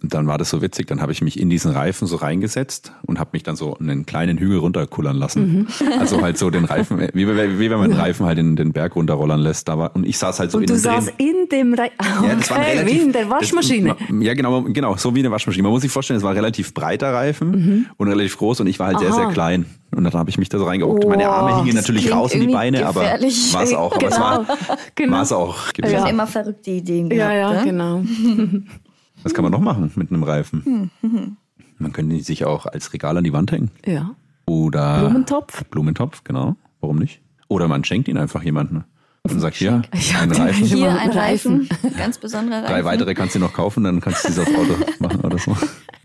Und 0.00 0.14
dann 0.14 0.28
war 0.28 0.38
das 0.38 0.50
so 0.50 0.62
witzig, 0.62 0.86
dann 0.86 1.00
habe 1.02 1.10
ich 1.10 1.22
mich 1.22 1.40
in 1.40 1.50
diesen 1.50 1.72
Reifen 1.72 2.06
so 2.06 2.16
reingesetzt 2.16 2.92
und 3.06 3.18
habe 3.18 3.30
mich 3.32 3.42
dann 3.42 3.56
so 3.56 3.76
einen 3.78 4.06
kleinen 4.06 4.38
Hügel 4.38 4.58
runterkullern 4.58 5.16
lassen. 5.16 5.66
Also 5.98 6.20
halt 6.22 6.38
so 6.38 6.50
den 6.50 6.64
Reifen, 6.64 7.00
wie, 7.14 7.26
wie, 7.26 7.58
wie 7.58 7.70
wenn 7.70 7.78
man 7.78 7.90
den 7.90 7.98
Reifen 7.98 8.24
halt 8.24 8.38
in 8.38 8.54
den 8.54 8.72
Berg 8.72 8.94
runterrollern 8.94 9.40
lässt. 9.40 9.66
Da 9.68 9.76
war, 9.78 9.94
und 9.96 10.06
ich 10.06 10.16
saß 10.18 10.38
halt 10.38 10.52
so 10.52 10.58
Und 10.58 10.64
in 10.64 10.68
du 10.68 10.74
dem 10.74 10.80
saß 10.80 11.08
in 11.18 11.48
dem 11.50 11.74
Reifen. 11.74 11.94
ja, 12.24 12.34
das 12.36 12.50
Okay, 12.50 12.60
relativ, 12.60 12.94
wie 12.94 13.02
in 13.02 13.12
der 13.12 13.28
Waschmaschine. 13.30 13.96
Das, 13.98 14.08
ja, 14.20 14.34
genau, 14.34 14.62
genau, 14.62 14.96
so 14.96 15.14
wie 15.14 15.18
eine 15.20 15.30
Waschmaschine. 15.32 15.62
Man 15.64 15.72
muss 15.72 15.82
sich 15.82 15.90
vorstellen, 15.90 16.18
es 16.18 16.22
war 16.22 16.30
ein 16.30 16.36
relativ 16.36 16.72
breiter 16.74 17.12
Reifen 17.12 17.86
und 17.96 18.08
relativ 18.08 18.36
groß 18.38 18.60
und 18.60 18.66
ich 18.68 18.78
war 18.78 18.88
halt 18.88 19.00
sehr, 19.00 19.08
Mhm. 19.08 19.14
Aha. 19.14 19.20
sehr 19.24 19.32
klein. 19.32 19.66
Und 19.96 20.04
dann 20.04 20.12
habe 20.12 20.30
ich 20.30 20.38
mich 20.38 20.48
da 20.48 20.58
so 20.58 20.64
reingeguckt. 20.66 21.06
Meine 21.08 21.28
Arme 21.28 21.54
Oh, 21.56 21.64
hingen 21.64 21.74
natürlich 21.76 22.12
raus 22.12 22.32
in 22.34 22.46
die 22.46 22.52
Beine, 22.52 22.86
aber 22.86 23.00
war 23.02 23.62
es 23.62 23.72
auch. 23.74 23.96
Aber 23.96 24.06
es 24.08 24.20
war 24.20 24.46
Genau. 24.94 25.12
war 25.16 25.22
es 25.22 25.32
auch. 25.32 25.56
Ich 25.76 25.82
habe 25.82 25.92
Ja. 25.92 26.06
immer 26.06 26.26
verrückte 26.26 26.70
Ideen 26.70 27.10
ja, 27.10 27.32
gehabt. 27.50 27.66
ja, 27.66 27.72
ne? 27.72 28.04
genau. 28.04 28.60
Was 29.22 29.34
kann 29.34 29.42
man 29.42 29.52
noch 29.52 29.60
machen 29.60 29.90
mit 29.96 30.10
einem 30.10 30.22
Reifen? 30.22 30.90
Hm, 31.02 31.36
Man 31.78 31.92
könnte 31.92 32.14
die 32.14 32.20
sich 32.22 32.44
auch 32.44 32.66
als 32.66 32.92
Regal 32.92 33.16
an 33.16 33.24
die 33.24 33.32
Wand 33.32 33.52
hängen. 33.52 33.70
Ja. 33.86 34.10
Oder 34.46 35.00
Blumentopf. 35.00 35.64
Blumentopf, 35.64 36.24
genau. 36.24 36.56
Warum 36.80 36.98
nicht? 36.98 37.20
Oder 37.48 37.68
man 37.68 37.84
schenkt 37.84 38.08
ihn 38.08 38.16
einfach 38.18 38.42
jemandem 38.42 38.84
und 39.24 39.40
sagt, 39.40 39.56
hier, 39.56 39.82
Ich 39.92 40.16
ein 40.16 40.30
Reifen. 40.30 40.64
Hier 40.64 40.90
ein 40.90 40.96
einen 40.98 41.12
Reifen, 41.12 41.68
ganz 41.98 42.18
besonderer 42.18 42.62
Reifen. 42.62 42.72
Drei 42.74 42.84
weitere 42.84 43.14
kannst 43.14 43.34
du 43.34 43.38
noch 43.40 43.52
kaufen, 43.52 43.84
dann 43.84 44.00
kannst 44.00 44.24
du 44.24 44.28
diese 44.28 44.42
aufs 44.42 44.54
Auto 44.54 44.74
machen 45.00 45.20
oder 45.20 45.38
so. 45.38 45.54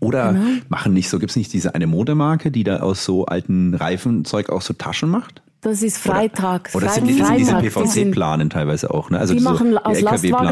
Oder 0.00 0.32
Genau. 0.34 0.46
machen 0.68 0.92
nicht 0.92 1.08
so, 1.08 1.18
gibt's 1.18 1.36
nicht 1.36 1.52
diese 1.52 1.74
eine 1.74 1.86
Modemarke, 1.86 2.50
die 2.50 2.64
da 2.64 2.78
aus 2.80 3.04
so 3.04 3.24
alten 3.26 3.74
Reifenzeug 3.74 4.50
auch 4.50 4.60
so 4.60 4.74
Taschen 4.74 5.08
macht? 5.08 5.40
Das 5.62 5.82
ist 5.82 5.96
Freitag. 5.96 6.70
Oder 6.74 6.88
Frei- 6.88 6.94
sind 6.96 7.06
die, 7.06 7.18
das 7.18 7.28
sind 7.28 7.38
diese 7.38 7.52
Freitag. 7.52 7.62
Die 7.84 7.88
sind- 7.88 8.10
PVC-Planen 8.10 8.50
teilweise 8.50 8.90
auch, 8.92 9.08
ne? 9.08 9.18
Also 9.18 9.32
Die 9.32 9.40
so 9.40 9.50
machen 9.50 9.78
aus 9.78 9.96
LKW-Planen. 9.96 10.02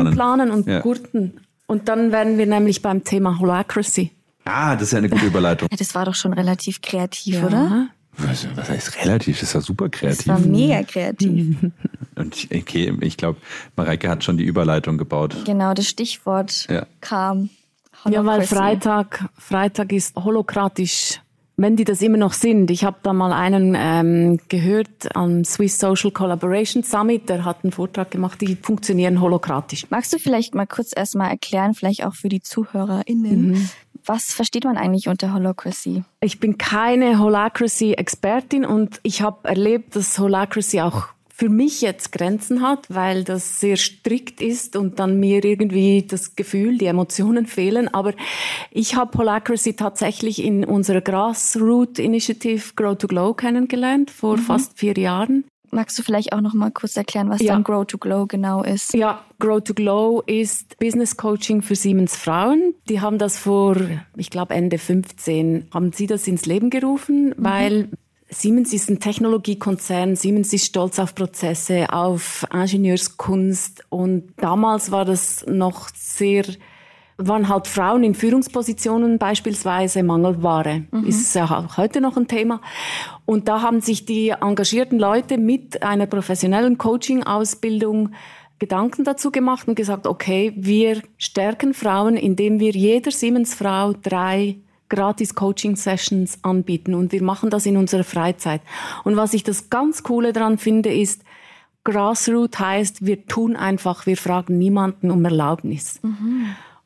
Lastwagenplanen 0.07 0.51
und 0.51 0.66
Ja. 0.66 0.81
Gurten. 0.81 1.35
Und 1.72 1.88
dann 1.88 2.12
wären 2.12 2.37
wir 2.37 2.44
nämlich 2.46 2.82
beim 2.82 3.02
Thema 3.02 3.38
Holacracy. 3.38 4.11
Ah, 4.44 4.74
das 4.74 4.82
ist 4.88 4.92
ja 4.92 4.98
eine 4.98 5.08
gute 5.08 5.24
Überleitung. 5.24 5.68
Ja, 5.72 5.76
das 5.78 5.94
war 5.94 6.04
doch 6.04 6.14
schon 6.14 6.35
relativ 6.35 6.82
kreativ, 6.82 7.42
oder? 7.42 7.88
Was, 8.18 8.46
was 8.54 8.68
heißt 8.68 8.98
relativ? 9.02 9.40
Das 9.40 9.54
ja 9.54 9.62
super 9.62 9.88
Das 9.88 9.98
kreativ. 9.98 10.26
war 10.28 10.38
mega 10.38 10.82
kreativ. 10.82 11.56
Und 12.14 12.37
ich, 12.37 12.54
okay, 12.54 12.94
ich 13.00 13.16
glaube, 13.16 13.38
Mareike 13.74 14.11
hat 14.11 14.22
schon 14.22 14.37
die 14.37 14.44
Überleitung 14.44 14.98
gebaut. 14.98 15.35
Genau, 15.46 15.72
das 15.72 15.87
Stichwort 15.88 16.66
Ja. 16.70 16.85
kam. 17.00 17.48
Ja, 18.06 18.22
weil. 18.26 18.42
Freitag, 18.42 19.24
Freitag 19.38 19.92
ist 19.92 20.14
holokratisch. 20.16 21.21
Wenn 21.56 21.76
die 21.76 21.84
das 21.84 22.00
immer 22.00 22.16
noch 22.16 22.32
sind. 22.32 22.70
Ich 22.70 22.82
habe 22.84 22.96
da 23.02 23.12
mal 23.12 23.32
einen 23.32 23.76
ähm, 23.78 24.40
gehört 24.48 25.14
am 25.14 25.44
Swiss 25.44 25.78
Social 25.78 26.10
Collaboration 26.10 26.82
Summit, 26.82 27.28
der 27.28 27.44
hat 27.44 27.58
einen 27.62 27.72
Vortrag 27.72 28.10
gemacht, 28.10 28.40
die 28.40 28.56
funktionieren 28.56 29.20
holokratisch. 29.20 29.86
Magst 29.90 30.12
du 30.12 30.18
vielleicht 30.18 30.54
mal 30.54 30.66
kurz 30.66 30.92
erstmal 30.96 31.30
erklären, 31.30 31.74
vielleicht 31.74 32.04
auch 32.06 32.14
für 32.14 32.28
die 32.30 32.40
ZuhörerInnen, 32.40 33.50
Mhm. 33.52 33.68
was 34.06 34.32
versteht 34.32 34.64
man 34.64 34.76
eigentlich 34.78 35.08
unter 35.08 35.34
Holacracy? 35.34 36.04
Ich 36.20 36.40
bin 36.40 36.56
keine 36.58 37.18
Holacracy-Expertin 37.18 38.64
und 38.64 38.98
ich 39.02 39.22
habe 39.22 39.48
erlebt, 39.48 39.94
dass 39.96 40.18
Holacracy 40.18 40.80
auch 40.80 41.08
für 41.35 41.49
mich 41.49 41.81
jetzt 41.81 42.12
Grenzen 42.12 42.61
hat, 42.62 42.87
weil 42.88 43.25
das 43.25 43.59
sehr 43.59 43.77
strikt 43.77 44.40
ist 44.40 44.77
und 44.77 44.99
dann 44.99 45.18
mir 45.18 45.42
irgendwie 45.45 46.03
das 46.07 46.37
Gefühl, 46.37 46.79
die 46.79 46.87
Emotionen 46.87 47.47
fehlen. 47.47 47.92
Aber 47.92 48.12
ich 48.71 48.95
habe 48.97 49.16
Holacracy 49.16 49.75
tatsächlich 49.75 50.45
in 50.45 50.64
unserer 50.64 51.01
Grassroot 51.01 51.99
Initiative 51.99 52.75
Grow 52.77 52.97
to 52.97 53.07
Glow 53.09 53.35
kennengelernt 53.35 54.11
vor 54.11 54.37
fast 54.38 54.79
vier 54.79 54.95
Jahren. 54.95 55.45
Magst 55.75 55.99
du 55.99 56.03
vielleicht 56.03 56.35
auch 56.35 56.42
noch 56.42 56.53
mal 56.53 56.71
kurz 56.71 56.99
erklären, 56.99 57.31
was 57.31 57.40
Ja. 57.40 57.55
dann 57.55 57.64
Grow 57.64 57.87
to 57.87 57.97
Glow 57.97 58.27
genau 58.27 58.62
ist? 58.62 58.92
Ja, 58.92 59.25
Grow 59.38 59.59
to 59.64 59.73
Glow 59.73 60.23
ist 60.27 60.79
Business 60.79 61.16
Coaching 61.16 61.62
für 61.62 61.77
Siemens 61.77 62.14
Frauen. 62.14 62.75
Die 62.90 63.01
haben 63.01 63.16
das 63.16 63.38
vor, 63.38 63.79
ich 64.18 64.29
glaube 64.29 64.53
Ende 64.53 64.77
15, 64.77 65.68
haben 65.73 65.92
sie 65.92 66.07
das 66.07 66.29
ins 66.29 66.45
Leben 66.45 66.68
gerufen, 66.68 67.35
weil 67.38 67.88
Siemens 68.33 68.73
ist 68.73 68.88
ein 68.90 68.99
Technologiekonzern. 68.99 70.16
Siemens 70.16 70.53
ist 70.53 70.66
stolz 70.66 70.99
auf 70.99 71.14
Prozesse, 71.14 71.92
auf 71.92 72.47
Ingenieurskunst. 72.53 73.85
Und 73.90 74.33
damals 74.38 74.90
war 74.90 75.05
das 75.05 75.45
noch 75.47 75.88
sehr, 75.95 76.45
waren 77.18 77.49
halt 77.49 77.66
Frauen 77.66 78.05
in 78.05 78.14
Führungspositionen 78.14 79.18
beispielsweise 79.18 80.03
Mangelware. 80.03 80.85
Ist 81.07 81.35
ja 81.35 81.45
auch 81.45 81.77
heute 81.77 82.01
noch 82.01 82.16
ein 82.16 82.27
Thema. 82.27 82.61
Und 83.27 83.49
da 83.49 83.61
haben 83.61 83.81
sich 83.81 84.07
die 84.07 84.31
engagierten 84.31 84.99
Leute 84.99 85.37
mit 85.37 85.83
einer 85.83 86.07
professionellen 86.07 86.79
Coaching-Ausbildung 86.79 88.11
Gedanken 88.59 89.03
dazu 89.03 89.33
gemacht 89.33 89.66
und 89.66 89.75
gesagt, 89.75 90.07
okay, 90.07 90.53
wir 90.57 91.03
stärken 91.18 91.75
Frauen, 91.75 92.16
indem 92.16 92.61
wir 92.61 92.71
jeder 92.71 93.11
Siemens-Frau 93.11 93.95
drei 93.95 94.57
gratis 94.92 95.35
Coaching-Sessions 95.35 96.40
anbieten 96.42 96.94
und 96.94 97.12
wir 97.12 97.22
machen 97.22 97.48
das 97.48 97.64
in 97.64 97.78
unserer 97.78 98.05
Freizeit. 98.05 98.61
Und 99.05 99.16
was 99.16 99.33
ich 99.33 99.42
das 99.42 99.70
ganz 99.70 100.02
Coole 100.02 100.35
daran 100.35 100.59
finde, 100.59 100.92
ist, 100.92 101.22
Grassroot 101.85 102.59
heißt, 102.59 103.05
wir 103.05 103.26
tun 103.26 103.57
einfach, 103.57 104.07
wir 104.07 104.18
fragen 104.18 104.59
niemanden 104.59 105.11
um 105.11 105.24
Erlaubnis. 105.24 105.98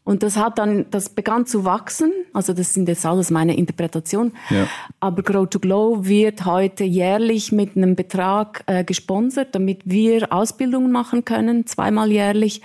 Und 0.04 0.22
das 0.22 0.36
hat 0.36 0.58
dann, 0.58 0.86
das 0.92 1.08
begann 1.08 1.46
zu 1.46 1.64
wachsen. 1.64 2.12
Also 2.32 2.52
das 2.52 2.72
sind 2.72 2.88
jetzt 2.88 3.04
alles 3.04 3.32
meine 3.32 3.56
Interpretation. 3.56 4.32
Ja. 4.50 4.68
Aber 5.00 5.22
Grow 5.24 5.48
to 5.50 5.58
Glow 5.58 6.06
wird 6.06 6.44
heute 6.44 6.84
jährlich 6.84 7.50
mit 7.50 7.76
einem 7.76 7.96
Betrag 7.96 8.62
äh, 8.66 8.84
gesponsert, 8.84 9.56
damit 9.56 9.80
wir 9.84 10.32
Ausbildungen 10.32 10.92
machen 10.92 11.24
können, 11.24 11.66
zweimal 11.66 12.12
jährlich. 12.12 12.62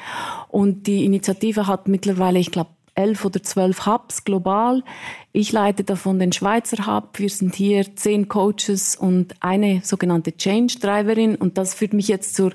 Und 0.50 0.86
die 0.86 1.04
Initiative 1.04 1.66
hat 1.66 1.88
mittlerweile, 1.88 2.38
ich 2.38 2.52
glaube, 2.52 2.70
elf 2.96 3.26
oder 3.26 3.42
zwölf 3.44 3.86
Hubs 3.86 4.24
global. 4.24 4.84
Ich 5.32 5.52
leite 5.52 5.84
davon 5.84 6.20
den 6.20 6.32
Schweizer 6.32 6.86
Hub. 6.86 7.20
Wir 7.20 7.30
sind 7.30 7.56
hier 7.56 7.96
zehn 7.96 8.28
Coaches 8.28 8.96
und 8.96 9.36
eine 9.40 9.82
sogenannte 9.84 10.36
Change 10.36 10.80
Driverin. 10.80 11.36
Und 11.36 11.58
das 11.58 11.74
führt 11.74 11.94
mich 11.94 12.08
jetzt 12.08 12.36
zur 12.36 12.54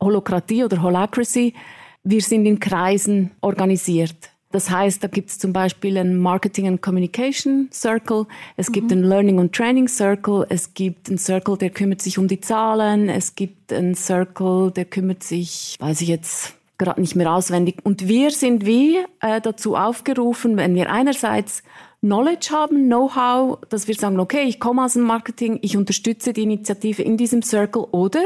Holokratie 0.00 0.64
oder 0.64 0.82
Holacracy. 0.82 1.54
Wir 2.02 2.20
sind 2.20 2.46
in 2.46 2.58
Kreisen 2.58 3.30
organisiert. 3.40 4.32
Das 4.52 4.68
heißt, 4.68 5.02
da 5.02 5.08
gibt 5.08 5.30
es 5.30 5.38
zum 5.38 5.54
Beispiel 5.54 5.96
einen 5.96 6.18
Marketing 6.18 6.68
and 6.68 6.82
Communication 6.82 7.70
Circle, 7.72 8.26
es 8.58 8.70
gibt 8.70 8.92
einen 8.92 9.02
Learning 9.02 9.40
and 9.40 9.54
Training 9.54 9.88
Circle, 9.88 10.44
es 10.50 10.74
gibt 10.74 11.08
einen 11.08 11.16
Circle, 11.16 11.56
der 11.56 11.70
kümmert 11.70 12.02
sich 12.02 12.18
um 12.18 12.28
die 12.28 12.38
Zahlen, 12.38 13.08
es 13.08 13.34
gibt 13.34 13.72
einen 13.72 13.94
Circle, 13.94 14.70
der 14.70 14.84
kümmert 14.84 15.22
sich, 15.22 15.76
weiß 15.80 16.02
ich 16.02 16.08
jetzt 16.08 16.54
gerade 16.82 17.00
nicht 17.00 17.16
mehr 17.16 17.32
auswendig. 17.32 17.78
Und 17.84 18.08
wir 18.08 18.30
sind 18.30 18.66
wie 18.66 18.98
äh, 19.20 19.40
dazu 19.40 19.76
aufgerufen, 19.76 20.56
wenn 20.56 20.74
wir 20.74 20.90
einerseits 20.90 21.62
Knowledge 22.00 22.48
haben, 22.50 22.86
Know-how, 22.86 23.60
dass 23.68 23.86
wir 23.86 23.94
sagen, 23.94 24.18
okay, 24.18 24.42
ich 24.42 24.58
komme 24.58 24.84
aus 24.84 24.94
dem 24.94 25.02
Marketing, 25.02 25.60
ich 25.62 25.76
unterstütze 25.76 26.32
die 26.32 26.42
Initiative 26.42 27.00
in 27.00 27.16
diesem 27.16 27.42
Circle 27.42 27.84
oder 27.92 28.22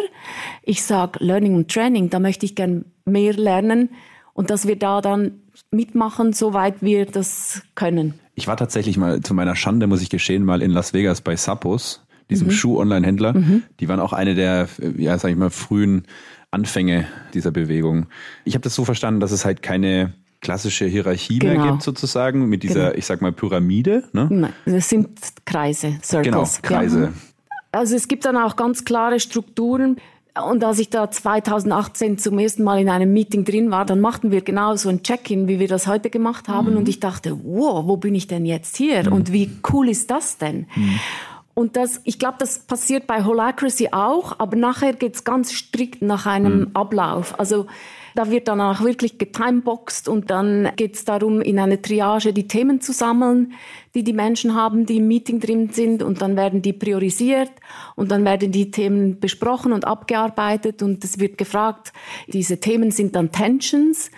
ich 0.62 0.82
sage 0.82 1.22
Learning 1.22 1.54
und 1.54 1.70
Training, 1.70 2.08
da 2.08 2.18
möchte 2.18 2.46
ich 2.46 2.54
gern 2.54 2.86
mehr 3.04 3.34
lernen 3.34 3.90
und 4.32 4.48
dass 4.48 4.66
wir 4.66 4.76
da 4.76 5.02
dann 5.02 5.42
mitmachen, 5.70 6.32
soweit 6.32 6.76
wir 6.80 7.04
das 7.04 7.62
können. 7.74 8.14
Ich 8.34 8.46
war 8.46 8.56
tatsächlich 8.56 8.96
mal, 8.96 9.20
zu 9.20 9.34
meiner 9.34 9.56
Schande 9.56 9.86
muss 9.86 10.00
ich 10.00 10.08
geschehen, 10.08 10.44
mal 10.44 10.62
in 10.62 10.70
Las 10.70 10.94
Vegas 10.94 11.20
bei 11.20 11.36
Sappos, 11.36 12.02
diesem 12.30 12.50
Schuh-Online-Händler. 12.50 13.34
Die 13.80 13.88
waren 13.88 14.00
auch 14.00 14.12
eine 14.12 14.34
der, 14.34 14.68
ja, 14.96 15.18
sag 15.18 15.30
ich 15.30 15.36
mal, 15.36 15.50
frühen 15.50 16.06
Anfänge 16.50 17.06
dieser 17.34 17.50
Bewegung. 17.50 18.06
Ich 18.44 18.54
habe 18.54 18.62
das 18.62 18.74
so 18.74 18.84
verstanden, 18.84 19.20
dass 19.20 19.32
es 19.32 19.44
halt 19.44 19.62
keine 19.62 20.14
klassische 20.40 20.86
Hierarchie 20.86 21.38
mehr 21.42 21.54
Genau. 21.54 21.72
gibt, 21.72 21.82
sozusagen, 21.82 22.46
mit 22.48 22.62
dieser, 22.62 22.96
ich 22.96 23.06
sag 23.06 23.20
mal, 23.20 23.32
Pyramide. 23.32 24.04
Ne? 24.12 24.28
Nein, 24.30 24.52
das 24.64 24.88
sind 24.88 25.08
Kreise, 25.44 25.98
Circles. 26.02 26.62
Genau, 26.62 26.76
Kreise. 26.76 27.00
Ja. 27.04 27.12
Also 27.72 27.96
es 27.96 28.08
gibt 28.08 28.24
dann 28.24 28.36
auch 28.36 28.56
ganz 28.56 28.84
klare 28.84 29.20
Strukturen. 29.20 29.96
Und 30.50 30.62
als 30.64 30.78
ich 30.78 30.90
da 30.90 31.10
2018 31.10 32.18
zum 32.18 32.38
ersten 32.38 32.62
Mal 32.62 32.80
in 32.80 32.90
einem 32.90 33.12
Meeting 33.12 33.44
drin 33.44 33.70
war, 33.70 33.86
dann 33.86 34.00
machten 34.00 34.30
wir 34.30 34.42
genau 34.42 34.76
so 34.76 34.90
ein 34.90 35.02
Check-in, 35.02 35.48
wie 35.48 35.58
wir 35.58 35.68
das 35.68 35.86
heute 35.86 36.10
gemacht 36.10 36.48
haben. 36.48 36.72
Mhm. 36.72 36.76
Und 36.76 36.88
ich 36.88 37.00
dachte, 37.00 37.38
wow, 37.42 37.86
wo 37.86 37.96
bin 37.96 38.14
ich 38.14 38.26
denn 38.26 38.44
jetzt 38.44 38.76
hier? 38.76 39.06
Mhm. 39.06 39.12
Und 39.12 39.32
wie 39.32 39.50
cool 39.72 39.88
ist 39.88 40.10
das 40.10 40.36
denn? 40.36 40.66
Mhm. 40.76 41.00
Und 41.58 41.74
das, 41.76 42.02
ich 42.04 42.18
glaube, 42.18 42.36
das 42.38 42.58
passiert 42.58 43.06
bei 43.06 43.24
Holacracy 43.24 43.88
auch, 43.90 44.38
aber 44.38 44.58
nachher 44.58 44.92
geht's 44.92 45.24
ganz 45.24 45.54
strikt 45.54 46.02
nach 46.02 46.26
einem 46.26 46.58
mhm. 46.58 46.70
Ablauf. 46.74 47.40
Also 47.40 47.66
da 48.14 48.30
wird 48.30 48.48
dann 48.48 48.60
auch 48.60 48.82
wirklich 48.82 49.16
getimeboxt 49.16 50.06
und 50.06 50.30
dann 50.30 50.70
geht's 50.76 51.06
darum, 51.06 51.40
in 51.40 51.58
eine 51.58 51.80
Triage 51.80 52.34
die 52.34 52.46
Themen 52.46 52.82
zu 52.82 52.92
sammeln, 52.92 53.54
die 53.94 54.04
die 54.04 54.12
Menschen 54.12 54.54
haben, 54.54 54.84
die 54.84 54.98
im 54.98 55.08
Meeting 55.08 55.40
drin 55.40 55.70
sind 55.70 56.02
und 56.02 56.20
dann 56.20 56.36
werden 56.36 56.60
die 56.60 56.74
priorisiert 56.74 57.52
und 57.94 58.10
dann 58.10 58.26
werden 58.26 58.52
die 58.52 58.70
Themen 58.70 59.18
besprochen 59.18 59.72
und 59.72 59.86
abgearbeitet 59.86 60.82
und 60.82 61.02
es 61.04 61.18
wird 61.18 61.38
gefragt, 61.38 61.94
diese 62.26 62.60
Themen 62.60 62.90
sind 62.90 63.16
dann 63.16 63.32
Tensions 63.32 64.10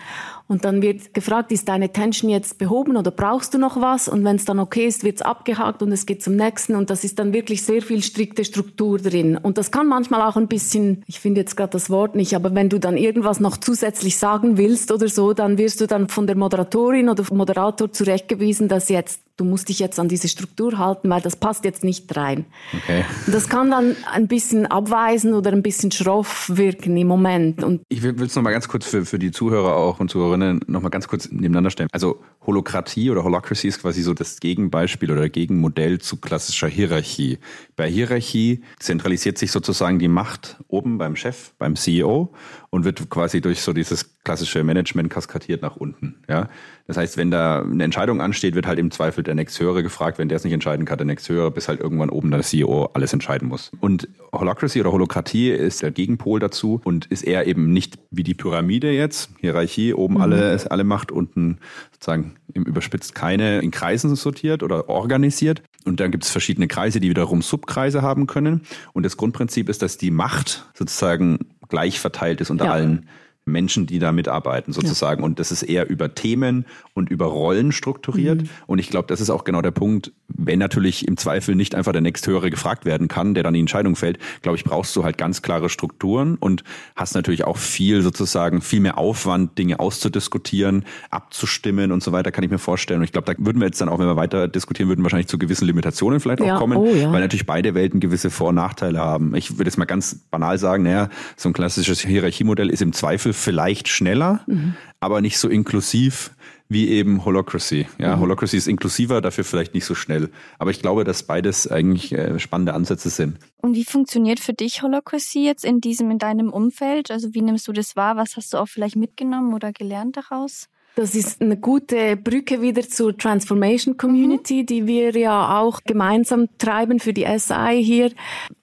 und 0.49 0.65
dann 0.65 0.81
wird 0.81 1.13
gefragt, 1.13 1.53
ist 1.53 1.69
deine 1.69 1.93
Tension 1.93 2.31
jetzt 2.31 2.57
behoben 2.57 2.97
oder 2.97 3.11
brauchst 3.11 3.53
du 3.53 3.59
noch 3.59 3.81
was? 3.83 4.09
Und 4.09 4.25
wenn 4.25 4.37
es 4.37 4.47
dann 4.47 4.59
okay 4.59 4.87
ist, 4.87 5.05
wird 5.05 5.17
es 5.17 5.23
abgehakt 5.23 5.83
und 5.83 5.93
es 5.93 6.07
geht 6.07 6.23
zum 6.23 6.37
nächsten. 6.37 6.75
Und 6.75 6.89
das 6.89 7.05
ist 7.05 7.19
dann 7.19 7.35
wirklich 7.35 7.63
sehr 7.63 7.83
viel 7.83 8.03
strikte 8.03 8.47
Struktur 8.47 8.99
drin. 8.99 9.37
Und 9.37 9.59
das 9.59 9.71
kann 9.71 9.87
manchmal 9.87 10.23
auch 10.23 10.37
ein 10.37 10.49
bisschen, 10.49 11.05
ich 11.07 11.21
finde 11.21 11.43
jetzt 11.43 11.55
gerade 11.55 11.73
das 11.73 11.91
Wort 11.91 12.17
nicht, 12.17 12.35
aber 12.35 12.55
wenn 12.55 12.71
du 12.71 12.81
dann 12.81 12.97
irgendwas 12.97 13.41
noch 13.41 13.59
zusätzlich 13.59 14.17
sagen 14.17 14.57
willst 14.57 14.91
oder 14.91 15.09
so, 15.09 15.35
dann 15.35 15.59
wirst 15.59 15.83
du 15.83 15.87
dann 15.87 16.09
von 16.09 16.27
der 16.27 16.37
Moderatorin 16.37 17.11
oder 17.11 17.25
Moderator 17.31 17.93
zurechtgewiesen, 17.93 18.69
dass 18.69 18.89
jetzt 18.89 19.21
du 19.39 19.45
musst 19.45 19.69
dich 19.69 19.79
jetzt 19.79 19.99
an 19.99 20.09
diese 20.09 20.29
Struktur 20.29 20.79
halten, 20.79 21.09
weil 21.09 21.21
das 21.21 21.37
passt 21.37 21.65
jetzt 21.65 21.85
nicht 21.85 22.15
rein. 22.17 22.45
Okay. 22.77 23.05
Das 23.29 23.49
kann 23.49 23.71
dann 23.71 23.97
ein 24.13 24.27
bisschen 24.27 24.67
abweisen 24.67 25.33
oder 25.33 25.53
ein 25.53 25.63
bisschen 25.63 25.91
schroff 25.93 26.51
wirken 26.53 26.97
im 26.97 27.07
Moment. 27.07 27.63
Und 27.63 27.81
ich 27.89 28.03
will 28.03 28.21
es 28.21 28.35
nochmal 28.35 28.53
ganz 28.53 28.69
kurz 28.69 28.87
für, 28.87 29.07
für 29.07 29.19
die 29.19 29.31
Zuhörer 29.31 29.77
auch 29.77 30.01
und 30.01 30.11
Zuhörerinnen 30.11 30.61
nochmal 30.67 30.91
ganz 30.91 31.09
kurz 31.09 31.31
nebeneinander 31.31 31.71
stellen. 31.71 31.89
Also 31.93 32.21
Holokratie 32.45 33.11
oder 33.11 33.23
Holocracy 33.25 33.69
ist 33.69 33.81
quasi 33.81 34.03
so 34.03 34.13
das 34.13 34.41
Gegenbeispiel 34.41 35.11
oder 35.11 35.29
Gegenmodell 35.29 36.01
zu 36.01 36.17
klassischer 36.17 36.67
Hierarchie. 36.67 37.39
Bei 37.77 37.89
Hierarchie 37.89 38.63
zentralisiert 38.81 39.39
sich 39.39 39.53
sozusagen 39.53 39.99
die 40.01 40.09
Macht 40.09 40.57
oben 40.67 40.99
beim 40.99 41.15
Chef, 41.15 41.53
beim 41.59 41.77
CEO 41.77 42.35
und 42.71 42.85
wird 42.85 43.09
quasi 43.09 43.41
durch 43.41 43.63
so 43.63 43.73
dieses 43.73 44.19
klassische 44.25 44.65
Management 44.65 45.11
kaskadiert 45.11 45.63
nach 45.63 45.77
unten. 45.77 46.17
Ja? 46.29 46.49
Das 46.89 46.97
heißt, 46.97 47.19
wenn 47.19 47.31
da 47.31 47.61
eine 47.61 47.85
Entscheidung 47.85 48.23
ansteht, 48.23 48.55
wird 48.55 48.67
halt 48.67 48.79
im 48.79 48.91
Zweifel 48.91 49.23
der 49.23 49.35
nächsthöhere 49.35 49.83
gefragt. 49.83 50.19
Wenn 50.19 50.31
der 50.31 50.37
es 50.37 50.45
nicht 50.45 50.55
entscheiden 50.55 50.87
kann, 50.87 50.97
der 50.97 51.07
nächsthöhere, 51.07 51.51
bis 51.51 51.69
halt 51.69 51.81
irgendwann 51.81 52.09
oben 52.09 52.31
der 52.31 52.41
CEO 52.41 52.89
alles 52.95 53.13
entscheiden 53.13 53.47
muss. 53.47 53.71
Und 53.81 54.09
Holocracy 54.33 54.81
oder 54.81 54.91
Holokratie 54.91 55.51
ist 55.51 55.83
der 55.83 55.91
Gegenpol 55.91 56.41
dazu 56.41 56.81
und 56.85 57.05
ist 57.07 57.25
eher 57.25 57.47
eben 57.47 57.75
nicht 57.75 57.99
wie 58.11 58.23
die 58.23 58.33
Pyramide 58.33 58.91
jetzt, 58.91 59.31
Hierarchie, 59.39 59.93
oben 59.93 60.15
mhm. 60.15 60.21
alle, 60.23 60.59
alle 60.71 60.85
Macht, 60.85 61.13
unten 61.13 61.59
sozusagen 61.93 62.37
im 62.55 62.65
überspitzt 62.65 63.15
keine 63.15 63.59
in 63.59 63.71
Kreisen 63.71 64.17
sortiert 64.17 64.63
oder 64.63 64.89
organisiert. 64.89 65.63
Und 65.85 66.01
dann 66.01 66.11
gibt 66.11 66.25
es 66.25 66.31
verschiedene 66.31 66.69
Kreise, 66.69 67.01
die 67.01 67.11
wiederum 67.11 67.43
Subkreise 67.43 68.01
haben 68.01 68.27
können. 68.27 68.63
Und 68.95 69.05
das 69.05 69.19
Grundprinzip 69.19 69.69
ist, 69.69 69.83
dass 69.83 69.99
die 69.99 70.11
Macht 70.11 70.67
sozusagen 70.73 71.51
gleich 71.69 72.01
verteilt 72.01 72.41
ist 72.41 72.49
unter 72.49 72.65
ja. 72.65 72.73
allen 72.73 73.09
Menschen, 73.49 73.87
die 73.87 73.99
da 73.99 74.13
mitarbeiten 74.13 74.73
sozusagen. 74.73 75.21
Ja. 75.21 75.27
Und 75.27 75.39
das 75.39 75.51
ist 75.51 75.63
eher 75.63 75.89
über 75.89 76.15
Themen 76.15 76.65
und 76.95 77.11
über 77.11 77.27
Rollen 77.27 77.73
strukturiert. 77.73 78.43
Mhm. 78.43 78.49
Und 78.67 78.79
ich 78.79 78.91
glaube, 78.91 79.09
das 79.09 79.21
ist 79.21 79.31
auch 79.31 79.45
genau 79.45 79.63
der 79.63 79.71
Punkt, 79.71 80.13
wenn 80.29 80.59
natürlich 80.59 81.09
im 81.09 81.17
Zweifel 81.17 81.55
nicht 81.55 81.75
einfach 81.75 81.93
der 81.93 82.01
nächsthöhere 82.01 82.51
gefragt 82.51 82.85
werden 82.85 83.09
kann, 83.09 83.35
der 83.35 83.43
dann 83.43 83.55
die 83.55 83.61
Entscheidung 83.61 83.97
fällt, 83.97 84.19
glaube 84.43 84.57
ich, 84.57 84.65
brauchst 84.65 84.95
du 84.95 85.05
halt 85.05 85.19
ganz 85.19 85.43
klare 85.43 85.69
Strukturen 85.69 86.37
und 86.37 86.65
hast 86.97 87.15
natürlich 87.15 87.45
auch 87.45 87.57
viel 87.57 88.03
sozusagen, 88.03 88.61
viel 88.61 88.81
mehr 88.81 88.99
Aufwand, 88.99 89.59
Dinge 89.59 89.81
auszudiskutieren, 89.81 90.85
abzustimmen 91.11 91.93
und 91.93 92.03
so 92.03 92.13
weiter, 92.13 92.31
kann 92.31 92.45
ich 92.45 92.51
mir 92.51 92.59
vorstellen. 92.59 93.01
Und 93.01 93.05
ich 93.05 93.13
glaube, 93.13 93.33
da 93.33 93.45
würden 93.45 93.61
wir 93.61 93.67
jetzt 93.67 93.81
dann 93.81 93.89
auch, 93.89 93.99
wenn 93.99 94.07
wir 94.07 94.17
weiter 94.17 94.49
diskutieren 94.49 94.89
würden, 94.89 95.03
wahrscheinlich 95.03 95.29
zu 95.29 95.39
gewissen 95.39 95.67
Limitationen 95.67 96.21
vielleicht 96.21 96.41
ja. 96.41 96.57
auch 96.57 96.61
kommen, 96.61 96.77
oh, 96.77 96.95
ja. 96.95 97.13
weil 97.13 97.21
natürlich 97.21 97.47
beide 97.47 97.75
Welten 97.75 98.01
gewisse 98.01 98.31
Vor- 98.31 98.51
und 98.51 98.57
Nachteile 98.57 98.99
haben. 98.99 99.35
Ich 99.35 99.59
würde 99.59 99.65
jetzt 99.65 99.79
mal 99.79 99.85
ganz 99.85 100.17
banal 100.31 100.59
sagen, 100.59 100.83
naja, 100.83 101.09
so 101.37 101.49
ein 101.49 101.53
klassisches 101.53 102.01
Hierarchiemodell 102.01 102.71
ist 102.71 102.83
im 102.83 102.93
Zweifel 102.93 103.33
vielleicht 103.39 103.89
schneller, 103.89 104.41
mhm. 104.47 104.75
aber 105.01 105.21
nicht 105.21 105.39
so 105.39 105.49
inklusiv 105.49 106.33
wie 106.69 106.89
eben 106.89 107.25
Holocracy. 107.25 107.87
Ja, 107.99 108.17
mhm. 108.17 108.21
Holocracy 108.21 108.59
ist 108.59 108.69
inklusiver, 108.69 109.21
dafür 109.21 109.45
vielleicht 109.45 109.75
nicht 109.75 109.87
so 109.87 109.95
schnell. 109.95 110.31
Aber 110.59 110.71
ich 110.71 110.81
glaube, 110.81 111.05
dass 111.05 111.23
beides 111.23 111.67
eigentlich 111.67 112.13
äh, 112.13 112.39
spannende 112.39 112.75
Ansätze 112.75 113.09
sind. 113.09 113.39
Und 113.63 113.75
wie 113.75 113.85
funktioniert 113.85 114.39
für 114.39 114.53
dich 114.53 114.83
Holocracy 114.83 115.45
jetzt 115.45 115.65
in 115.65 115.81
diesem, 115.81 116.11
in 116.11 116.19
deinem 116.19 116.53
Umfeld? 116.53 117.11
Also 117.11 117.33
wie 117.33 117.43
nimmst 117.43 117.67
du 117.69 117.73
das 117.73 117.97
wahr? 117.97 118.17
Was 118.17 118.37
hast 118.37 118.53
du 118.53 118.59
auch 118.59 118.69
vielleicht 118.69 118.97
mitgenommen 118.97 119.55
oder 119.55 119.73
gelernt 119.73 120.19
daraus? 120.19 120.69
Das 120.95 121.15
ist 121.15 121.41
eine 121.41 121.57
gute 121.57 122.17
Brücke 122.17 122.61
wieder 122.61 122.83
zur 122.83 123.17
Transformation 123.17 123.97
Community, 123.97 124.63
mhm. 124.63 124.67
die 124.67 124.87
wir 124.87 125.17
ja 125.17 125.61
auch 125.61 125.81
gemeinsam 125.85 126.49
treiben 126.59 126.99
für 126.99 127.13
die 127.13 127.25
SI 127.39 127.83
hier. 127.83 128.11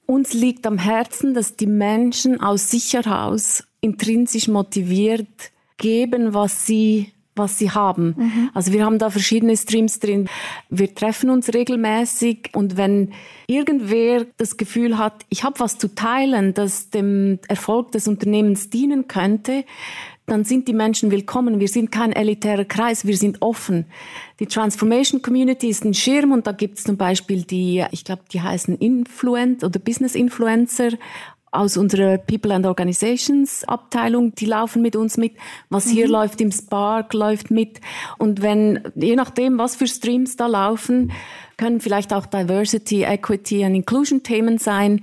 Uns 0.06 0.34
liegt 0.34 0.68
am 0.68 0.78
Herzen, 0.78 1.34
dass 1.34 1.56
die 1.56 1.66
Menschen 1.66 2.42
aus 2.42 2.70
sich 2.70 2.94
heraus 2.94 3.64
intrinsisch 3.86 4.48
motiviert 4.48 5.52
geben, 5.78 6.34
was 6.34 6.66
sie 6.66 7.12
was 7.36 7.58
sie 7.58 7.70
haben. 7.70 8.16
Mhm. 8.18 8.50
Also 8.54 8.72
wir 8.72 8.86
haben 8.86 8.98
da 8.98 9.10
verschiedene 9.10 9.58
Streams 9.58 10.00
drin. 10.00 10.30
Wir 10.70 10.96
treffen 10.96 11.30
uns 11.30 11.54
regelmäßig 11.54 12.52
und 12.54 12.78
wenn 12.78 13.12
irgendwer 13.48 14.26
das 14.38 14.56
Gefühl 14.56 14.98
hat, 14.98 15.26
ich 15.30 15.44
habe 15.44 15.60
was 15.60 15.78
zu 15.78 15.94
teilen, 15.94 16.54
das 16.54 16.90
dem 16.90 17.40
Erfolg 17.48 17.92
des 17.92 18.08
Unternehmens 18.08 18.70
dienen 18.70 19.08
könnte, 19.08 19.66
dann 20.28 20.44
sind 20.44 20.68
die 20.68 20.74
Menschen 20.74 21.12
willkommen. 21.12 21.60
Wir 21.60 21.68
sind 21.68 21.92
kein 21.92 22.12
elitärer 22.12 22.66
Kreis, 22.66 23.06
wir 23.06 23.16
sind 23.16 23.42
offen. 23.42 23.86
Die 24.40 24.48
Transformation 24.48 25.22
Community 25.22 25.70
ist 25.70 25.86
ein 25.86 25.94
Schirm 25.94 26.32
und 26.32 26.48
da 26.48 26.52
gibt 26.52 26.80
es 26.80 26.84
zum 26.84 26.98
Beispiel 26.98 27.44
die, 27.44 27.86
ich 27.92 28.06
glaube, 28.06 28.24
die 28.32 28.42
heißen 28.42 28.76
Influent 28.78 29.64
oder 29.64 29.78
Business 29.78 30.16
Influencer 30.16 30.92
aus 31.56 31.78
unserer 31.78 32.18
People 32.18 32.54
and 32.54 32.66
Organizations 32.66 33.64
Abteilung, 33.66 34.36
die 34.36 34.46
laufen 34.46 34.82
mit 34.82 34.96
uns 34.96 35.18
mit. 35.18 35.34
Was 35.70 35.90
hier 35.90 36.06
mhm. 36.06 36.12
läuft 36.12 36.42
im 36.42 36.52
Spark, 36.52 37.14
läuft 37.14 37.52
mit. 37.52 37.82
Und 38.18 38.42
wenn, 38.42 38.82
je 38.96 39.16
nachdem, 39.16 39.58
was 39.58 39.76
für 39.76 39.88
Streams 39.88 40.36
da 40.36 40.48
laufen, 40.48 41.12
können 41.58 41.80
vielleicht 41.80 42.14
auch 42.14 42.26
Diversity, 42.26 43.04
Equity 43.04 43.66
und 43.66 43.76
Inclusion 43.76 44.24
Themen 44.24 44.58
sein 44.58 45.02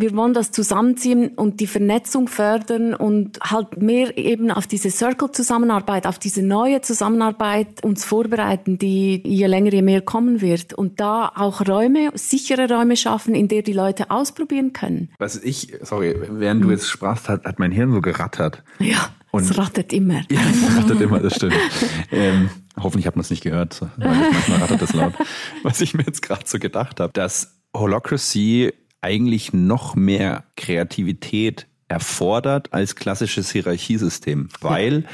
wir 0.00 0.14
wollen 0.16 0.34
das 0.34 0.50
zusammenziehen 0.50 1.28
und 1.28 1.60
die 1.60 1.66
Vernetzung 1.66 2.28
fördern 2.28 2.94
und 2.94 3.38
halt 3.40 3.80
mehr 3.80 4.16
eben 4.16 4.50
auf 4.50 4.66
diese 4.66 4.90
Circle-Zusammenarbeit, 4.90 6.06
auf 6.06 6.18
diese 6.18 6.42
neue 6.42 6.80
Zusammenarbeit 6.80 7.82
uns 7.84 8.04
vorbereiten, 8.04 8.78
die 8.78 9.22
je 9.24 9.46
länger, 9.46 9.72
je 9.72 9.82
mehr 9.82 10.00
kommen 10.00 10.40
wird. 10.40 10.74
Und 10.74 11.00
da 11.00 11.32
auch 11.34 11.66
Räume, 11.66 12.10
sichere 12.14 12.68
Räume 12.68 12.96
schaffen, 12.96 13.34
in 13.34 13.48
der 13.48 13.62
die 13.62 13.72
Leute 13.72 14.10
ausprobieren 14.10 14.72
können. 14.72 15.10
Was 15.18 15.42
ich, 15.42 15.74
sorry, 15.82 16.14
während 16.30 16.64
du 16.64 16.70
jetzt 16.70 16.88
sprachst, 16.88 17.28
hat, 17.28 17.44
hat 17.44 17.58
mein 17.58 17.72
Hirn 17.72 17.92
so 17.92 18.00
gerattert. 18.00 18.62
Ja. 18.78 19.10
Und 19.30 19.42
es 19.42 19.58
rattert 19.58 19.92
immer. 19.92 20.22
Ja, 20.30 20.40
es 20.50 20.76
rattert 20.76 21.00
immer, 21.00 21.20
das 21.20 21.34
stimmt. 21.36 21.54
ähm, 22.10 22.48
hoffentlich 22.80 23.06
hat 23.06 23.16
man 23.16 23.22
es 23.22 23.30
nicht 23.30 23.42
gehört, 23.42 23.80
weil 23.96 24.08
manchmal 24.32 24.58
rattert 24.58 24.82
es 24.82 24.94
laut. 24.94 25.12
Was 25.62 25.80
ich 25.80 25.94
mir 25.94 26.04
jetzt 26.04 26.22
gerade 26.22 26.42
so 26.46 26.58
gedacht 26.58 26.98
habe, 26.98 27.12
dass 27.12 27.58
Holocracy 27.76 28.72
eigentlich 29.08 29.54
noch 29.54 29.96
mehr 29.96 30.44
Kreativität 30.56 31.66
erfordert 31.88 32.74
als 32.74 32.94
klassisches 32.94 33.50
Hierarchiesystem, 33.50 34.50
weil 34.60 35.04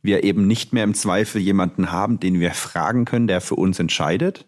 wir 0.00 0.24
eben 0.24 0.46
nicht 0.46 0.72
mehr 0.72 0.84
im 0.84 0.94
Zweifel 0.94 1.40
jemanden 1.40 1.92
haben, 1.92 2.18
den 2.18 2.40
wir 2.40 2.52
fragen 2.52 3.04
können, 3.04 3.26
der 3.26 3.42
für 3.42 3.56
uns 3.56 3.78
entscheidet, 3.78 4.46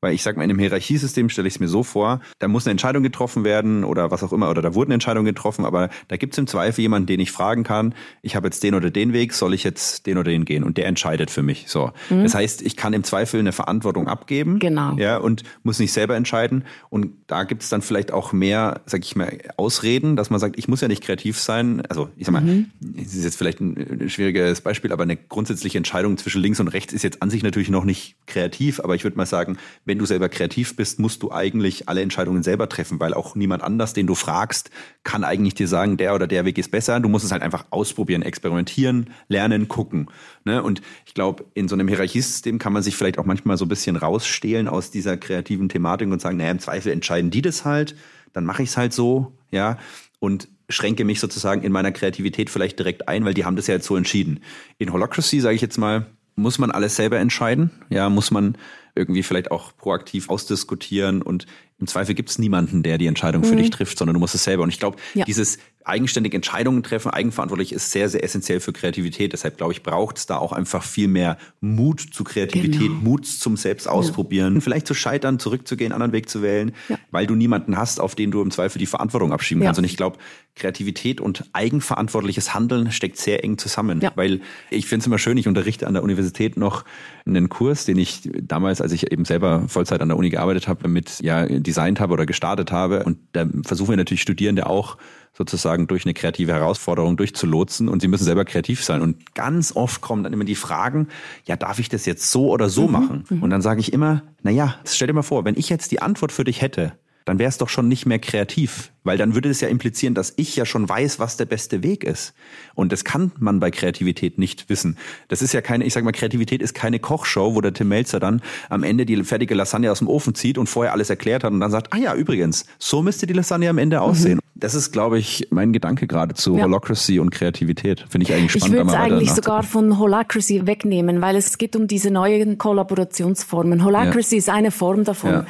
weil 0.00 0.14
ich 0.14 0.22
sage 0.22 0.38
mal, 0.38 0.44
in 0.44 0.50
einem 0.50 0.58
Hierarchiesystem 0.58 1.28
stelle 1.28 1.48
ich 1.48 1.54
es 1.54 1.60
mir 1.60 1.68
so 1.68 1.82
vor, 1.82 2.20
da 2.38 2.48
muss 2.48 2.66
eine 2.66 2.72
Entscheidung 2.72 3.02
getroffen 3.02 3.44
werden 3.44 3.84
oder 3.84 4.10
was 4.10 4.22
auch 4.22 4.32
immer, 4.32 4.50
oder 4.50 4.62
da 4.62 4.74
wurden 4.74 4.92
Entscheidungen 4.92 5.26
getroffen, 5.26 5.64
aber 5.64 5.88
da 6.08 6.16
gibt 6.16 6.34
es 6.34 6.38
im 6.38 6.46
Zweifel 6.46 6.82
jemanden, 6.82 7.06
den 7.06 7.20
ich 7.20 7.32
fragen 7.32 7.64
kann, 7.64 7.94
ich 8.22 8.36
habe 8.36 8.46
jetzt 8.46 8.62
den 8.62 8.74
oder 8.74 8.90
den 8.90 9.12
Weg, 9.12 9.32
soll 9.32 9.54
ich 9.54 9.64
jetzt 9.64 10.06
den 10.06 10.18
oder 10.18 10.30
den 10.30 10.44
gehen? 10.44 10.64
Und 10.64 10.76
der 10.76 10.86
entscheidet 10.86 11.30
für 11.30 11.42
mich. 11.42 11.64
So. 11.68 11.92
Mhm. 12.10 12.22
Das 12.22 12.34
heißt, 12.34 12.62
ich 12.62 12.76
kann 12.76 12.92
im 12.92 13.04
Zweifel 13.04 13.40
eine 13.40 13.52
Verantwortung 13.52 14.08
abgeben. 14.08 14.58
Genau. 14.58 14.94
Ja, 14.96 15.18
und 15.18 15.42
muss 15.62 15.78
nicht 15.78 15.92
selber 15.92 16.16
entscheiden. 16.16 16.64
Und 16.90 17.12
da 17.26 17.44
gibt 17.44 17.62
es 17.62 17.68
dann 17.68 17.82
vielleicht 17.82 18.12
auch 18.12 18.32
mehr, 18.32 18.82
sag 18.86 19.04
ich 19.04 19.16
mal, 19.16 19.38
Ausreden, 19.56 20.16
dass 20.16 20.30
man 20.30 20.40
sagt, 20.40 20.58
ich 20.58 20.68
muss 20.68 20.80
ja 20.80 20.88
nicht 20.88 21.02
kreativ 21.02 21.38
sein. 21.38 21.82
Also 21.88 22.08
ich 22.16 22.26
sag 22.26 22.32
mal, 22.32 22.42
mhm. 22.42 22.70
es 22.96 23.14
ist 23.14 23.24
jetzt 23.24 23.36
vielleicht 23.36 23.60
ein 23.60 24.08
schwieriges 24.08 24.60
Beispiel, 24.60 24.92
aber 24.92 25.02
eine 25.02 25.16
grundsätzliche 25.16 25.78
Entscheidung 25.78 26.16
zwischen 26.16 26.40
links 26.40 26.60
und 26.60 26.68
rechts 26.68 26.92
ist 26.92 27.02
jetzt 27.02 27.22
an 27.22 27.30
sich 27.30 27.42
natürlich 27.42 27.70
noch 27.70 27.84
nicht 27.84 28.16
kreativ, 28.26 28.80
aber 28.80 28.94
ich 28.94 29.04
würde 29.04 29.16
mal 29.16 29.26
sagen, 29.26 29.58
wenn 29.88 29.98
du 29.98 30.04
selber 30.04 30.28
kreativ 30.28 30.76
bist, 30.76 31.00
musst 31.00 31.22
du 31.22 31.32
eigentlich 31.32 31.88
alle 31.88 32.02
Entscheidungen 32.02 32.42
selber 32.42 32.68
treffen, 32.68 33.00
weil 33.00 33.14
auch 33.14 33.34
niemand 33.34 33.62
anders, 33.62 33.94
den 33.94 34.06
du 34.06 34.14
fragst, 34.14 34.70
kann 35.02 35.24
eigentlich 35.24 35.54
dir 35.54 35.66
sagen, 35.66 35.96
der 35.96 36.14
oder 36.14 36.26
der 36.26 36.44
Weg 36.44 36.58
ist 36.58 36.70
besser. 36.70 37.00
Du 37.00 37.08
musst 37.08 37.24
es 37.24 37.32
halt 37.32 37.42
einfach 37.42 37.64
ausprobieren, 37.70 38.20
experimentieren, 38.22 39.10
lernen, 39.28 39.66
gucken. 39.66 40.10
Ne? 40.44 40.62
Und 40.62 40.82
ich 41.06 41.14
glaube, 41.14 41.46
in 41.54 41.68
so 41.68 41.74
einem 41.74 41.88
Hierarchiesystem 41.88 42.58
kann 42.58 42.74
man 42.74 42.82
sich 42.82 42.96
vielleicht 42.96 43.18
auch 43.18 43.24
manchmal 43.24 43.56
so 43.56 43.64
ein 43.64 43.68
bisschen 43.68 43.96
rausstehlen 43.96 44.68
aus 44.68 44.90
dieser 44.90 45.16
kreativen 45.16 45.70
Thematik 45.70 46.08
und 46.10 46.20
sagen, 46.20 46.36
naja, 46.36 46.50
im 46.50 46.60
Zweifel 46.60 46.92
entscheiden 46.92 47.30
die 47.30 47.42
das 47.42 47.64
halt, 47.64 47.96
dann 48.34 48.44
mache 48.44 48.62
ich 48.62 48.68
es 48.68 48.76
halt 48.76 48.92
so, 48.92 49.32
ja. 49.50 49.78
Und 50.20 50.48
schränke 50.68 51.04
mich 51.04 51.18
sozusagen 51.18 51.62
in 51.62 51.72
meiner 51.72 51.92
Kreativität 51.92 52.50
vielleicht 52.50 52.78
direkt 52.78 53.08
ein, 53.08 53.24
weil 53.24 53.32
die 53.32 53.46
haben 53.46 53.56
das 53.56 53.68
ja 53.68 53.74
jetzt 53.74 53.86
so 53.86 53.96
entschieden. 53.96 54.40
In 54.76 54.92
Holacracy, 54.92 55.40
sage 55.40 55.54
ich 55.54 55.62
jetzt 55.62 55.78
mal, 55.78 56.06
muss 56.38 56.58
man 56.58 56.70
alles 56.70 56.96
selber 56.96 57.18
entscheiden. 57.18 57.70
Ja, 57.90 58.08
muss 58.08 58.30
man 58.30 58.56
irgendwie 58.94 59.22
vielleicht 59.22 59.50
auch 59.50 59.76
proaktiv 59.76 60.28
ausdiskutieren 60.28 61.22
und 61.22 61.46
im 61.78 61.86
Zweifel 61.86 62.14
gibt 62.14 62.30
es 62.30 62.38
niemanden, 62.38 62.82
der 62.82 62.98
die 62.98 63.06
Entscheidung 63.06 63.44
für 63.44 63.52
mhm. 63.52 63.58
dich 63.58 63.70
trifft, 63.70 63.98
sondern 63.98 64.14
du 64.14 64.20
musst 64.20 64.34
es 64.34 64.44
selber. 64.44 64.64
Und 64.64 64.70
ich 64.70 64.80
glaube, 64.80 64.96
ja. 65.14 65.24
dieses 65.24 65.58
eigenständig 65.88 66.34
Entscheidungen 66.34 66.82
treffen, 66.82 67.10
eigenverantwortlich 67.10 67.72
ist 67.72 67.90
sehr, 67.90 68.08
sehr 68.08 68.22
essentiell 68.22 68.60
für 68.60 68.72
Kreativität. 68.72 69.32
Deshalb 69.32 69.56
glaube 69.56 69.72
ich, 69.72 69.82
braucht 69.82 70.18
es 70.18 70.26
da 70.26 70.36
auch 70.36 70.52
einfach 70.52 70.82
viel 70.82 71.08
mehr 71.08 71.38
Mut 71.60 72.00
zu 72.00 72.24
Kreativität, 72.24 72.80
genau. 72.80 73.00
Mut 73.00 73.26
zum 73.26 73.56
Selbst 73.56 73.88
ausprobieren, 73.88 74.56
ja. 74.56 74.60
vielleicht 74.60 74.86
zu 74.86 74.94
scheitern, 74.94 75.38
zurückzugehen, 75.38 75.92
anderen 75.92 76.12
Weg 76.12 76.28
zu 76.28 76.42
wählen, 76.42 76.72
ja. 76.88 76.98
weil 77.10 77.26
du 77.26 77.34
niemanden 77.34 77.76
hast, 77.76 78.00
auf 78.00 78.14
den 78.14 78.30
du 78.30 78.42
im 78.42 78.50
Zweifel 78.50 78.78
die 78.78 78.86
Verantwortung 78.86 79.32
abschieben 79.32 79.62
kannst. 79.62 79.78
Und 79.78 79.84
ich 79.84 79.96
glaube, 79.96 80.18
Kreativität 80.58 81.20
und 81.20 81.44
eigenverantwortliches 81.52 82.52
Handeln 82.52 82.92
steckt 82.92 83.16
sehr 83.16 83.44
eng 83.44 83.58
zusammen. 83.58 84.02
Weil 84.16 84.40
ich 84.70 84.86
finde 84.86 85.02
es 85.02 85.06
immer 85.06 85.18
schön, 85.18 85.38
ich 85.38 85.48
unterrichte 85.48 85.86
an 85.86 85.94
der 85.94 86.02
Universität 86.02 86.56
noch 86.56 86.84
einen 87.26 87.48
Kurs, 87.48 87.84
den 87.84 87.98
ich 87.98 88.28
damals, 88.42 88.80
als 88.80 88.92
ich 88.92 89.10
eben 89.10 89.24
selber 89.24 89.64
Vollzeit 89.68 90.02
an 90.02 90.08
der 90.08 90.18
Uni 90.18 90.30
gearbeitet 90.30 90.68
habe, 90.68 90.88
mit 90.88 91.20
ja 91.20 91.46
designt 91.46 92.00
habe 92.00 92.12
oder 92.12 92.26
gestartet 92.26 92.72
habe. 92.72 93.04
Und 93.04 93.18
da 93.32 93.46
versuchen 93.64 93.90
wir 93.90 93.96
natürlich 93.96 94.22
Studierende 94.22 94.66
auch 94.66 94.98
sozusagen 95.32 95.86
durch 95.86 96.04
eine 96.04 96.14
kreative 96.14 96.52
Herausforderung 96.52 97.16
durchzulotsen 97.16 97.88
und 97.88 98.00
sie 98.00 98.08
müssen 98.08 98.24
selber 98.24 98.44
kreativ 98.44 98.84
sein. 98.84 99.02
Und 99.02 99.34
ganz 99.34 99.74
oft 99.74 100.00
kommen 100.00 100.24
dann 100.24 100.32
immer 100.32 100.44
die 100.44 100.54
Fragen, 100.54 101.08
ja, 101.44 101.56
darf 101.56 101.78
ich 101.78 101.88
das 101.88 102.06
jetzt 102.06 102.30
so 102.30 102.50
oder 102.50 102.68
so 102.68 102.86
mhm, 102.86 102.92
machen? 102.92 103.24
Mhm. 103.28 103.42
Und 103.42 103.50
dann 103.50 103.62
sage 103.62 103.80
ich 103.80 103.92
immer, 103.92 104.22
na 104.42 104.50
ja, 104.50 104.76
stell 104.84 105.06
dir 105.06 105.14
mal 105.14 105.22
vor, 105.22 105.44
wenn 105.44 105.56
ich 105.56 105.68
jetzt 105.68 105.90
die 105.90 106.02
Antwort 106.02 106.32
für 106.32 106.44
dich 106.44 106.60
hätte, 106.62 106.92
dann 107.24 107.38
wäre 107.38 107.48
es 107.48 107.58
doch 107.58 107.68
schon 107.68 107.88
nicht 107.88 108.06
mehr 108.06 108.18
kreativ, 108.18 108.90
weil 109.08 109.16
dann 109.16 109.34
würde 109.34 109.48
es 109.48 109.62
ja 109.62 109.68
implizieren, 109.68 110.12
dass 110.12 110.34
ich 110.36 110.54
ja 110.54 110.66
schon 110.66 110.86
weiß, 110.86 111.18
was 111.18 111.38
der 111.38 111.46
beste 111.46 111.82
Weg 111.82 112.04
ist. 112.04 112.34
Und 112.74 112.92
das 112.92 113.04
kann 113.04 113.32
man 113.38 113.58
bei 113.58 113.70
Kreativität 113.70 114.36
nicht 114.36 114.68
wissen. 114.68 114.98
Das 115.28 115.40
ist 115.40 115.54
ja 115.54 115.62
keine, 115.62 115.86
ich 115.86 115.94
sag 115.94 116.04
mal, 116.04 116.12
Kreativität 116.12 116.60
ist 116.60 116.74
keine 116.74 116.98
Kochshow, 116.98 117.54
wo 117.54 117.62
der 117.62 117.72
Tim 117.72 117.88
Melzer 117.88 118.20
dann 118.20 118.42
am 118.68 118.82
Ende 118.82 119.06
die 119.06 119.24
fertige 119.24 119.54
Lasagne 119.54 119.90
aus 119.90 120.00
dem 120.00 120.08
Ofen 120.08 120.34
zieht 120.34 120.58
und 120.58 120.68
vorher 120.68 120.92
alles 120.92 121.08
erklärt 121.08 121.42
hat 121.42 121.52
und 121.52 121.60
dann 121.60 121.70
sagt, 121.70 121.94
ah 121.94 121.96
ja, 121.96 122.14
übrigens, 122.14 122.66
so 122.78 123.02
müsste 123.02 123.26
die 123.26 123.32
Lasagne 123.32 123.70
am 123.70 123.78
Ende 123.78 124.02
aussehen. 124.02 124.36
Mhm. 124.36 124.48
Das 124.60 124.74
ist, 124.74 124.90
glaube 124.90 125.20
ich, 125.20 125.46
mein 125.50 125.72
Gedanke 125.72 126.08
gerade 126.08 126.34
zu 126.34 126.56
ja. 126.56 126.64
Holacracy 126.64 127.20
und 127.20 127.30
Kreativität. 127.30 128.04
Finde 128.08 128.24
ich 128.26 128.34
eigentlich 128.34 128.50
spannend. 128.50 128.74
Ich 128.74 128.84
würde 128.86 128.90
es 128.90 128.96
eigentlich 128.96 129.30
sogar 129.30 129.62
von 129.62 130.00
Holacracy 130.00 130.66
wegnehmen, 130.66 131.20
weil 131.20 131.36
es 131.36 131.58
geht 131.58 131.76
um 131.76 131.86
diese 131.86 132.10
neuen 132.10 132.58
Kollaborationsformen. 132.58 133.84
Holacracy 133.84 134.34
ja. 134.34 134.38
ist 134.38 134.48
eine 134.48 134.72
Form 134.72 135.04
davon, 135.04 135.30
ja. 135.30 135.46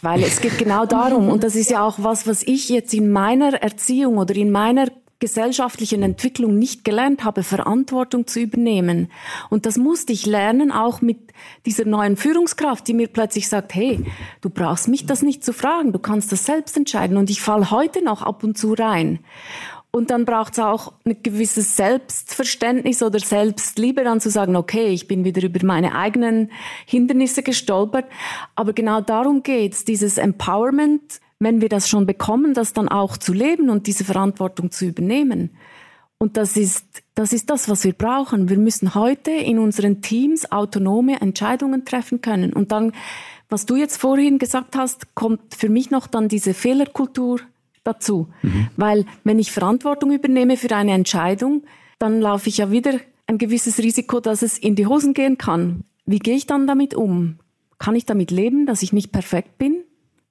weil 0.00 0.22
es 0.22 0.40
geht 0.40 0.58
genau 0.58 0.86
darum. 0.86 1.28
Und 1.28 1.42
das 1.42 1.56
ist 1.56 1.70
ja 1.70 1.84
auch 1.84 1.96
was, 1.98 2.28
was 2.28 2.44
ich 2.44 2.68
jetzt 2.68 2.92
in 3.02 3.10
meiner 3.10 3.54
Erziehung 3.54 4.18
oder 4.18 4.36
in 4.36 4.52
meiner 4.52 4.86
gesellschaftlichen 5.18 6.02
Entwicklung 6.02 6.58
nicht 6.58 6.84
gelernt 6.84 7.24
habe, 7.24 7.42
Verantwortung 7.42 8.26
zu 8.26 8.40
übernehmen. 8.40 9.08
Und 9.50 9.66
das 9.66 9.76
musste 9.76 10.12
ich 10.12 10.26
lernen, 10.26 10.72
auch 10.72 11.00
mit 11.00 11.18
dieser 11.66 11.84
neuen 11.84 12.16
Führungskraft, 12.16 12.86
die 12.86 12.94
mir 12.94 13.08
plötzlich 13.08 13.48
sagt, 13.48 13.74
hey, 13.74 14.04
du 14.40 14.50
brauchst 14.50 14.88
mich 14.88 15.06
das 15.06 15.22
nicht 15.22 15.44
zu 15.44 15.52
fragen, 15.52 15.92
du 15.92 15.98
kannst 15.98 16.32
das 16.32 16.46
selbst 16.46 16.76
entscheiden. 16.76 17.16
Und 17.16 17.30
ich 17.30 17.40
fall 17.40 17.70
heute 17.70 18.04
noch 18.04 18.22
ab 18.22 18.42
und 18.44 18.56
zu 18.58 18.72
rein. 18.72 19.20
Und 19.92 20.10
dann 20.10 20.24
braucht 20.24 20.54
es 20.54 20.58
auch 20.58 20.92
ein 21.04 21.22
gewisses 21.22 21.76
Selbstverständnis 21.76 23.02
oder 23.02 23.20
Selbstliebe, 23.20 24.04
dann 24.04 24.20
zu 24.20 24.30
sagen, 24.30 24.56
okay, 24.56 24.88
ich 24.88 25.06
bin 25.06 25.24
wieder 25.24 25.42
über 25.44 25.64
meine 25.64 25.94
eigenen 25.94 26.50
Hindernisse 26.86 27.42
gestolpert. 27.42 28.06
Aber 28.56 28.72
genau 28.72 29.00
darum 29.00 29.42
geht's, 29.42 29.84
dieses 29.84 30.18
Empowerment 30.18 31.20
wenn 31.42 31.60
wir 31.60 31.68
das 31.68 31.88
schon 31.88 32.06
bekommen, 32.06 32.54
das 32.54 32.72
dann 32.72 32.88
auch 32.88 33.16
zu 33.16 33.32
leben 33.32 33.68
und 33.68 33.86
diese 33.86 34.04
Verantwortung 34.04 34.70
zu 34.70 34.86
übernehmen. 34.86 35.50
Und 36.18 36.36
das 36.36 36.56
ist, 36.56 36.86
das 37.16 37.32
ist 37.32 37.50
das, 37.50 37.68
was 37.68 37.82
wir 37.82 37.94
brauchen. 37.94 38.48
Wir 38.48 38.58
müssen 38.58 38.94
heute 38.94 39.32
in 39.32 39.58
unseren 39.58 40.02
Teams 40.02 40.52
autonome 40.52 41.20
Entscheidungen 41.20 41.84
treffen 41.84 42.20
können. 42.20 42.52
Und 42.52 42.70
dann, 42.70 42.92
was 43.48 43.66
du 43.66 43.74
jetzt 43.74 43.96
vorhin 43.96 44.38
gesagt 44.38 44.76
hast, 44.76 45.16
kommt 45.16 45.54
für 45.56 45.68
mich 45.68 45.90
noch 45.90 46.06
dann 46.06 46.28
diese 46.28 46.54
Fehlerkultur 46.54 47.40
dazu. 47.82 48.28
Mhm. 48.42 48.68
Weil 48.76 49.04
wenn 49.24 49.40
ich 49.40 49.50
Verantwortung 49.50 50.12
übernehme 50.12 50.56
für 50.56 50.72
eine 50.76 50.92
Entscheidung, 50.92 51.64
dann 51.98 52.20
laufe 52.20 52.48
ich 52.48 52.58
ja 52.58 52.70
wieder 52.70 53.00
ein 53.26 53.38
gewisses 53.38 53.78
Risiko, 53.78 54.20
dass 54.20 54.42
es 54.42 54.58
in 54.58 54.76
die 54.76 54.86
Hosen 54.86 55.12
gehen 55.12 55.38
kann. 55.38 55.82
Wie 56.06 56.20
gehe 56.20 56.36
ich 56.36 56.46
dann 56.46 56.68
damit 56.68 56.94
um? 56.94 57.40
Kann 57.80 57.96
ich 57.96 58.06
damit 58.06 58.30
leben, 58.30 58.64
dass 58.64 58.84
ich 58.84 58.92
nicht 58.92 59.10
perfekt 59.10 59.58
bin? 59.58 59.82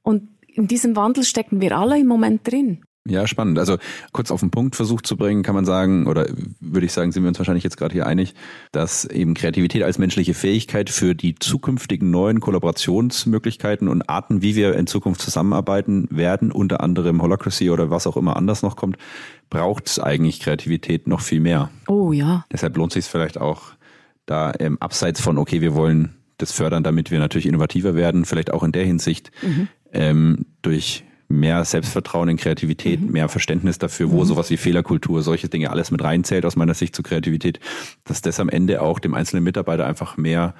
Und 0.03 0.29
in 0.53 0.67
diesem 0.67 0.95
Wandel 0.95 1.23
stecken 1.23 1.61
wir 1.61 1.77
alle 1.77 1.99
im 1.99 2.07
Moment 2.07 2.49
drin. 2.49 2.83
Ja, 3.07 3.25
spannend. 3.25 3.57
Also 3.57 3.77
kurz 4.11 4.29
auf 4.29 4.41
den 4.41 4.51
Punkt 4.51 4.75
versucht 4.75 5.07
zu 5.07 5.17
bringen, 5.17 5.41
kann 5.41 5.55
man 5.55 5.65
sagen, 5.65 6.05
oder 6.05 6.27
würde 6.59 6.85
ich 6.85 6.93
sagen, 6.93 7.11
sind 7.11 7.23
wir 7.23 7.29
uns 7.29 7.39
wahrscheinlich 7.39 7.63
jetzt 7.63 7.77
gerade 7.77 7.93
hier 7.93 8.05
einig, 8.05 8.35
dass 8.71 9.05
eben 9.05 9.33
Kreativität 9.33 9.81
als 9.81 9.97
menschliche 9.97 10.35
Fähigkeit 10.35 10.91
für 10.91 11.15
die 11.15 11.33
zukünftigen 11.33 12.11
neuen 12.11 12.39
Kollaborationsmöglichkeiten 12.41 13.87
und 13.87 14.07
Arten, 14.07 14.43
wie 14.43 14.55
wir 14.55 14.75
in 14.75 14.85
Zukunft 14.85 15.21
zusammenarbeiten 15.21 16.07
werden, 16.11 16.51
unter 16.51 16.81
anderem 16.81 17.23
Holacracy 17.23 17.71
oder 17.71 17.89
was 17.89 18.05
auch 18.05 18.17
immer 18.17 18.37
anders 18.37 18.61
noch 18.61 18.75
kommt, 18.75 18.97
braucht 19.49 19.87
es 19.87 19.97
eigentlich 19.97 20.39
Kreativität 20.39 21.07
noch 21.07 21.21
viel 21.21 21.39
mehr. 21.39 21.71
Oh 21.87 22.11
ja. 22.11 22.45
Deshalb 22.51 22.77
lohnt 22.77 22.93
sich 22.93 23.05
vielleicht 23.05 23.41
auch 23.41 23.71
da 24.27 24.53
ähm, 24.59 24.77
abseits 24.79 25.21
von, 25.21 25.39
okay, 25.39 25.59
wir 25.59 25.73
wollen 25.73 26.17
das 26.37 26.51
fördern, 26.51 26.83
damit 26.83 27.09
wir 27.09 27.17
natürlich 27.17 27.47
innovativer 27.47 27.95
werden, 27.95 28.25
vielleicht 28.25 28.53
auch 28.53 28.63
in 28.63 28.71
der 28.71 28.85
Hinsicht, 28.85 29.31
mhm 29.41 29.69
ähm, 29.93 30.45
durch 30.61 31.03
mehr 31.31 31.63
Selbstvertrauen 31.65 32.29
in 32.29 32.37
Kreativität, 32.37 33.01
mhm. 33.01 33.11
mehr 33.11 33.29
Verständnis 33.29 33.79
dafür, 33.79 34.11
wo 34.11 34.19
mhm. 34.19 34.25
sowas 34.25 34.49
wie 34.49 34.57
Fehlerkultur, 34.57 35.21
solche 35.21 35.49
Dinge 35.49 35.69
alles 35.69 35.91
mit 35.91 36.03
reinzählt 36.03 36.45
aus 36.45 36.55
meiner 36.55 36.73
Sicht 36.73 36.95
zu 36.95 37.03
Kreativität, 37.03 37.59
dass 38.03 38.21
das 38.21 38.39
am 38.39 38.49
Ende 38.49 38.81
auch 38.81 38.99
dem 38.99 39.13
einzelnen 39.13 39.43
Mitarbeiter 39.43 39.85
einfach 39.85 40.17
mehr 40.17 40.53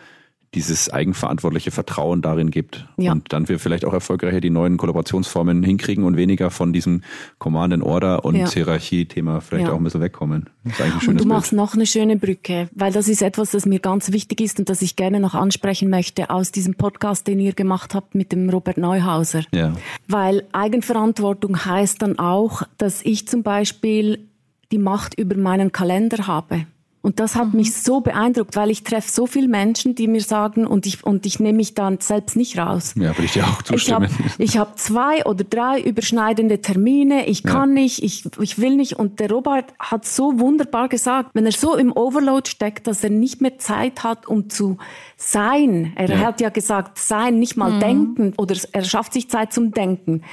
dieses 0.53 0.89
eigenverantwortliche 0.89 1.71
Vertrauen 1.71 2.21
darin 2.21 2.51
gibt. 2.51 2.85
Ja. 2.97 3.13
Und 3.13 3.31
dann 3.31 3.47
wir 3.47 3.57
vielleicht 3.57 3.85
auch 3.85 3.93
erfolgreicher 3.93 4.41
die 4.41 4.49
neuen 4.49 4.75
Kollaborationsformen 4.75 5.63
hinkriegen 5.63 6.03
und 6.03 6.17
weniger 6.17 6.49
von 6.51 6.73
diesem 6.73 7.03
Command 7.39 7.73
and 7.73 7.83
Order 7.83 8.25
und 8.25 8.35
ja. 8.35 8.49
Hierarchie-Thema 8.49 9.39
vielleicht 9.39 9.67
ja. 9.67 9.73
auch 9.73 9.77
ein 9.77 9.83
bisschen 9.83 10.01
wegkommen. 10.01 10.49
Das 10.63 10.73
ist 10.73 10.81
eigentlich 10.81 10.93
ein 10.95 11.01
schönes 11.01 11.21
und 11.21 11.29
du 11.29 11.33
machst 11.33 11.51
Bild. 11.51 11.61
noch 11.61 11.73
eine 11.73 11.85
schöne 11.85 12.17
Brücke, 12.17 12.69
weil 12.75 12.91
das 12.91 13.07
ist 13.07 13.21
etwas, 13.21 13.51
das 13.51 13.65
mir 13.65 13.79
ganz 13.79 14.11
wichtig 14.11 14.41
ist 14.41 14.59
und 14.59 14.67
das 14.67 14.81
ich 14.81 14.97
gerne 14.97 15.21
noch 15.21 15.35
ansprechen 15.35 15.89
möchte 15.89 16.29
aus 16.29 16.51
diesem 16.51 16.75
Podcast, 16.75 17.27
den 17.27 17.39
ihr 17.39 17.53
gemacht 17.53 17.95
habt 17.95 18.13
mit 18.13 18.33
dem 18.33 18.49
Robert 18.49 18.77
Neuhauser. 18.77 19.43
Ja. 19.53 19.73
Weil 20.09 20.43
Eigenverantwortung 20.51 21.63
heißt 21.63 22.01
dann 22.01 22.19
auch, 22.19 22.63
dass 22.77 23.01
ich 23.03 23.25
zum 23.25 23.43
Beispiel 23.43 24.27
die 24.73 24.77
Macht 24.77 25.17
über 25.17 25.37
meinen 25.37 25.71
Kalender 25.71 26.27
habe. 26.27 26.65
Und 27.01 27.19
das 27.19 27.35
hat 27.35 27.53
mhm. 27.53 27.59
mich 27.59 27.75
so 27.75 28.01
beeindruckt, 28.01 28.55
weil 28.55 28.69
ich 28.69 28.83
treffe 28.83 29.09
so 29.09 29.25
viele 29.25 29.47
Menschen, 29.47 29.95
die 29.95 30.07
mir 30.07 30.21
sagen, 30.21 30.67
und 30.67 30.85
ich, 30.85 31.03
und 31.03 31.25
ich 31.25 31.39
nehme 31.39 31.57
mich 31.57 31.73
dann 31.73 31.99
selbst 31.99 32.35
nicht 32.35 32.59
raus. 32.59 32.93
Ja, 32.95 33.09
würde 33.09 33.23
ich 33.23 33.33
dir 33.33 33.43
auch 33.45 33.61
zustimmen. 33.61 34.09
Ich 34.37 34.57
habe 34.57 34.71
hab 34.71 34.79
zwei 34.79 35.25
oder 35.25 35.43
drei 35.43 35.81
überschneidende 35.81 36.61
Termine, 36.61 37.27
ich 37.27 37.43
kann 37.43 37.75
ja. 37.75 37.81
nicht, 37.81 38.03
ich, 38.03 38.25
ich 38.39 38.59
will 38.59 38.75
nicht. 38.75 38.93
Und 38.93 39.19
der 39.19 39.31
Robert 39.31 39.73
hat 39.79 40.05
so 40.05 40.39
wunderbar 40.39 40.89
gesagt, 40.89 41.31
wenn 41.33 41.45
er 41.45 41.51
so 41.51 41.75
im 41.75 41.91
Overload 41.91 42.49
steckt, 42.49 42.87
dass 42.87 43.03
er 43.03 43.09
nicht 43.09 43.41
mehr 43.41 43.57
Zeit 43.57 44.03
hat, 44.03 44.27
um 44.27 44.49
zu 44.49 44.77
sein. 45.17 45.93
Er 45.95 46.09
ja. 46.09 46.17
hat 46.19 46.41
ja 46.41 46.49
gesagt, 46.49 46.99
sein, 46.99 47.39
nicht 47.39 47.57
mal 47.57 47.71
mhm. 47.71 47.79
denken, 47.79 48.33
oder 48.37 48.55
er 48.71 48.83
schafft 48.83 49.13
sich 49.13 49.29
Zeit 49.29 49.53
zum 49.53 49.71
Denken. 49.71 50.23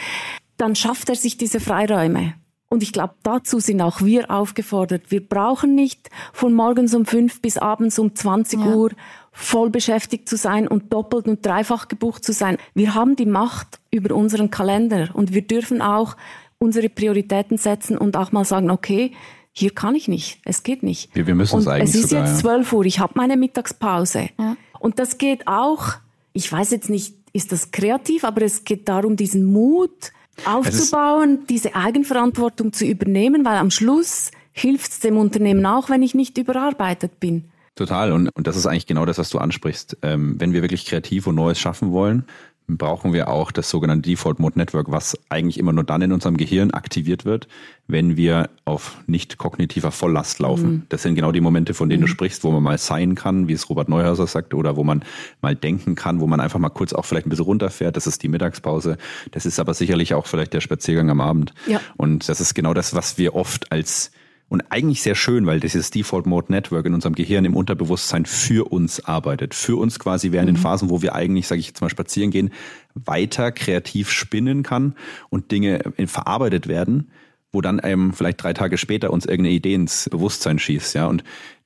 Dann 0.57 0.75
schafft 0.77 1.09
er 1.09 1.16
sich 1.16 1.39
diese 1.39 1.61
Freiräume. 1.61 2.35
Und 2.71 2.83
ich 2.83 2.93
glaube, 2.93 3.14
dazu 3.23 3.61
sind 3.61 3.81
auch 3.81 4.03
wir 4.03 4.31
aufgefordert. 4.31 5.11
Wir 5.11 5.27
brauchen 5.27 5.75
nicht 5.75 6.11
von 6.33 6.53
morgens 6.53 6.95
um 6.95 7.07
fünf 7.07 7.41
bis 7.41 7.57
abends 7.57 7.99
um 7.99 8.14
20 8.14 8.61
ja. 8.61 8.75
Uhr 8.75 8.91
voll 9.33 9.71
beschäftigt 9.71 10.29
zu 10.29 10.37
sein 10.37 10.69
und 10.69 10.93
doppelt 10.93 11.27
und 11.27 11.47
dreifach 11.47 11.89
gebucht 11.89 12.25
zu 12.25 12.33
sein. 12.33 12.59
Wir 12.75 12.95
haben 12.95 13.16
die 13.16 13.27
Macht 13.27 13.79
über 13.91 14.14
unseren 14.14 14.51
Kalender 14.51 15.09
und 15.14 15.33
wir 15.33 15.43
dürfen 15.43 15.81
auch 15.81 16.16
unsere 16.59 16.89
Prioritäten 16.89 17.57
setzen 17.57 17.97
und 17.97 18.16
auch 18.16 18.33
mal 18.33 18.45
sagen, 18.45 18.71
okay, 18.71 19.12
hier 19.53 19.71
kann 19.71 19.95
ich 19.95 20.07
nicht, 20.09 20.41
es 20.45 20.62
geht 20.62 20.83
nicht. 20.83 21.14
Wir, 21.14 21.27
wir 21.27 21.35
müssen 21.35 21.57
und 21.57 21.62
es 21.62 21.69
eigentlich. 21.69 21.91
Es 21.91 21.95
ist 21.95 22.11
sogar, 22.11 22.27
jetzt 22.27 22.41
zwölf 22.41 22.73
Uhr, 22.73 22.85
ich 22.85 23.01
habe 23.01 23.14
meine 23.16 23.37
Mittagspause. 23.37 24.29
Ja. 24.39 24.57
Und 24.79 24.99
das 24.99 25.19
geht 25.19 25.49
auch, 25.49 25.95
ich 26.33 26.51
weiß 26.51 26.71
jetzt 26.71 26.91
nicht, 26.91 27.14
ist 27.33 27.53
das 27.53 27.71
kreativ, 27.71 28.25
aber 28.25 28.43
es 28.43 28.64
geht 28.64 28.89
darum, 28.89 29.16
diesen 29.16 29.45
Mut, 29.45 30.12
aufzubauen, 30.45 31.41
diese 31.49 31.74
Eigenverantwortung 31.74 32.72
zu 32.72 32.84
übernehmen, 32.84 33.45
weil 33.45 33.57
am 33.57 33.70
Schluss 33.70 34.30
hilft 34.53 34.93
es 34.93 35.01
dem 35.01 35.16
Unternehmen 35.16 35.64
auch, 35.66 35.89
wenn 35.89 36.03
ich 36.03 36.14
nicht 36.14 36.36
überarbeitet 36.39 37.20
bin. 37.20 37.45
Total. 37.74 38.12
Und, 38.12 38.28
und 38.30 38.47
das 38.47 38.57
ist 38.57 38.66
eigentlich 38.66 38.86
genau 38.86 39.07
das, 39.07 39.18
was 39.18 39.30
du 39.30 39.39
ansprichst. 39.39 39.99
Ähm, 40.03 40.34
wenn 40.39 40.53
wir 40.53 40.62
wirklich 40.62 40.84
kreativ 40.84 41.26
und 41.28 41.36
Neues 41.36 41.61
schaffen 41.61 41.93
wollen, 41.93 42.24
brauchen 42.69 43.14
wir 43.14 43.29
auch 43.29 43.51
das 43.51 43.71
sogenannte 43.71 44.11
Default 44.11 44.39
Mode 44.39 44.59
Network, 44.59 44.91
was 44.91 45.19
eigentlich 45.31 45.59
immer 45.59 45.73
nur 45.73 45.85
dann 45.85 46.03
in 46.03 46.12
unserem 46.12 46.37
Gehirn 46.37 46.71
aktiviert 46.71 47.25
wird, 47.25 47.49
wenn 47.87 48.16
wir 48.19 48.51
auf 48.66 48.99
nicht 49.07 49.39
kognitiver 49.39 49.91
Volllast 49.91 50.39
laufen. 50.39 50.71
Mhm. 50.71 50.83
Das 50.91 51.03
sind 51.03 51.14
genau 51.14 51.33
die 51.33 51.41
Momente, 51.41 51.73
von 51.73 51.89
denen 51.89 52.03
mhm. 52.03 52.07
du 52.07 52.12
sprichst, 52.12 52.45
wo 52.45 52.51
man 52.51 52.62
mal 52.62 52.77
sein 52.77 53.14
kann, 53.14 53.49
wie 53.49 53.55
es 53.55 53.71
Robert 53.71 53.89
Neuhauser 53.89 54.27
sagt, 54.27 54.53
oder 54.53 54.77
wo 54.77 54.85
man 54.85 55.03
mal 55.41 55.57
denken 55.57 55.95
kann, 55.95 56.21
wo 56.21 56.27
man 56.27 56.41
einfach 56.41 56.59
mal 56.59 56.69
kurz 56.69 56.93
auch 56.93 57.07
vielleicht 57.07 57.27
ein 57.27 57.31
bisschen 57.31 57.47
runterfährt. 57.47 57.97
Das 57.97 58.07
ist 58.07 58.23
die 58.23 58.29
Mittagspause. 58.29 58.99
Das 59.31 59.47
ist 59.47 59.59
aber 59.59 59.73
sicherlich 59.73 60.12
auch 60.12 60.27
vielleicht 60.27 60.53
der 60.53 60.61
Spaziergang 60.61 61.09
am 61.09 61.23
Abend. 61.23 61.55
Ja. 61.66 61.81
Und 61.97 62.29
das 62.29 62.41
ist 62.43 62.55
genau 62.55 62.75
das, 62.75 62.95
was 62.95 63.16
wir 63.16 63.35
oft 63.35 63.73
als 63.73 64.11
und 64.49 64.63
eigentlich 64.71 65.03
sehr 65.03 65.15
schön, 65.15 65.45
weil 65.47 65.61
dieses 65.61 65.91
Default 65.91 66.27
Mode 66.27 66.51
Network 66.51 66.87
in 66.87 66.95
unserem 66.95 67.15
Gehirn 67.15 67.45
im 67.45 67.55
Unterbewusstsein 67.55 68.25
für 68.25 68.71
uns 68.73 69.05
arbeitet. 69.05 69.55
Für 69.55 69.77
uns 69.77 69.99
quasi 69.99 70.33
während 70.33 70.51
mhm. 70.51 70.55
den 70.55 70.63
Phasen, 70.63 70.91
wo 70.91 71.03
wir 71.03 71.15
eigentlich, 71.15 71.47
sage 71.47 71.61
ich 71.61 71.67
jetzt 71.67 71.81
mal, 71.83 71.91
spazieren 71.91 72.31
gehen, 72.31 72.51
weiter 72.95 73.53
kreativ 73.53 74.11
spinnen 74.11 74.63
kann 74.63 74.95
und 75.29 75.51
Dinge 75.51 75.81
verarbeitet 76.07 76.67
werden, 76.67 77.11
wo 77.53 77.61
dann 77.61 77.79
eben 77.79 78.15
vielleicht 78.15 78.43
drei 78.43 78.55
Tage 78.55 78.79
später 78.79 79.11
uns 79.11 79.27
irgendeine 79.27 79.55
Idee 79.55 79.75
ins 79.75 80.09
Bewusstsein 80.11 80.59
schießt. 80.59 80.95
Ja, 80.95 81.07
und 81.07 81.25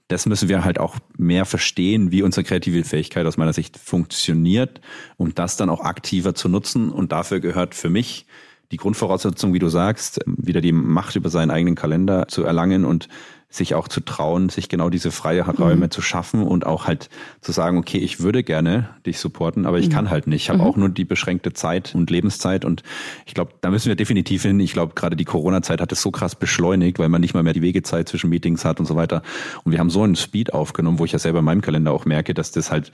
das 0.09 0.27
müssen 0.27 0.49
wir 0.49 0.65
halt 0.65 0.81
auch 0.81 0.97
mehr 1.17 1.45
verstehen, 1.45 2.11
wie 2.11 2.23
unsere 2.23 2.45
kreative 2.45 2.85
Fähigkeit 2.85 3.27
aus 3.27 3.37
meiner 3.37 3.53
Sicht 3.53 3.79
funktioniert, 3.79 4.81
um 5.17 5.35
das 5.35 5.57
dann 5.57 5.71
auch 5.71 5.81
aktiver 5.81 6.35
zu 6.35 6.49
nutzen. 6.49 6.91
Und 6.91 7.13
dafür 7.13 7.39
gehört 7.39 7.75
für 7.75 7.89
mich 7.91 8.27
die 8.73 8.79
Grundvoraussetzung, 8.79 9.53
wie 9.53 9.59
du 9.59 9.69
sagst, 9.69 10.21
wieder 10.27 10.61
die 10.61 10.73
Macht 10.73 11.15
über 11.15 11.29
seinen 11.29 11.51
eigenen 11.51 11.75
Kalender 11.75 12.27
zu 12.27 12.43
erlangen 12.43 12.85
und 12.85 13.09
sich 13.51 13.75
auch 13.75 13.87
zu 13.87 14.01
trauen, 14.01 14.49
sich 14.49 14.71
genau 14.71 14.89
diese 14.89 15.11
freie 15.11 15.45
Räume 15.45 15.87
mhm. 15.87 15.91
zu 15.91 16.01
schaffen 16.01 16.43
und 16.43 16.65
auch 16.65 16.87
halt 16.87 17.11
zu 17.43 17.53
sagen, 17.53 17.77
okay, 17.77 17.99
ich 17.99 18.21
würde 18.21 18.43
gerne 18.43 18.89
dich 19.05 19.19
supporten, 19.19 19.67
aber 19.67 19.79
ich 19.79 19.89
mhm. 19.89 19.93
kann 19.93 20.11
halt 20.11 20.27
nicht. 20.27 20.45
Ich 20.45 20.49
habe 20.49 20.61
mhm. 20.61 20.65
auch 20.65 20.77
nur 20.77 20.89
die 20.89 21.05
beschränkte 21.05 21.53
Zeit 21.53 21.95
und 21.95 22.09
Lebenszeit 22.09 22.65
und 22.65 22.83
ich 23.27 23.35
glaube, 23.35 23.53
da 23.61 23.71
müssen 23.71 23.89
wir 23.89 23.95
definitiv 23.95 24.43
hin. 24.43 24.59
Ich 24.59 24.73
glaube, 24.73 24.95
gerade 24.95 25.17
die 25.17 25.27
Corona-Zeit 25.27 25.83
hat 25.83 25.93
es 25.93 26.01
so 26.01 26.11
krass 26.11 26.35
beschleunigt, 26.35 26.99
weil 26.99 27.11
man 27.11 27.21
nicht 27.21 27.35
mal 27.35 27.43
mehr 27.43 27.53
die 27.53 27.61
Wegezeit 27.61 28.09
zwischen 28.09 28.31
Meetings 28.31 28.65
hat 28.65 28.81
und 28.81 28.87
so 28.87 28.97
weiter. 28.97 29.23
Und 29.65 29.73
wir 29.73 29.81
haben 29.81 29.91
so 29.91 30.03
einen 30.03 30.17
Speed 30.17 30.55
aufgenommen, 30.55 30.99
wo 30.99 31.05
ich 31.05 31.13
ja 31.13 31.19
selber 31.19 31.41
in 31.41 31.45
meinem 31.45 31.61
Kalender 31.61 31.93
auch 31.93 32.07
merke, 32.07 32.33
dass 32.33 32.53
das 32.53 32.73
halt 32.73 32.91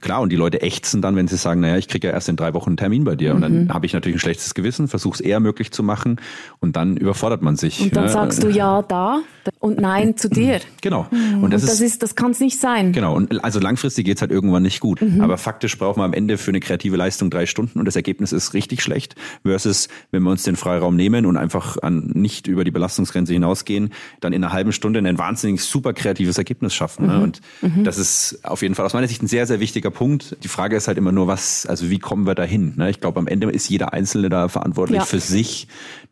Klar, 0.00 0.20
und 0.20 0.30
die 0.30 0.36
Leute 0.36 0.60
ächzen 0.60 1.00
dann, 1.00 1.16
wenn 1.16 1.28
sie 1.28 1.38
sagen, 1.38 1.60
naja, 1.60 1.78
ich 1.78 1.88
kriege 1.88 2.08
ja 2.08 2.12
erst 2.12 2.28
in 2.28 2.36
drei 2.36 2.52
Wochen 2.52 2.70
einen 2.70 2.76
Termin 2.76 3.04
bei 3.04 3.16
dir. 3.16 3.30
Mhm. 3.30 3.36
Und 3.36 3.42
dann 3.42 3.64
mhm. 3.64 3.72
habe 3.72 3.86
ich 3.86 3.94
natürlich 3.94 4.16
ein 4.16 4.20
schlechtes 4.20 4.54
Gewissen, 4.54 4.86
versuche 4.86 5.14
es 5.14 5.20
eher 5.20 5.40
möglich 5.40 5.72
zu 5.72 5.82
machen 5.82 6.20
und 6.60 6.76
dann 6.76 6.98
überfordert 6.98 7.40
man 7.40 7.56
sich. 7.56 7.80
Und 7.80 7.96
dann 7.96 8.04
ne? 8.04 8.10
sagst 8.10 8.42
du 8.42 8.50
ja 8.50 8.82
da 8.82 9.20
und 9.60 9.80
nein 9.80 10.16
zu 10.18 10.28
dir. 10.28 10.60
Genau. 10.82 11.06
Mhm. 11.10 11.42
Und 11.42 11.54
das, 11.54 11.62
und 11.62 11.70
das 11.70 11.80
ist, 11.80 12.02
das 12.02 12.14
kann 12.14 12.32
es 12.32 12.40
nicht 12.40 12.60
sein. 12.60 12.92
Genau. 12.92 13.14
Und 13.14 13.42
also 13.42 13.60
langfristig 13.60 14.04
geht's 14.04 14.20
halt 14.20 14.30
irgendwann 14.30 14.62
nicht 14.62 14.80
gut. 14.80 15.00
Mhm. 15.00 15.22
Aber 15.22 15.38
faktisch 15.38 15.78
brauchen 15.78 16.00
wir 16.00 16.04
am 16.04 16.12
Ende 16.12 16.36
für 16.36 16.50
eine 16.50 16.60
kreative 16.60 16.96
Leistung 16.96 17.30
drei 17.30 17.46
Stunden 17.46 17.78
und 17.78 17.86
das 17.86 17.96
Ergebnis 17.96 18.32
ist 18.32 18.52
richtig 18.52 18.82
schlecht. 18.82 19.14
Versus, 19.42 19.88
wenn 20.10 20.22
wir 20.22 20.30
uns 20.30 20.42
den 20.42 20.56
Freiraum 20.56 20.96
nehmen 20.96 21.24
und 21.24 21.38
einfach 21.38 21.78
an, 21.80 22.10
nicht 22.12 22.46
über 22.46 22.64
die 22.64 22.70
Belastungsgrenze 22.70 23.32
hinausgehen, 23.32 23.94
dann 24.20 24.34
in 24.34 24.44
einer 24.44 24.52
halben 24.52 24.72
Stunde 24.72 24.98
ein 24.98 25.16
wahnsinnig 25.16 25.62
super 25.62 25.94
kreatives 25.94 26.36
Ergebnis 26.36 26.74
schaffen. 26.74 27.06
Ne? 27.06 27.14
Mhm. 27.14 27.22
Und 27.22 27.40
mhm. 27.62 27.84
das 27.84 27.96
ist 27.96 28.40
auf 28.42 28.60
jeden 28.60 28.74
Fall 28.74 28.84
aus 28.84 28.92
meiner 28.92 29.08
Sicht 29.08 29.22
ein 29.22 29.28
sehr, 29.28 29.46
sehr 29.46 29.60
wichtiger 29.60 29.77
wichtiger 29.78 29.90
Punkt. 29.90 30.36
Die 30.42 30.48
Frage 30.48 30.76
ist 30.76 30.88
halt 30.88 30.98
immer 30.98 31.12
nur, 31.12 31.28
was, 31.28 31.64
also 31.64 31.88
wie 31.88 32.00
kommen 32.00 32.26
wir 32.26 32.34
dahin? 32.34 32.74
Ne? 32.76 32.90
Ich 32.90 33.00
glaube, 33.00 33.20
am 33.20 33.28
Ende 33.28 33.48
ist 33.50 33.68
jeder 33.68 33.92
Einzelne 33.92 34.28
da 34.28 34.48
verantwortlich 34.48 34.98
ja. 34.98 35.04
für 35.04 35.20
sich, 35.20 35.68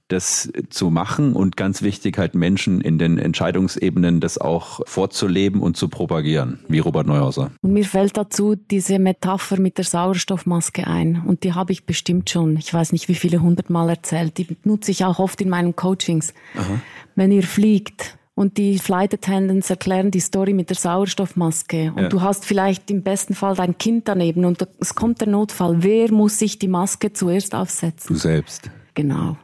das 0.06 0.52
zu 0.70 0.90
machen 0.90 1.32
und 1.32 1.56
ganz 1.56 1.82
wichtig 1.82 2.16
halt 2.16 2.36
Menschen 2.36 2.80
in 2.80 2.96
den 2.96 3.18
Entscheidungsebenen 3.18 4.20
das 4.20 4.38
auch 4.38 4.80
vorzuleben 4.86 5.60
und 5.60 5.76
zu 5.76 5.88
propagieren, 5.88 6.60
wie 6.68 6.78
Robert 6.78 7.08
Neuhauser. 7.08 7.50
Und 7.62 7.72
mir 7.72 7.84
fällt 7.84 8.16
dazu 8.16 8.54
diese 8.54 9.00
Metapher 9.00 9.58
mit 9.58 9.78
der 9.78 9.84
Sauerstoffmaske 9.84 10.86
ein 10.86 11.24
und 11.26 11.42
die 11.42 11.54
habe 11.54 11.72
ich 11.72 11.86
bestimmt 11.86 12.30
schon, 12.30 12.56
ich 12.56 12.72
weiß 12.72 12.92
nicht 12.92 13.08
wie 13.08 13.16
viele 13.16 13.42
hundertmal 13.42 13.88
erzählt, 13.88 14.38
die 14.38 14.46
nutze 14.62 14.92
ich 14.92 15.04
auch 15.04 15.18
oft 15.18 15.40
in 15.40 15.48
meinen 15.48 15.74
Coachings. 15.74 16.32
Aha. 16.56 16.80
Wenn 17.16 17.32
ihr 17.32 17.42
fliegt, 17.42 18.16
und 18.36 18.58
die 18.58 18.78
Flight 18.78 19.14
Attendants 19.14 19.70
erklären 19.70 20.10
die 20.10 20.20
Story 20.20 20.52
mit 20.52 20.68
der 20.68 20.76
Sauerstoffmaske. 20.76 21.92
Und 21.96 22.02
ja. 22.02 22.08
du 22.10 22.20
hast 22.20 22.44
vielleicht 22.44 22.90
im 22.90 23.02
besten 23.02 23.34
Fall 23.34 23.56
dein 23.56 23.78
Kind 23.78 24.06
daneben 24.08 24.44
und 24.44 24.68
es 24.78 24.94
kommt 24.94 25.22
der 25.22 25.28
Notfall. 25.28 25.76
Wer 25.78 26.12
muss 26.12 26.38
sich 26.38 26.58
die 26.58 26.68
Maske 26.68 27.14
zuerst 27.14 27.54
aufsetzen? 27.54 28.14
Du 28.14 28.20
selbst. 28.20 28.70
Genau. 28.94 29.38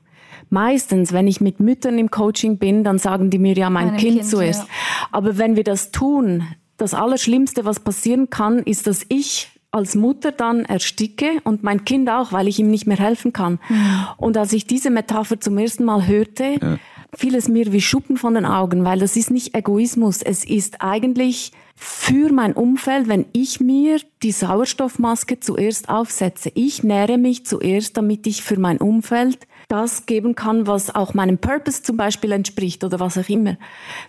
Meistens, 0.51 1.15
wenn 1.15 1.27
ich 1.27 1.41
mit 1.41 1.59
Müttern 1.59 1.99
im 1.99 2.11
Coaching 2.11 2.59
bin, 2.59 2.85
dann 2.85 2.99
sagen 2.99 3.31
die 3.31 3.39
mir 3.39 3.55
ja 3.55 3.71
mein 3.71 3.97
kind, 3.97 4.19
kind, 4.19 4.27
zuerst. 4.27 4.65
Ja. 4.65 4.69
Aber 5.11 5.39
wenn 5.39 5.57
wir 5.57 5.65
das 5.65 5.91
tun, 5.91 6.43
das 6.77 6.93
Allerschlimmste, 6.93 7.65
was 7.65 7.81
passieren 7.81 8.29
kann, 8.29 8.59
ist, 8.59 8.87
dass 8.87 9.07
ich 9.09 9.49
als 9.71 9.95
Mutter 9.95 10.33
dann 10.33 10.67
ersticke 10.67 11.41
und 11.45 11.63
mein 11.63 11.87
Kind 11.87 12.11
auch, 12.11 12.33
weil 12.33 12.47
ich 12.47 12.59
ihm 12.59 12.69
nicht 12.69 12.87
mehr 12.87 12.99
helfen 12.99 13.33
kann. 13.33 13.59
Mhm. 13.71 14.07
Und 14.19 14.37
als 14.37 14.53
ich 14.53 14.67
diese 14.67 14.91
Metapher 14.91 15.41
zum 15.41 15.57
ersten 15.57 15.87
Mal 15.87 16.07
hörte, 16.07 16.59
ja 16.61 16.79
fiel 17.15 17.35
es 17.35 17.49
mir 17.49 17.73
wie 17.73 17.81
Schuppen 17.81 18.17
von 18.17 18.35
den 18.35 18.47
Augen, 18.47 18.85
weil 18.85 18.99
das 18.99 19.17
ist 19.17 19.31
nicht 19.31 19.55
Egoismus, 19.55 20.23
es 20.23 20.45
ist 20.45 20.81
eigentlich 20.81 21.53
für 21.77 22.33
mein 22.33 22.55
Umfeld, 22.55 23.09
wenn 23.09 23.27
ich 23.33 23.61
mir 23.61 24.01
die 24.23 24.33
Sauerstoffmaske 24.33 25.41
zuerst 25.41 25.89
aufsetze. 25.89 26.51
Ich 26.55 26.83
nähre 26.83 27.19
mich 27.19 27.45
zuerst, 27.45 27.97
damit 27.97 28.27
ich 28.27 28.43
für 28.43 28.59
mein 28.59 28.79
Umfeld 28.79 29.39
das 29.73 30.05
geben 30.05 30.35
kann, 30.35 30.67
was 30.67 30.95
auch 30.95 31.15
meinem 31.15 31.39
Purpose 31.39 31.83
zum 31.83 31.97
Beispiel 31.97 32.33
entspricht 32.33 32.85
oder 32.85 33.01
was 33.01 33.17
auch 33.17 33.29
immer. 33.31 33.57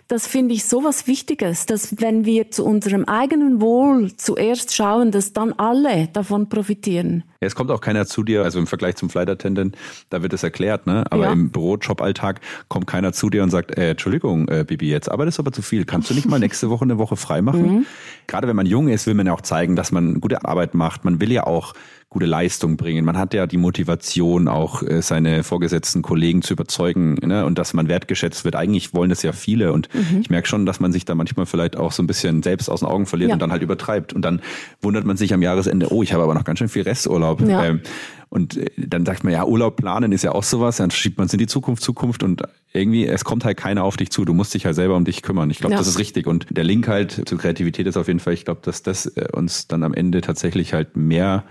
Das 0.08 0.26
finde 0.26 0.52
ich 0.52 0.66
so 0.66 0.84
was 0.84 1.06
Wichtiges, 1.06 1.64
dass 1.64 2.02
wenn 2.02 2.26
wir 2.26 2.50
zu 2.50 2.66
unserem 2.66 3.06
eigenen 3.06 3.62
Wohl 3.62 4.14
zuerst 4.16 4.74
schauen, 4.74 5.10
dass 5.10 5.32
dann 5.32 5.54
alle 5.54 6.08
davon 6.08 6.50
profitieren. 6.50 7.24
Ja, 7.40 7.46
es 7.46 7.54
kommt 7.54 7.70
auch 7.70 7.80
keiner 7.80 8.04
zu 8.04 8.22
dir, 8.22 8.42
also 8.42 8.58
im 8.58 8.66
Vergleich 8.66 8.96
zum 8.96 9.08
Flight 9.08 9.30
Attendant, 9.30 9.74
da 10.10 10.22
wird 10.22 10.34
es 10.34 10.42
erklärt, 10.42 10.86
ne? 10.86 11.04
Aber 11.10 11.24
ja. 11.24 11.32
im 11.32 11.50
Büro-Job-Alltag 11.50 12.42
kommt 12.68 12.86
keiner 12.86 13.14
zu 13.14 13.30
dir 13.30 13.42
und 13.42 13.48
sagt, 13.48 13.76
äh, 13.78 13.92
Entschuldigung, 13.92 14.48
äh, 14.48 14.64
Bibi, 14.66 14.90
jetzt 14.90 15.10
arbeitest 15.10 15.38
du 15.38 15.42
aber 15.42 15.52
zu 15.52 15.62
viel. 15.62 15.86
Kannst 15.86 16.10
du 16.10 16.14
nicht 16.14 16.28
mal 16.28 16.38
nächste 16.38 16.68
Woche 16.68 16.84
eine 16.84 16.98
Woche 16.98 17.16
frei 17.16 17.40
machen? 17.40 17.76
Mhm. 17.76 17.86
Gerade 18.26 18.48
wenn 18.48 18.56
man 18.56 18.66
jung 18.66 18.88
ist, 18.88 19.06
will 19.06 19.14
man 19.14 19.26
ja 19.26 19.32
auch 19.32 19.40
zeigen, 19.40 19.76
dass 19.76 19.92
man 19.92 20.20
gute 20.20 20.44
Arbeit 20.44 20.74
macht. 20.74 21.06
Man 21.06 21.22
will 21.22 21.32
ja 21.32 21.46
auch 21.46 21.72
gute 22.14 22.26
Leistung 22.26 22.76
bringen. 22.76 23.04
Man 23.04 23.18
hat 23.18 23.34
ja 23.34 23.48
die 23.48 23.56
Motivation, 23.56 24.46
auch 24.46 24.84
äh, 24.84 25.02
seine 25.02 25.42
vorgesetzten 25.42 26.00
Kollegen 26.00 26.42
zu 26.42 26.52
überzeugen 26.52 27.14
ne? 27.14 27.44
und 27.44 27.58
dass 27.58 27.74
man 27.74 27.88
wertgeschätzt 27.88 28.44
wird. 28.44 28.54
Eigentlich 28.54 28.94
wollen 28.94 29.10
das 29.10 29.24
ja 29.24 29.32
viele 29.32 29.72
und 29.72 29.92
mhm. 29.92 30.20
ich 30.20 30.30
merke 30.30 30.46
schon, 30.46 30.64
dass 30.64 30.78
man 30.78 30.92
sich 30.92 31.04
da 31.04 31.16
manchmal 31.16 31.44
vielleicht 31.44 31.76
auch 31.76 31.90
so 31.90 32.04
ein 32.04 32.06
bisschen 32.06 32.44
selbst 32.44 32.68
aus 32.70 32.80
den 32.80 32.88
Augen 32.88 33.06
verliert 33.06 33.30
ja. 33.30 33.34
und 33.34 33.42
dann 33.42 33.50
halt 33.50 33.62
übertreibt. 33.62 34.12
Und 34.12 34.22
dann 34.22 34.42
wundert 34.80 35.04
man 35.04 35.16
sich 35.16 35.34
am 35.34 35.42
Jahresende, 35.42 35.92
oh, 35.92 36.04
ich 36.04 36.12
habe 36.12 36.22
aber 36.22 36.34
noch 36.34 36.44
ganz 36.44 36.60
schön 36.60 36.68
viel 36.68 36.82
Resturlaub. 36.82 37.40
Ja. 37.40 37.64
Ähm, 37.64 37.80
und 38.28 38.58
äh, 38.58 38.66
dann 38.76 39.04
sagt 39.04 39.24
man, 39.24 39.32
ja, 39.32 39.44
Urlaub 39.44 39.74
planen 39.74 40.12
ist 40.12 40.22
ja 40.22 40.30
auch 40.30 40.44
sowas, 40.44 40.76
dann 40.76 40.92
schiebt 40.92 41.18
man 41.18 41.26
es 41.26 41.32
in 41.32 41.40
die 41.40 41.48
Zukunft, 41.48 41.82
Zukunft 41.82 42.22
und 42.22 42.42
irgendwie, 42.72 43.08
es 43.08 43.24
kommt 43.24 43.44
halt 43.44 43.56
keiner 43.56 43.82
auf 43.82 43.96
dich 43.96 44.10
zu. 44.12 44.24
Du 44.24 44.34
musst 44.34 44.54
dich 44.54 44.66
halt 44.66 44.76
selber 44.76 44.94
um 44.94 45.04
dich 45.04 45.22
kümmern. 45.22 45.50
Ich 45.50 45.58
glaube, 45.58 45.72
ja. 45.72 45.78
das 45.78 45.88
ist 45.88 45.98
richtig. 45.98 46.28
Und 46.28 46.46
der 46.50 46.62
Link 46.62 46.86
halt 46.86 47.28
zur 47.28 47.38
Kreativität 47.38 47.88
ist 47.88 47.96
auf 47.96 48.06
jeden 48.06 48.20
Fall, 48.20 48.34
ich 48.34 48.44
glaube, 48.44 48.60
dass 48.62 48.84
das 48.84 49.06
äh, 49.06 49.26
uns 49.32 49.66
dann 49.66 49.82
am 49.82 49.94
Ende 49.94 50.20
tatsächlich 50.20 50.74
halt 50.74 50.96
mehr 50.96 51.42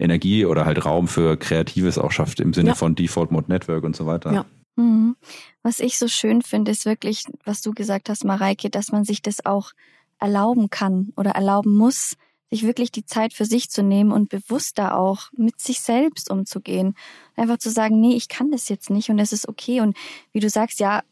Energie 0.00 0.46
oder 0.46 0.64
halt 0.64 0.84
Raum 0.84 1.08
für 1.08 1.36
Kreatives 1.36 1.98
auch 1.98 2.12
schafft 2.12 2.40
im 2.40 2.52
Sinne 2.52 2.70
ja. 2.70 2.74
von 2.74 2.94
Default 2.94 3.30
Mode 3.30 3.50
Network 3.50 3.84
und 3.84 3.94
so 3.94 4.06
weiter. 4.06 4.32
Ja. 4.32 4.46
Mhm. 4.76 5.16
Was 5.62 5.80
ich 5.80 5.98
so 5.98 6.08
schön 6.08 6.42
finde, 6.42 6.70
ist 6.70 6.86
wirklich, 6.86 7.24
was 7.44 7.60
du 7.60 7.72
gesagt 7.72 8.08
hast, 8.08 8.24
Mareike, 8.24 8.70
dass 8.70 8.92
man 8.92 9.04
sich 9.04 9.22
das 9.22 9.44
auch 9.44 9.72
erlauben 10.18 10.70
kann 10.70 11.12
oder 11.16 11.30
erlauben 11.30 11.74
muss, 11.74 12.16
sich 12.50 12.64
wirklich 12.64 12.90
die 12.90 13.04
Zeit 13.04 13.32
für 13.32 13.44
sich 13.44 13.70
zu 13.70 13.82
nehmen 13.82 14.10
und 14.10 14.28
bewusster 14.28 14.98
auch 14.98 15.30
mit 15.36 15.60
sich 15.60 15.80
selbst 15.80 16.30
umzugehen. 16.30 16.94
Einfach 17.36 17.58
zu 17.58 17.70
sagen, 17.70 18.00
nee, 18.00 18.16
ich 18.16 18.28
kann 18.28 18.50
das 18.50 18.68
jetzt 18.68 18.90
nicht 18.90 19.08
und 19.08 19.18
es 19.20 19.32
ist 19.32 19.48
okay. 19.48 19.80
Und 19.80 19.96
wie 20.32 20.40
du 20.40 20.50
sagst, 20.50 20.80
ja, 20.80 21.02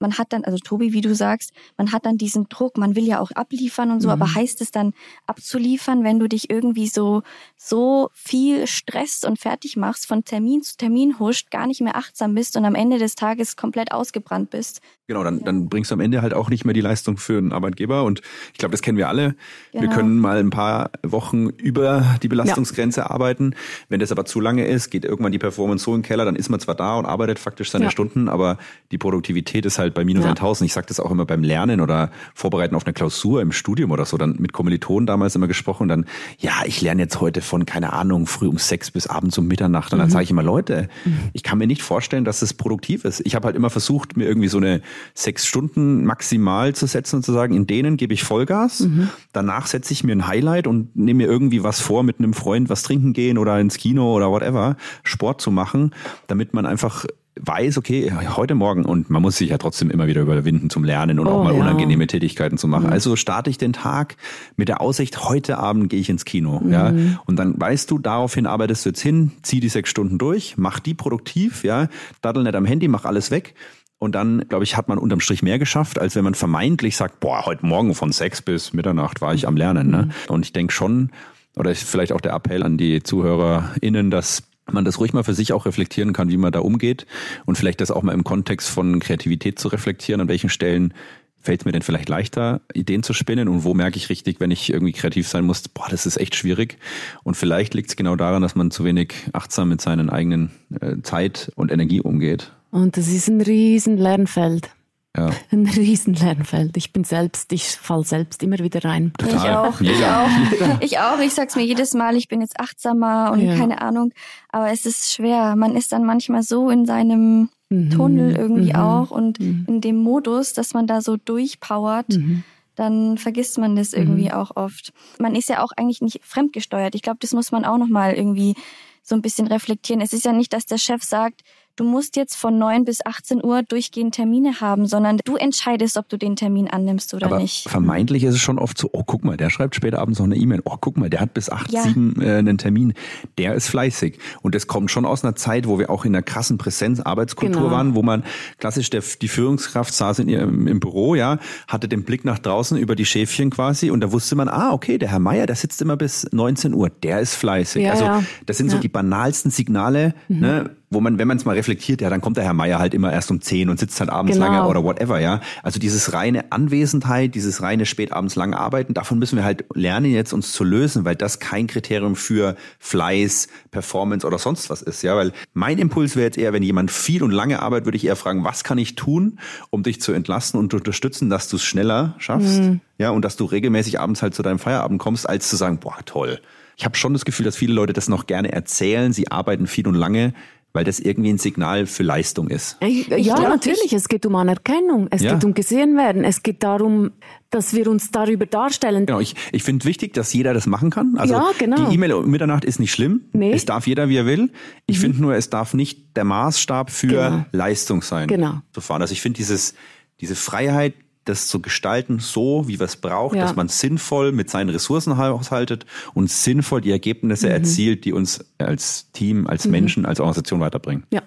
man 0.00 0.18
hat 0.18 0.32
dann, 0.32 0.44
also 0.44 0.58
Tobi, 0.58 0.92
wie 0.92 1.00
du 1.00 1.14
sagst, 1.14 1.52
man 1.76 1.92
hat 1.92 2.06
dann 2.06 2.18
diesen 2.18 2.48
Druck, 2.48 2.76
man 2.76 2.96
will 2.96 3.04
ja 3.04 3.20
auch 3.20 3.30
abliefern 3.32 3.90
und 3.90 4.00
so, 4.00 4.08
mhm. 4.08 4.12
aber 4.12 4.34
heißt 4.34 4.60
es 4.60 4.70
dann 4.70 4.92
abzuliefern, 5.26 6.04
wenn 6.04 6.18
du 6.18 6.28
dich 6.28 6.50
irgendwie 6.50 6.86
so, 6.86 7.22
so 7.56 8.10
viel 8.12 8.66
stresst 8.66 9.24
und 9.24 9.38
fertig 9.38 9.76
machst, 9.76 10.06
von 10.06 10.24
Termin 10.24 10.62
zu 10.62 10.76
Termin 10.76 11.18
huscht, 11.18 11.50
gar 11.50 11.66
nicht 11.66 11.80
mehr 11.80 11.96
achtsam 11.96 12.34
bist 12.34 12.56
und 12.56 12.64
am 12.64 12.74
Ende 12.74 12.98
des 12.98 13.14
Tages 13.14 13.56
komplett 13.56 13.92
ausgebrannt 13.92 14.50
bist? 14.50 14.80
Genau, 15.06 15.24
dann, 15.24 15.42
dann 15.42 15.68
bringst 15.68 15.90
du 15.90 15.94
am 15.94 16.00
Ende 16.00 16.20
halt 16.20 16.34
auch 16.34 16.50
nicht 16.50 16.64
mehr 16.66 16.74
die 16.74 16.82
Leistung 16.82 17.16
für 17.16 17.38
einen 17.38 17.52
Arbeitgeber 17.52 18.04
und 18.04 18.20
ich 18.52 18.58
glaube, 18.58 18.72
das 18.72 18.82
kennen 18.82 18.98
wir 18.98 19.08
alle. 19.08 19.34
Genau. 19.72 19.82
Wir 19.82 19.88
können 19.88 20.18
mal 20.18 20.38
ein 20.38 20.50
paar 20.50 20.90
Wochen 21.02 21.48
über 21.48 22.18
die 22.22 22.28
Belastungsgrenze 22.28 23.00
ja. 23.00 23.10
arbeiten. 23.10 23.54
Wenn 23.88 24.00
das 24.00 24.12
aber 24.12 24.26
zu 24.26 24.38
lange 24.40 24.66
ist, 24.66 24.90
geht 24.90 25.06
irgendwann 25.06 25.32
die 25.32 25.38
Performance 25.38 25.84
so 25.84 25.94
in 25.94 26.02
den 26.02 26.06
Keller, 26.06 26.26
dann 26.26 26.36
ist 26.36 26.50
man 26.50 26.60
zwar 26.60 26.74
da 26.74 26.98
und 26.98 27.06
arbeitet 27.06 27.38
faktisch 27.38 27.70
seine 27.70 27.86
ja. 27.86 27.90
Stunden, 27.90 28.28
aber 28.28 28.58
die 28.92 28.98
Produktivität 28.98 29.64
ist 29.64 29.78
halt 29.78 29.87
halt 29.88 29.94
bei 29.94 30.04
minus 30.04 30.24
ja. 30.24 30.30
1000. 30.30 30.66
Ich 30.66 30.72
sage 30.72 30.86
das 30.86 31.00
auch 31.00 31.10
immer 31.10 31.26
beim 31.26 31.42
Lernen 31.42 31.80
oder 31.80 32.10
Vorbereiten 32.34 32.74
auf 32.74 32.86
eine 32.86 32.92
Klausur 32.92 33.42
im 33.42 33.52
Studium 33.52 33.90
oder 33.90 34.04
so. 34.04 34.16
Dann 34.16 34.36
mit 34.38 34.52
Kommilitonen 34.52 35.06
damals 35.06 35.34
immer 35.34 35.48
gesprochen 35.48 35.84
und 35.84 35.88
dann, 35.88 36.06
ja, 36.38 36.52
ich 36.64 36.80
lerne 36.80 37.02
jetzt 37.02 37.20
heute 37.20 37.40
von, 37.40 37.66
keine 37.66 37.92
Ahnung, 37.92 38.26
früh 38.26 38.46
um 38.46 38.58
sechs 38.58 38.90
bis 38.90 39.06
abends 39.06 39.36
um 39.38 39.46
Mitternacht. 39.46 39.92
Und 39.92 39.98
dann 39.98 40.08
mhm. 40.08 40.12
sage 40.12 40.24
ich 40.24 40.30
immer, 40.30 40.42
Leute, 40.42 40.88
mhm. 41.04 41.18
ich 41.32 41.42
kann 41.42 41.58
mir 41.58 41.66
nicht 41.66 41.82
vorstellen, 41.82 42.24
dass 42.24 42.40
das 42.40 42.54
produktiv 42.54 43.04
ist. 43.04 43.20
Ich 43.24 43.34
habe 43.34 43.46
halt 43.46 43.56
immer 43.56 43.70
versucht, 43.70 44.16
mir 44.16 44.26
irgendwie 44.26 44.48
so 44.48 44.58
eine 44.58 44.82
sechs 45.14 45.46
Stunden 45.46 46.04
maximal 46.04 46.74
zu 46.74 46.86
setzen 46.86 47.16
und 47.16 47.22
zu 47.22 47.32
sagen, 47.32 47.54
in 47.54 47.66
denen 47.66 47.96
gebe 47.96 48.14
ich 48.14 48.22
Vollgas. 48.22 48.80
Mhm. 48.80 49.08
Danach 49.32 49.66
setze 49.66 49.92
ich 49.92 50.04
mir 50.04 50.12
ein 50.12 50.26
Highlight 50.26 50.66
und 50.66 50.94
nehme 50.96 51.18
mir 51.18 51.28
irgendwie 51.28 51.62
was 51.62 51.80
vor, 51.80 52.02
mit 52.02 52.18
einem 52.18 52.34
Freund 52.34 52.68
was 52.68 52.82
trinken 52.82 53.12
gehen 53.12 53.38
oder 53.38 53.58
ins 53.58 53.76
Kino 53.76 54.14
oder 54.14 54.30
whatever, 54.30 54.76
Sport 55.02 55.40
zu 55.40 55.50
machen, 55.50 55.94
damit 56.26 56.54
man 56.54 56.66
einfach 56.66 57.06
weiß, 57.40 57.78
okay, 57.78 58.12
heute 58.36 58.54
Morgen 58.54 58.84
und 58.84 59.10
man 59.10 59.22
muss 59.22 59.36
sich 59.36 59.50
ja 59.50 59.58
trotzdem 59.58 59.90
immer 59.90 60.06
wieder 60.06 60.22
überwinden 60.22 60.70
zum 60.70 60.84
Lernen 60.84 61.18
und 61.18 61.26
oh, 61.26 61.30
auch 61.30 61.44
mal 61.44 61.54
ja. 61.54 61.60
unangenehme 61.60 62.06
Tätigkeiten 62.06 62.58
zu 62.58 62.68
machen. 62.68 62.86
Mhm. 62.86 62.92
Also 62.92 63.16
starte 63.16 63.50
ich 63.50 63.58
den 63.58 63.72
Tag 63.72 64.16
mit 64.56 64.68
der 64.68 64.80
Aussicht, 64.80 65.24
heute 65.28 65.58
Abend 65.58 65.90
gehe 65.90 66.00
ich 66.00 66.08
ins 66.08 66.24
Kino, 66.24 66.60
mhm. 66.60 66.72
ja. 66.72 66.92
Und 67.26 67.36
dann 67.36 67.60
weißt 67.60 67.90
du, 67.90 67.98
daraufhin 67.98 68.46
arbeitest 68.46 68.84
du 68.84 68.90
jetzt 68.90 69.00
hin, 69.00 69.32
zieh 69.42 69.60
die 69.60 69.68
sechs 69.68 69.90
Stunden 69.90 70.18
durch, 70.18 70.56
mach 70.56 70.80
die 70.80 70.94
produktiv, 70.94 71.64
ja, 71.64 71.88
daddel 72.22 72.42
nicht 72.42 72.54
am 72.54 72.64
Handy, 72.64 72.88
mach 72.88 73.04
alles 73.04 73.30
weg. 73.30 73.54
Und 73.98 74.14
dann, 74.14 74.44
glaube 74.48 74.64
ich, 74.64 74.76
hat 74.76 74.88
man 74.88 74.96
unterm 74.96 75.20
Strich 75.20 75.42
mehr 75.42 75.58
geschafft, 75.58 75.98
als 75.98 76.14
wenn 76.14 76.22
man 76.22 76.34
vermeintlich 76.34 76.96
sagt, 76.96 77.18
boah, 77.18 77.46
heute 77.46 77.66
Morgen 77.66 77.94
von 77.94 78.12
sechs 78.12 78.40
bis 78.40 78.72
Mitternacht 78.72 79.20
war 79.20 79.34
ich 79.34 79.48
am 79.48 79.56
Lernen. 79.56 79.90
Ne? 79.90 80.02
Mhm. 80.04 80.32
Und 80.32 80.44
ich 80.44 80.52
denke 80.52 80.72
schon, 80.72 81.10
oder 81.56 81.74
vielleicht 81.74 82.12
auch 82.12 82.20
der 82.20 82.32
Appell 82.32 82.62
an 82.62 82.78
die 82.78 83.02
ZuhörerInnen, 83.02 84.10
dass 84.12 84.44
man 84.72 84.84
das 84.84 84.98
ruhig 84.98 85.12
mal 85.12 85.24
für 85.24 85.34
sich 85.34 85.52
auch 85.52 85.66
reflektieren 85.66 86.12
kann, 86.12 86.30
wie 86.30 86.36
man 86.36 86.52
da 86.52 86.60
umgeht 86.60 87.06
und 87.46 87.56
vielleicht 87.56 87.80
das 87.80 87.90
auch 87.90 88.02
mal 88.02 88.12
im 88.12 88.24
Kontext 88.24 88.68
von 88.68 89.00
Kreativität 89.00 89.58
zu 89.58 89.68
reflektieren, 89.68 90.20
an 90.20 90.28
welchen 90.28 90.50
Stellen 90.50 90.94
fällt 91.40 91.60
es 91.60 91.64
mir 91.64 91.72
denn 91.72 91.82
vielleicht 91.82 92.08
leichter, 92.08 92.60
Ideen 92.74 93.02
zu 93.02 93.12
spinnen 93.12 93.48
und 93.48 93.64
wo 93.64 93.72
merke 93.74 93.96
ich 93.96 94.10
richtig, 94.10 94.40
wenn 94.40 94.50
ich 94.50 94.70
irgendwie 94.70 94.92
kreativ 94.92 95.28
sein 95.28 95.44
muss, 95.44 95.66
boah, 95.68 95.86
das 95.88 96.04
ist 96.04 96.16
echt 96.16 96.34
schwierig. 96.34 96.78
Und 97.22 97.36
vielleicht 97.36 97.74
liegt 97.74 97.90
es 97.90 97.96
genau 97.96 98.16
daran, 98.16 98.42
dass 98.42 98.54
man 98.54 98.70
zu 98.70 98.84
wenig 98.84 99.14
achtsam 99.32 99.68
mit 99.68 99.80
seinen 99.80 100.10
eigenen 100.10 100.50
äh, 100.80 100.96
Zeit 101.02 101.52
und 101.54 101.70
Energie 101.70 102.00
umgeht. 102.00 102.52
Und 102.70 102.96
das 102.96 103.08
ist 103.08 103.28
ein 103.28 103.40
riesen 103.40 103.96
Lernfeld. 103.96 104.70
Ja. 105.18 105.30
Ein 105.50 105.66
Riesenlernfeld. 105.66 106.76
Ich 106.76 106.92
bin 106.92 107.04
selbst, 107.04 107.52
ich 107.52 107.64
fall 107.64 108.04
selbst 108.04 108.42
immer 108.42 108.58
wieder 108.58 108.84
rein. 108.84 109.12
Total. 109.18 109.36
Ich 109.36 109.50
auch, 109.50 109.80
ich 109.80 110.04
auch. 110.04 110.80
Ich 110.80 110.98
auch. 110.98 111.18
Ich 111.20 111.34
sag's 111.34 111.56
mir 111.56 111.64
jedes 111.64 111.94
Mal, 111.94 112.16
ich 112.16 112.28
bin 112.28 112.40
jetzt 112.40 112.58
achtsamer 112.60 113.32
und 113.32 113.40
ja. 113.40 113.56
keine 113.56 113.80
Ahnung. 113.80 114.12
Aber 114.50 114.70
es 114.70 114.86
ist 114.86 115.12
schwer. 115.12 115.56
Man 115.56 115.76
ist 115.76 115.92
dann 115.92 116.04
manchmal 116.04 116.42
so 116.42 116.70
in 116.70 116.86
seinem 116.86 117.48
mhm. 117.68 117.90
Tunnel 117.90 118.36
irgendwie 118.36 118.70
mhm. 118.70 118.76
auch 118.76 119.10
und 119.10 119.40
mhm. 119.40 119.64
in 119.68 119.80
dem 119.80 119.96
Modus, 119.96 120.52
dass 120.52 120.74
man 120.74 120.86
da 120.86 121.00
so 121.00 121.16
durchpowert. 121.16 122.10
Mhm. 122.10 122.44
Dann 122.74 123.18
vergisst 123.18 123.58
man 123.58 123.74
das 123.74 123.92
irgendwie 123.92 124.26
mhm. 124.26 124.32
auch 124.32 124.54
oft. 124.54 124.92
Man 125.18 125.34
ist 125.34 125.48
ja 125.48 125.64
auch 125.64 125.72
eigentlich 125.76 126.00
nicht 126.00 126.20
fremdgesteuert. 126.22 126.94
Ich 126.94 127.02
glaube, 127.02 127.18
das 127.20 127.32
muss 127.32 127.50
man 127.50 127.64
auch 127.64 127.78
nochmal 127.78 128.14
irgendwie 128.14 128.54
so 129.02 129.14
ein 129.14 129.22
bisschen 129.22 129.48
reflektieren. 129.48 130.00
Es 130.00 130.12
ist 130.12 130.24
ja 130.24 130.32
nicht, 130.32 130.52
dass 130.52 130.66
der 130.66 130.78
Chef 130.78 131.02
sagt, 131.02 131.42
du 131.78 131.84
musst 131.84 132.16
jetzt 132.16 132.34
von 132.34 132.58
9 132.58 132.84
bis 132.84 133.04
18 133.04 133.44
Uhr 133.44 133.62
durchgehend 133.62 134.14
Termine 134.14 134.60
haben, 134.60 134.86
sondern 134.86 135.18
du 135.24 135.36
entscheidest, 135.36 135.96
ob 135.96 136.08
du 136.08 136.16
den 136.16 136.36
Termin 136.36 136.68
annimmst 136.68 137.14
oder 137.14 137.26
Aber 137.26 137.38
nicht. 137.38 137.68
Vermeintlich 137.68 138.24
ist 138.24 138.34
es 138.34 138.40
schon 138.40 138.58
oft 138.58 138.76
so, 138.78 138.90
oh, 138.92 139.04
guck 139.04 139.24
mal, 139.24 139.36
der 139.36 139.50
schreibt 139.50 139.74
später 139.74 140.00
abends 140.00 140.18
noch 140.18 140.26
eine 140.26 140.36
E-Mail. 140.36 140.60
Oh, 140.64 140.76
guck 140.80 140.96
mal, 140.96 141.08
der 141.08 141.20
hat 141.20 141.34
bis 141.34 141.50
8, 141.50 141.72
ja. 141.72 141.82
7 141.82 142.20
äh, 142.20 142.36
einen 142.36 142.58
Termin. 142.58 142.94
Der 143.38 143.54
ist 143.54 143.68
fleißig. 143.68 144.18
Und 144.42 144.54
das 144.54 144.66
kommt 144.66 144.90
schon 144.90 145.04
aus 145.04 145.24
einer 145.24 145.36
Zeit, 145.36 145.68
wo 145.68 145.78
wir 145.78 145.90
auch 145.90 146.04
in 146.04 146.14
einer 146.14 146.22
krassen 146.22 146.58
Präsenz 146.58 147.00
Arbeitskultur 147.00 147.62
genau. 147.62 147.70
waren, 147.70 147.94
wo 147.94 148.02
man 148.02 148.24
klassisch 148.58 148.90
der, 148.90 149.02
die 149.22 149.28
Führungskraft 149.28 149.94
saß 149.94 150.18
in 150.18 150.28
ihrem, 150.28 150.66
im 150.66 150.80
Büro, 150.80 151.14
ja, 151.14 151.38
hatte 151.68 151.88
den 151.88 152.04
Blick 152.04 152.24
nach 152.24 152.38
draußen 152.38 152.76
über 152.76 152.96
die 152.96 153.04
Schäfchen 153.04 153.50
quasi 153.50 153.90
und 153.90 154.00
da 154.00 154.12
wusste 154.12 154.34
man, 154.34 154.48
ah, 154.48 154.72
okay, 154.72 154.98
der 154.98 155.10
Herr 155.10 155.20
Meier, 155.20 155.46
der 155.46 155.56
sitzt 155.56 155.80
immer 155.80 155.96
bis 155.96 156.26
19 156.32 156.74
Uhr, 156.74 156.90
der 156.90 157.20
ist 157.20 157.34
fleißig. 157.34 157.84
Ja, 157.84 157.92
also 157.92 158.26
das 158.46 158.56
sind 158.56 158.66
ja. 158.66 158.72
so 158.72 158.78
die 158.78 158.88
banalsten 158.88 159.50
Signale, 159.50 160.14
mhm. 160.28 160.40
ne, 160.40 160.70
wo 160.90 161.00
man, 161.00 161.18
wenn 161.18 161.28
man 161.28 161.36
es 161.36 161.44
mal 161.44 161.54
reflektiert, 161.54 162.00
ja, 162.00 162.08
dann 162.08 162.20
kommt 162.20 162.36
der 162.38 162.44
Herr 162.44 162.54
Meier 162.54 162.78
halt 162.78 162.94
immer 162.94 163.12
erst 163.12 163.30
um 163.30 163.40
zehn 163.40 163.68
und 163.68 163.78
sitzt 163.78 164.00
halt 164.00 164.10
abends 164.10 164.36
genau. 164.36 164.46
lange 164.46 164.66
oder 164.66 164.82
whatever, 164.82 165.20
ja. 165.20 165.40
Also 165.62 165.78
dieses 165.78 166.14
reine 166.14 166.50
Anwesenheit, 166.50 167.34
dieses 167.34 167.60
reine 167.60 167.84
spätabends 167.84 168.36
lange 168.36 168.58
Arbeiten, 168.58 168.94
davon 168.94 169.18
müssen 169.18 169.36
wir 169.36 169.44
halt 169.44 169.66
lernen, 169.74 170.10
jetzt 170.10 170.32
uns 170.32 170.52
zu 170.52 170.64
lösen, 170.64 171.04
weil 171.04 171.16
das 171.16 171.40
kein 171.40 171.66
Kriterium 171.66 172.16
für 172.16 172.56
Fleiß, 172.78 173.48
Performance 173.70 174.26
oder 174.26 174.38
sonst 174.38 174.70
was 174.70 174.80
ist, 174.80 175.02
ja. 175.02 175.14
Weil 175.14 175.32
mein 175.52 175.78
Impuls 175.78 176.16
wäre 176.16 176.26
jetzt 176.26 176.38
eher, 176.38 176.52
wenn 176.52 176.62
jemand 176.62 176.90
viel 176.90 177.22
und 177.22 177.32
lange 177.32 177.60
arbeitet, 177.60 177.86
würde 177.86 177.96
ich 177.96 178.06
eher 178.06 178.16
fragen, 178.16 178.44
was 178.44 178.64
kann 178.64 178.78
ich 178.78 178.94
tun, 178.94 179.38
um 179.70 179.82
dich 179.82 180.00
zu 180.00 180.12
entlasten 180.12 180.58
und 180.58 180.70
zu 180.70 180.78
unterstützen, 180.78 181.28
dass 181.28 181.48
du 181.48 181.56
es 181.56 181.64
schneller 181.64 182.14
schaffst, 182.18 182.62
mhm. 182.62 182.80
ja, 182.96 183.10
und 183.10 183.24
dass 183.24 183.36
du 183.36 183.44
regelmäßig 183.44 184.00
abends 184.00 184.22
halt 184.22 184.34
zu 184.34 184.42
deinem 184.42 184.58
Feierabend 184.58 184.98
kommst, 184.98 185.28
als 185.28 185.48
zu 185.48 185.56
sagen, 185.56 185.78
boah, 185.78 185.98
toll. 186.06 186.40
Ich 186.78 186.84
habe 186.84 186.96
schon 186.96 187.12
das 187.12 187.24
Gefühl, 187.24 187.44
dass 187.44 187.56
viele 187.56 187.74
Leute 187.74 187.92
das 187.92 188.08
noch 188.08 188.26
gerne 188.26 188.52
erzählen. 188.52 189.12
Sie 189.12 189.32
arbeiten 189.32 189.66
viel 189.66 189.88
und 189.88 189.96
lange 189.96 190.32
weil 190.72 190.84
das 190.84 191.00
irgendwie 191.00 191.30
ein 191.30 191.38
Signal 191.38 191.86
für 191.86 192.02
Leistung 192.02 192.48
ist. 192.48 192.76
ja, 192.80 193.34
glaub, 193.34 193.48
natürlich. 193.48 193.92
Es 193.92 194.08
geht 194.08 194.26
um 194.26 194.34
Anerkennung. 194.34 195.08
Es 195.10 195.22
ja. 195.22 195.34
geht 195.34 195.44
um 195.44 195.54
gesehen 195.54 195.96
werden. 195.96 196.24
Es 196.24 196.42
geht 196.42 196.62
darum, 196.62 197.12
dass 197.50 197.74
wir 197.74 197.88
uns 197.88 198.10
darüber 198.10 198.46
darstellen. 198.46 199.06
Genau, 199.06 199.20
ich, 199.20 199.34
ich 199.52 199.62
finde 199.62 199.86
wichtig, 199.86 200.12
dass 200.12 200.32
jeder 200.32 200.52
das 200.52 200.66
machen 200.66 200.90
kann. 200.90 201.16
Also 201.16 201.34
ja, 201.34 201.50
genau. 201.58 201.88
die 201.88 201.94
E-Mail 201.94 202.12
um 202.12 202.30
Mitternacht 202.30 202.64
ist 202.64 202.78
nicht 202.78 202.92
schlimm. 202.92 203.22
Nee. 203.32 203.52
Es 203.52 203.64
darf 203.64 203.86
jeder, 203.86 204.08
wie 204.08 204.16
er 204.16 204.26
will. 204.26 204.52
Ich 204.86 204.98
mhm. 204.98 205.02
finde 205.02 205.22
nur, 205.22 205.34
es 205.34 205.48
darf 205.48 205.72
nicht 205.72 206.16
der 206.16 206.24
Maßstab 206.24 206.90
für 206.90 207.06
genau. 207.06 207.46
Leistung 207.52 208.02
sein. 208.02 208.28
Genau. 208.28 208.60
Zu 208.72 208.80
fahren. 208.80 209.00
Also 209.00 209.12
ich 209.12 209.22
finde 209.22 209.38
dieses, 209.38 209.74
diese 210.20 210.36
Freiheit, 210.36 210.94
das 211.28 211.46
zu 211.48 211.60
gestalten, 211.60 212.18
so 212.18 212.66
wie 212.66 212.78
wir 212.78 212.86
es 212.86 212.96
braucht, 212.96 213.36
ja. 213.36 213.42
dass 213.42 213.56
man 213.56 213.68
sinnvoll 213.68 214.32
mit 214.32 214.50
seinen 214.50 214.70
Ressourcen 214.70 215.18
haushaltet 215.18 215.86
und 216.14 216.30
sinnvoll 216.30 216.80
die 216.80 216.90
Ergebnisse 216.90 217.46
mhm. 217.46 217.52
erzielt, 217.52 218.04
die 218.04 218.12
uns 218.12 218.44
als 218.58 219.10
Team, 219.12 219.46
als 219.46 219.64
mhm. 219.64 219.70
Menschen, 219.72 220.06
als 220.06 220.20
Organisation 220.20 220.60
weiterbringen. 220.60 221.04
Ja. 221.10 221.22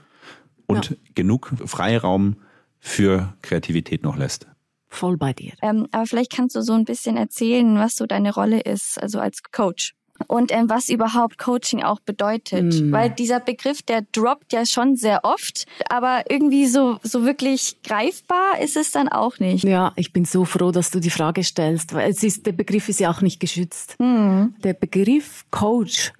Und 0.65 0.91
ja. 0.91 0.95
genug 1.15 1.51
Freiraum 1.65 2.37
für 2.79 3.33
Kreativität 3.41 4.03
noch 4.03 4.17
lässt. 4.17 4.47
Voll 4.87 5.17
bei 5.17 5.31
dir. 5.33 5.53
Ähm, 5.61 5.87
aber 5.91 6.05
vielleicht 6.05 6.33
kannst 6.33 6.55
du 6.55 6.61
so 6.61 6.73
ein 6.73 6.83
bisschen 6.83 7.15
erzählen, 7.15 7.77
was 7.77 7.95
so 7.95 8.05
deine 8.05 8.33
Rolle 8.33 8.59
ist, 8.59 9.01
also 9.01 9.19
als 9.19 9.41
Coach 9.51 9.93
und 10.27 10.51
ähm, 10.51 10.69
was 10.69 10.89
überhaupt 10.89 11.37
Coaching 11.37 11.83
auch 11.83 11.99
bedeutet. 11.99 12.81
Mm. 12.81 12.91
Weil 12.91 13.09
dieser 13.09 13.39
Begriff, 13.39 13.81
der 13.81 14.03
droppt 14.11 14.53
ja 14.53 14.65
schon 14.65 14.95
sehr 14.95 15.23
oft, 15.23 15.65
aber 15.89 16.23
irgendwie 16.29 16.65
so, 16.67 16.99
so 17.03 17.25
wirklich 17.25 17.77
greifbar 17.83 18.59
ist 18.61 18.77
es 18.77 18.91
dann 18.91 19.07
auch 19.07 19.39
nicht. 19.39 19.63
Ja, 19.63 19.93
ich 19.95 20.13
bin 20.13 20.25
so 20.25 20.45
froh, 20.45 20.71
dass 20.71 20.91
du 20.91 20.99
die 20.99 21.09
Frage 21.09 21.43
stellst, 21.43 21.93
weil 21.93 22.09
es 22.11 22.23
ist, 22.23 22.45
der 22.45 22.53
Begriff 22.53 22.89
ist 22.89 22.99
ja 22.99 23.11
auch 23.11 23.21
nicht 23.21 23.39
geschützt. 23.39 23.95
Mm. 23.99 24.47
Der 24.63 24.73
Begriff 24.73 25.45
Coach, 25.51 26.13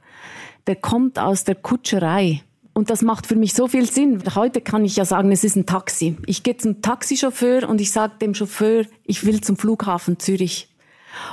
der 0.67 0.75
kommt 0.75 1.19
aus 1.19 1.43
der 1.43 1.55
Kutscherei. 1.55 2.41
Und 2.73 2.89
das 2.89 3.01
macht 3.01 3.27
für 3.27 3.35
mich 3.35 3.53
so 3.53 3.67
viel 3.67 3.85
Sinn. 3.85 4.23
Heute 4.33 4.61
kann 4.61 4.85
ich 4.85 4.95
ja 4.95 5.03
sagen, 5.03 5.31
es 5.31 5.43
ist 5.43 5.57
ein 5.57 5.65
Taxi. 5.65 6.15
Ich 6.25 6.43
gehe 6.43 6.55
zum 6.55 6.81
Taxichauffeur 6.81 7.67
und 7.67 7.81
ich 7.81 7.91
sage 7.91 8.13
dem 8.21 8.33
Chauffeur, 8.33 8.85
ich 9.03 9.25
will 9.25 9.41
zum 9.41 9.57
Flughafen 9.57 10.19
Zürich. 10.19 10.69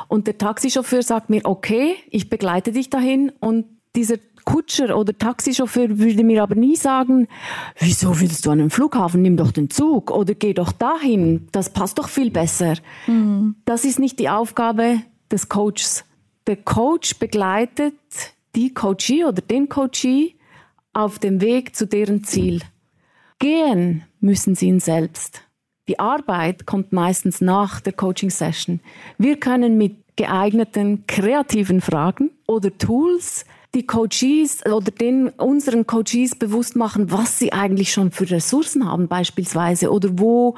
Und 0.09 0.27
der 0.27 0.39
Taxichauffeur 0.39 1.03
sagt 1.03 1.31
mir, 1.31 1.43
okay, 1.45 1.97
ich 2.11 2.29
begleite 2.29 2.73
dich 2.73 2.91
dahin 2.91 3.33
und 3.41 3.67
dieser 3.97 4.17
Kutscher 4.45 4.97
oder 4.97 5.17
Taxichauffeur 5.17 5.99
würde 5.99 6.25
mir 6.25 6.43
aber 6.43 6.55
nie 6.55 6.77
sagen, 6.77 7.29
wieso 7.79 8.19
willst 8.19 8.47
du 8.47 8.51
an 8.51 8.59
den 8.59 8.71
Flughafen? 8.71 9.21
Nimm 9.21 9.37
doch 9.37 9.53
den 9.53 9.69
Zug 9.69 10.11
oder 10.11 10.35
geh 10.35 10.55
doch 10.55 10.73
dahin. 10.73 11.49
Das 11.53 11.71
passt 11.71 11.99
doch 11.99 12.09
viel 12.09 12.31
besser. 12.31 12.77
Mhm. 13.07 13.57
Das 13.67 13.85
ist 13.85 13.99
nicht 13.99 14.19
die 14.19 14.31
Aufgabe 14.31 15.03
des 15.31 15.51
Coaches. 15.51 16.05
Der 16.47 16.57
Coach 16.57 17.19
begleitet 17.19 17.95
die 18.55 18.73
Coachee 18.73 19.27
oder 19.27 19.43
den 19.43 19.69
Coachee 19.69 20.35
auf 20.95 21.19
dem 21.19 21.43
Weg 21.43 21.77
zu 21.77 21.87
deren 21.87 22.25
Ziel. 22.25 22.63
Gehen 23.39 24.05
müssen 24.21 24.55
sie 24.55 24.69
ihn 24.69 24.81
selbst. 24.81 25.43
Die 25.89 25.99
Arbeit 25.99 26.67
kommt 26.67 26.93
meistens 26.93 27.41
nach 27.41 27.81
der 27.81 27.95
Coaching-Session. 27.95 28.81
Wir 29.17 29.41
können 29.41 29.79
mit 29.79 29.97
geeigneten 30.17 31.05
kreativen 31.07 31.81
Fragen 31.81 32.31
oder 32.47 32.77
Tools 32.77 33.45
die 33.75 33.87
Coaches 33.87 34.65
oder 34.67 34.91
den 34.91 35.29
unseren 35.29 35.87
Coaches 35.87 36.35
bewusst 36.37 36.77
machen, 36.77 37.11
was 37.11 37.39
sie 37.39 37.53
eigentlich 37.53 37.93
schon 37.93 38.11
für 38.11 38.31
Ressourcen 38.31 38.91
haben 38.91 39.09
beispielsweise 39.09 39.91
oder 39.91 40.11
wo 40.13 40.57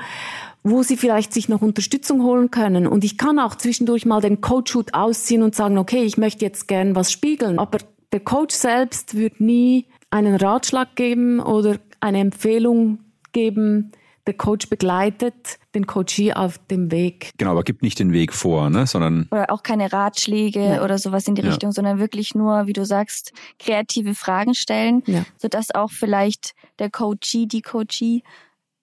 wo 0.62 0.82
sie 0.82 0.98
vielleicht 0.98 1.32
sich 1.32 1.48
noch 1.48 1.62
Unterstützung 1.62 2.22
holen 2.22 2.50
können. 2.50 2.86
Und 2.86 3.02
ich 3.02 3.16
kann 3.16 3.38
auch 3.38 3.54
zwischendurch 3.54 4.04
mal 4.04 4.20
den 4.20 4.42
Coachhut 4.42 4.92
ausziehen 4.92 5.42
und 5.42 5.54
sagen, 5.54 5.78
okay, 5.78 6.02
ich 6.02 6.18
möchte 6.18 6.44
jetzt 6.44 6.68
gern 6.68 6.94
was 6.94 7.10
spiegeln. 7.10 7.58
Aber 7.58 7.78
der 8.12 8.20
Coach 8.20 8.54
selbst 8.54 9.16
wird 9.16 9.40
nie 9.40 9.86
einen 10.10 10.36
Ratschlag 10.36 10.96
geben 10.96 11.40
oder 11.40 11.78
eine 12.00 12.18
Empfehlung 12.18 12.98
geben, 13.32 13.92
der 14.26 14.34
Coach 14.34 14.68
begleitet 14.68 15.58
den 15.74 15.86
Coachee 15.86 16.32
auf 16.32 16.58
dem 16.70 16.90
Weg. 16.90 17.32
Genau, 17.38 17.52
aber 17.52 17.62
gibt 17.62 17.82
nicht 17.82 17.98
den 17.98 18.12
Weg 18.12 18.32
vor, 18.32 18.70
ne, 18.70 18.86
sondern 18.86 19.28
oder 19.30 19.50
auch 19.50 19.62
keine 19.62 19.92
Ratschläge 19.92 20.64
ja. 20.64 20.84
oder 20.84 20.98
sowas 20.98 21.26
in 21.26 21.34
die 21.34 21.42
ja. 21.42 21.48
Richtung, 21.48 21.72
sondern 21.72 21.98
wirklich 21.98 22.34
nur, 22.34 22.66
wie 22.66 22.72
du 22.72 22.84
sagst, 22.84 23.32
kreative 23.58 24.14
Fragen 24.14 24.54
stellen, 24.54 25.02
ja. 25.06 25.24
sodass 25.38 25.74
auch 25.74 25.90
vielleicht 25.90 26.54
der 26.78 26.90
Coachee, 26.90 27.46
die 27.46 27.62
Coachee 27.62 28.22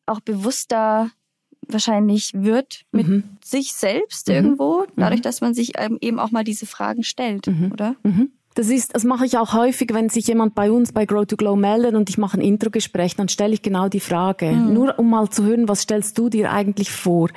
auch 0.05 0.21
bewusster 0.21 1.11
wahrscheinlich 1.67 2.33
wird 2.33 2.85
mit 2.91 3.07
mhm. 3.07 3.23
sich 3.43 3.73
selbst 3.73 4.27
mhm. 4.27 4.33
irgendwo, 4.33 4.85
dadurch, 4.95 5.19
mhm. 5.19 5.23
dass 5.23 5.41
man 5.41 5.53
sich 5.53 5.73
eben 6.01 6.19
auch 6.19 6.31
mal 6.31 6.43
diese 6.43 6.65
Fragen 6.65 7.03
stellt, 7.03 7.47
mhm. 7.47 7.71
oder? 7.71 7.95
Mhm. 8.03 8.31
Das 8.57 8.69
ist, 8.69 8.95
das 8.95 9.03
mache 9.03 9.23
ich 9.23 9.37
auch 9.37 9.53
häufig, 9.53 9.93
wenn 9.93 10.09
sich 10.09 10.25
jemand 10.25 10.55
bei 10.55 10.71
uns 10.71 10.91
bei 10.91 11.05
Grow 11.05 11.27
to 11.27 11.37
Glow 11.37 11.55
meldet 11.55 11.93
und 11.93 12.09
ich 12.09 12.17
mache 12.17 12.39
ein 12.39 12.41
Intro-Gespräch, 12.41 13.15
dann 13.15 13.29
stelle 13.29 13.53
ich 13.53 13.61
genau 13.61 13.87
die 13.87 13.99
Frage. 13.99 14.47
Mhm. 14.47 14.73
Nur 14.73 14.97
um 14.97 15.11
mal 15.11 15.29
zu 15.29 15.43
hören, 15.43 15.69
was 15.69 15.81
stellst 15.81 16.17
du 16.17 16.27
dir 16.27 16.51
eigentlich 16.51 16.91
vor? 16.91 17.29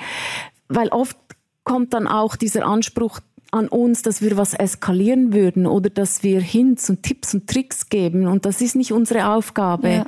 Weil 0.69 0.89
oft 0.89 1.19
kommt 1.63 1.93
dann 1.93 2.07
auch 2.07 2.37
dieser 2.37 2.65
Anspruch 2.65 3.21
an 3.51 3.69
uns, 3.69 4.01
dass 4.01 4.23
wir 4.23 4.39
was 4.39 4.55
eskalieren 4.55 5.35
würden 5.35 5.67
oder 5.67 5.91
dass 5.91 6.23
wir 6.23 6.41
Hints 6.41 6.89
und 6.89 7.03
Tipps 7.03 7.35
und 7.35 7.47
Tricks 7.47 7.91
geben. 7.91 8.27
Und 8.27 8.47
das 8.47 8.63
ist 8.63 8.75
nicht 8.75 8.91
unsere 8.91 9.29
Aufgabe. 9.29 9.91
Ja. 9.91 10.07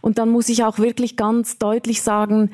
Und 0.00 0.16
dann 0.16 0.30
muss 0.30 0.48
ich 0.48 0.64
auch 0.64 0.78
wirklich 0.78 1.18
ganz 1.18 1.58
deutlich 1.58 2.00
sagen, 2.00 2.52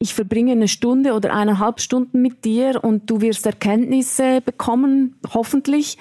ich 0.00 0.14
verbringe 0.14 0.52
eine 0.52 0.68
Stunde 0.68 1.12
oder 1.12 1.34
eineinhalb 1.34 1.80
Stunden 1.80 2.22
mit 2.22 2.44
dir 2.44 2.84
und 2.84 3.10
du 3.10 3.20
wirst 3.20 3.46
Erkenntnisse 3.46 4.40
bekommen, 4.40 5.16
hoffentlich, 5.34 5.98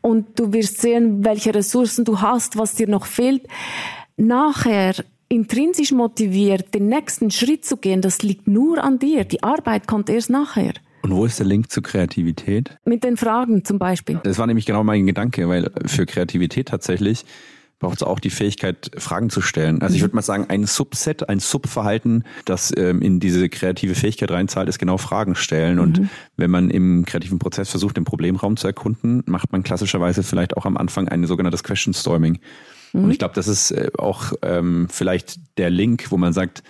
und 0.00 0.38
du 0.38 0.52
wirst 0.52 0.80
sehen, 0.80 1.24
welche 1.24 1.54
Ressourcen 1.54 2.04
du 2.04 2.20
hast, 2.20 2.56
was 2.56 2.74
dir 2.76 2.88
noch 2.88 3.06
fehlt. 3.06 3.42
Nachher 4.16 4.94
intrinsisch 5.28 5.90
motiviert, 5.90 6.74
den 6.74 6.88
nächsten 6.88 7.30
Schritt 7.32 7.64
zu 7.64 7.76
gehen, 7.76 8.02
das 8.02 8.22
liegt 8.22 8.46
nur 8.46 8.82
an 8.82 9.00
dir. 9.00 9.24
Die 9.24 9.42
Arbeit 9.42 9.88
kommt 9.88 10.10
erst 10.10 10.30
nachher. 10.30 10.74
Und 11.02 11.12
wo 11.12 11.24
ist 11.24 11.38
der 11.38 11.46
Link 11.46 11.72
zur 11.72 11.82
Kreativität? 11.82 12.76
Mit 12.84 13.02
den 13.02 13.16
Fragen 13.16 13.64
zum 13.64 13.78
Beispiel. 13.78 14.20
Das 14.22 14.38
war 14.38 14.46
nämlich 14.46 14.66
genau 14.66 14.84
mein 14.84 15.06
Gedanke, 15.06 15.48
weil 15.48 15.70
für 15.86 16.06
Kreativität 16.06 16.68
tatsächlich 16.68 17.24
braucht 17.80 17.96
es 17.96 18.02
auch 18.02 18.20
die 18.20 18.30
Fähigkeit, 18.30 18.90
Fragen 18.98 19.30
zu 19.30 19.40
stellen. 19.40 19.82
Also 19.82 19.94
ich 19.94 20.00
mhm. 20.00 20.04
würde 20.04 20.16
mal 20.16 20.22
sagen, 20.22 20.46
ein 20.48 20.66
Subset, 20.66 21.28
ein 21.28 21.40
Subverhalten, 21.40 22.24
das 22.44 22.72
ähm, 22.76 23.02
in 23.02 23.20
diese 23.20 23.48
kreative 23.48 23.94
Fähigkeit 23.94 24.30
reinzahlt, 24.30 24.68
ist 24.68 24.78
genau 24.78 24.98
Fragen 24.98 25.34
stellen. 25.34 25.80
Und 25.80 25.98
mhm. 25.98 26.10
wenn 26.36 26.50
man 26.50 26.70
im 26.70 27.04
kreativen 27.06 27.38
Prozess 27.38 27.70
versucht, 27.70 27.96
den 27.96 28.04
Problemraum 28.04 28.56
zu 28.58 28.66
erkunden, 28.66 29.22
macht 29.26 29.50
man 29.50 29.62
klassischerweise 29.62 30.22
vielleicht 30.22 30.56
auch 30.56 30.66
am 30.66 30.76
Anfang 30.76 31.08
ein 31.08 31.26
sogenanntes 31.26 31.64
Question 31.64 31.94
Storming. 31.94 32.38
Mhm. 32.92 33.04
Und 33.04 33.10
ich 33.10 33.18
glaube, 33.18 33.34
das 33.34 33.48
ist 33.48 33.70
äh, 33.70 33.90
auch 33.98 34.34
ähm, 34.42 34.88
vielleicht 34.90 35.40
der 35.56 35.70
Link, 35.70 36.10
wo 36.10 36.18
man 36.18 36.34
sagt, 36.34 36.62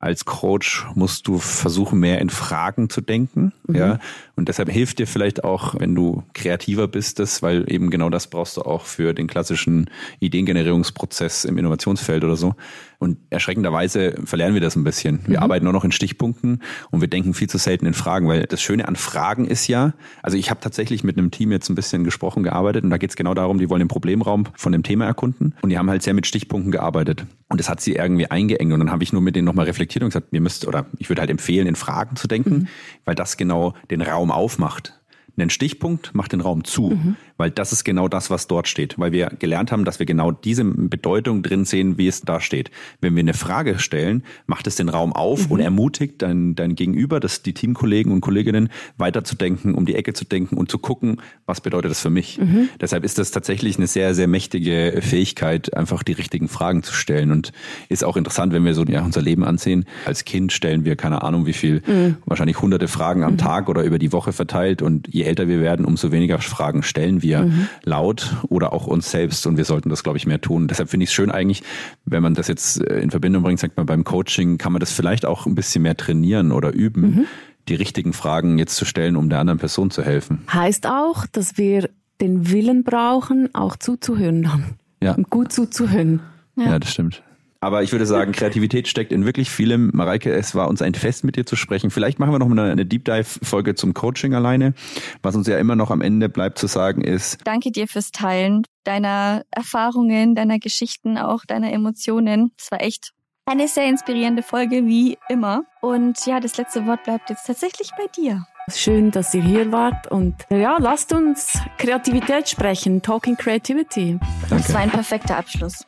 als 0.00 0.24
Coach 0.24 0.86
musst 0.94 1.26
du 1.26 1.38
versuchen, 1.38 1.98
mehr 1.98 2.20
in 2.20 2.30
Fragen 2.30 2.88
zu 2.88 3.00
denken. 3.00 3.52
Mhm. 3.66 3.74
Ja. 3.74 3.98
Und 4.36 4.48
deshalb 4.48 4.70
hilft 4.70 5.00
dir 5.00 5.08
vielleicht 5.08 5.42
auch, 5.42 5.74
wenn 5.78 5.94
du 5.94 6.22
kreativer 6.34 6.86
bist, 6.86 7.18
das, 7.18 7.42
weil 7.42 7.70
eben 7.70 7.90
genau 7.90 8.08
das 8.08 8.28
brauchst 8.28 8.56
du 8.56 8.62
auch 8.62 8.84
für 8.84 9.12
den 9.12 9.26
klassischen 9.26 9.90
Ideengenerierungsprozess 10.20 11.44
im 11.44 11.58
Innovationsfeld 11.58 12.22
oder 12.22 12.36
so. 12.36 12.54
Und 13.00 13.18
erschreckenderweise 13.30 14.16
verlernen 14.24 14.54
wir 14.54 14.60
das 14.60 14.74
ein 14.74 14.82
bisschen. 14.82 15.20
Wir 15.26 15.38
mhm. 15.38 15.42
arbeiten 15.44 15.64
nur 15.64 15.72
noch 15.72 15.84
in 15.84 15.92
Stichpunkten 15.92 16.62
und 16.90 17.00
wir 17.00 17.06
denken 17.06 17.32
viel 17.32 17.48
zu 17.48 17.56
selten 17.56 17.86
in 17.86 17.94
Fragen, 17.94 18.26
weil 18.26 18.42
das 18.42 18.60
Schöne 18.60 18.88
an 18.88 18.96
Fragen 18.96 19.46
ist 19.46 19.68
ja, 19.68 19.94
also 20.20 20.36
ich 20.36 20.50
habe 20.50 20.58
tatsächlich 20.58 21.04
mit 21.04 21.16
einem 21.16 21.30
Team 21.30 21.52
jetzt 21.52 21.68
ein 21.68 21.76
bisschen 21.76 22.02
gesprochen, 22.02 22.42
gearbeitet 22.42 22.82
und 22.82 22.90
da 22.90 22.98
geht 22.98 23.10
es 23.10 23.16
genau 23.16 23.34
darum, 23.34 23.58
die 23.58 23.70
wollen 23.70 23.78
den 23.78 23.88
Problemraum 23.88 24.46
von 24.56 24.72
dem 24.72 24.82
Thema 24.82 25.06
erkunden 25.06 25.54
und 25.62 25.70
die 25.70 25.78
haben 25.78 25.88
halt 25.88 26.02
sehr 26.02 26.14
mit 26.14 26.26
Stichpunkten 26.26 26.72
gearbeitet. 26.72 27.24
Und 27.48 27.60
das 27.60 27.68
hat 27.68 27.80
sie 27.80 27.94
irgendwie 27.94 28.30
eingeengt 28.30 28.72
und 28.72 28.80
dann 28.80 28.90
habe 28.90 29.04
ich 29.04 29.12
nur 29.12 29.22
mit 29.22 29.36
denen 29.36 29.44
nochmal 29.44 29.66
reflektiert 29.66 30.02
und 30.02 30.08
gesagt, 30.08 30.28
ihr 30.32 30.40
müsst, 30.40 30.66
oder 30.66 30.86
ich 30.98 31.08
würde 31.08 31.20
halt 31.20 31.30
empfehlen, 31.30 31.68
in 31.68 31.76
Fragen 31.76 32.16
zu 32.16 32.26
denken, 32.26 32.54
mhm. 32.54 32.68
weil 33.04 33.14
das 33.14 33.36
genau 33.36 33.74
den 33.92 34.02
Raum 34.02 34.32
aufmacht. 34.32 34.94
Ein 35.38 35.50
Stichpunkt 35.50 36.16
macht 36.16 36.32
den 36.32 36.40
Raum 36.40 36.64
zu. 36.64 36.90
Mhm 36.90 37.16
weil 37.38 37.50
das 37.50 37.72
ist 37.72 37.84
genau 37.84 38.08
das, 38.08 38.28
was 38.28 38.46
dort 38.48 38.68
steht, 38.68 38.98
weil 38.98 39.12
wir 39.12 39.28
gelernt 39.38 39.72
haben, 39.72 39.84
dass 39.84 39.98
wir 39.98 40.06
genau 40.06 40.32
diese 40.32 40.64
Bedeutung 40.64 41.42
drin 41.42 41.64
sehen, 41.64 41.96
wie 41.96 42.08
es 42.08 42.20
da 42.20 42.40
steht. 42.40 42.70
Wenn 43.00 43.14
wir 43.14 43.20
eine 43.20 43.32
Frage 43.32 43.78
stellen, 43.78 44.24
macht 44.46 44.66
es 44.66 44.76
den 44.76 44.88
Raum 44.88 45.12
auf 45.12 45.46
mhm. 45.46 45.52
und 45.52 45.60
ermutigt 45.60 46.20
dein, 46.20 46.54
dein 46.54 46.74
Gegenüber, 46.74 47.20
dass 47.20 47.42
die 47.42 47.54
Teamkollegen 47.54 48.12
und 48.12 48.20
Kolleginnen 48.20 48.68
weiterzudenken, 48.98 49.74
um 49.74 49.86
die 49.86 49.94
Ecke 49.94 50.12
zu 50.12 50.24
denken 50.24 50.56
und 50.56 50.70
zu 50.70 50.78
gucken, 50.78 51.22
was 51.46 51.60
bedeutet 51.60 51.92
das 51.92 52.00
für 52.00 52.10
mich. 52.10 52.38
Mhm. 52.38 52.68
Deshalb 52.80 53.04
ist 53.04 53.18
das 53.18 53.30
tatsächlich 53.30 53.78
eine 53.78 53.86
sehr, 53.86 54.14
sehr 54.14 54.26
mächtige 54.26 54.98
Fähigkeit, 55.00 55.74
einfach 55.74 56.02
die 56.02 56.12
richtigen 56.12 56.48
Fragen 56.48 56.82
zu 56.82 56.92
stellen 56.92 57.30
und 57.30 57.52
ist 57.88 58.04
auch 58.04 58.16
interessant, 58.16 58.52
wenn 58.52 58.64
wir 58.64 58.74
so 58.74 58.84
ja, 58.84 59.04
unser 59.04 59.22
Leben 59.22 59.44
ansehen. 59.44 59.84
Als 60.04 60.24
Kind 60.24 60.52
stellen 60.52 60.84
wir 60.84 60.96
keine 60.96 61.22
Ahnung, 61.22 61.46
wie 61.46 61.52
viel, 61.52 61.82
mhm. 61.86 62.16
wahrscheinlich 62.26 62.60
hunderte 62.60 62.88
Fragen 62.88 63.22
am 63.22 63.34
mhm. 63.34 63.38
Tag 63.38 63.68
oder 63.68 63.84
über 63.84 63.98
die 63.98 64.12
Woche 64.12 64.32
verteilt 64.32 64.82
und 64.82 65.06
je 65.08 65.22
älter 65.22 65.46
wir 65.46 65.60
werden, 65.60 65.84
umso 65.84 66.10
weniger 66.10 66.38
Fragen 66.38 66.82
stellen 66.82 67.22
wir 67.22 67.27
wir 67.28 67.42
mhm. 67.42 67.68
laut 67.84 68.34
oder 68.48 68.72
auch 68.72 68.86
uns 68.86 69.10
selbst 69.10 69.46
und 69.46 69.56
wir 69.56 69.64
sollten 69.64 69.90
das, 69.90 70.02
glaube 70.02 70.18
ich, 70.18 70.26
mehr 70.26 70.40
tun. 70.40 70.66
Deshalb 70.68 70.88
finde 70.88 71.04
ich 71.04 71.10
es 71.10 71.14
schön 71.14 71.30
eigentlich, 71.30 71.62
wenn 72.04 72.22
man 72.22 72.34
das 72.34 72.48
jetzt 72.48 72.80
äh, 72.80 73.00
in 73.00 73.10
Verbindung 73.10 73.42
bringt, 73.42 73.60
sagt 73.60 73.76
man 73.76 73.86
beim 73.86 74.04
Coaching, 74.04 74.58
kann 74.58 74.72
man 74.72 74.80
das 74.80 74.92
vielleicht 74.92 75.26
auch 75.26 75.46
ein 75.46 75.54
bisschen 75.54 75.82
mehr 75.82 75.96
trainieren 75.96 76.52
oder 76.52 76.72
üben, 76.72 77.02
mhm. 77.02 77.24
die 77.68 77.74
richtigen 77.74 78.12
Fragen 78.12 78.58
jetzt 78.58 78.76
zu 78.76 78.84
stellen, 78.84 79.16
um 79.16 79.28
der 79.28 79.40
anderen 79.40 79.58
Person 79.58 79.90
zu 79.90 80.02
helfen. 80.02 80.42
Heißt 80.52 80.86
auch, 80.86 81.26
dass 81.26 81.58
wir 81.58 81.90
den 82.20 82.50
Willen 82.50 82.82
brauchen, 82.82 83.54
auch 83.54 83.76
zuzuhören 83.76 84.42
dann. 84.42 84.64
Ja. 85.02 85.14
Und 85.14 85.30
gut 85.30 85.52
zuzuhören. 85.52 86.20
Ja. 86.56 86.64
ja, 86.64 86.78
das 86.78 86.90
stimmt. 86.90 87.22
Aber 87.60 87.82
ich 87.82 87.90
würde 87.90 88.06
sagen, 88.06 88.32
Kreativität 88.32 88.86
steckt 88.86 89.12
in 89.12 89.24
wirklich 89.24 89.50
vielem. 89.50 89.90
Mareike, 89.92 90.32
es 90.32 90.54
war 90.54 90.68
uns 90.68 90.80
ein 90.80 90.94
Fest, 90.94 91.24
mit 91.24 91.34
dir 91.34 91.44
zu 91.44 91.56
sprechen. 91.56 91.90
Vielleicht 91.90 92.20
machen 92.20 92.32
wir 92.32 92.38
noch 92.38 92.50
eine, 92.50 92.70
eine 92.70 92.86
Deep 92.86 93.04
Dive-Folge 93.04 93.74
zum 93.74 93.94
Coaching 93.94 94.34
alleine. 94.34 94.74
Was 95.22 95.34
uns 95.34 95.48
ja 95.48 95.58
immer 95.58 95.74
noch 95.74 95.90
am 95.90 96.00
Ende 96.00 96.28
bleibt 96.28 96.58
zu 96.58 96.68
sagen 96.68 97.02
ist. 97.02 97.40
Danke 97.44 97.72
dir 97.72 97.88
fürs 97.88 98.12
Teilen 98.12 98.62
deiner 98.84 99.42
Erfahrungen, 99.50 100.36
deiner 100.36 100.58
Geschichten, 100.60 101.18
auch 101.18 101.44
deiner 101.44 101.72
Emotionen. 101.72 102.52
Es 102.58 102.70
war 102.70 102.80
echt 102.80 103.12
eine 103.44 103.66
sehr 103.66 103.86
inspirierende 103.86 104.42
Folge, 104.42 104.86
wie 104.86 105.18
immer. 105.28 105.64
Und 105.80 106.26
ja, 106.26 106.38
das 106.38 106.58
letzte 106.58 106.86
Wort 106.86 107.04
bleibt 107.04 107.28
jetzt 107.30 107.46
tatsächlich 107.46 107.90
bei 107.96 108.06
dir. 108.14 108.44
Schön, 108.70 109.10
dass 109.10 109.34
ihr 109.34 109.42
hier 109.42 109.72
wart 109.72 110.10
und 110.10 110.34
ja, 110.50 110.76
lasst 110.78 111.12
uns 111.12 111.58
Kreativität 111.78 112.48
sprechen. 112.48 113.00
Talking 113.00 113.36
Creativity. 113.36 114.18
Danke. 114.48 114.64
Das 114.64 114.74
war 114.74 114.80
ein 114.80 114.90
perfekter 114.90 115.38
Abschluss. 115.38 115.86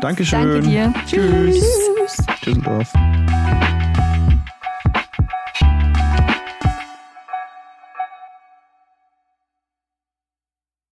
Dankeschön. 0.00 0.40
Danke 0.40 0.60
dir. 0.60 0.94
Tschüss. 1.06 1.60
Tschüss. 2.06 2.26
Tschüss. 2.42 2.92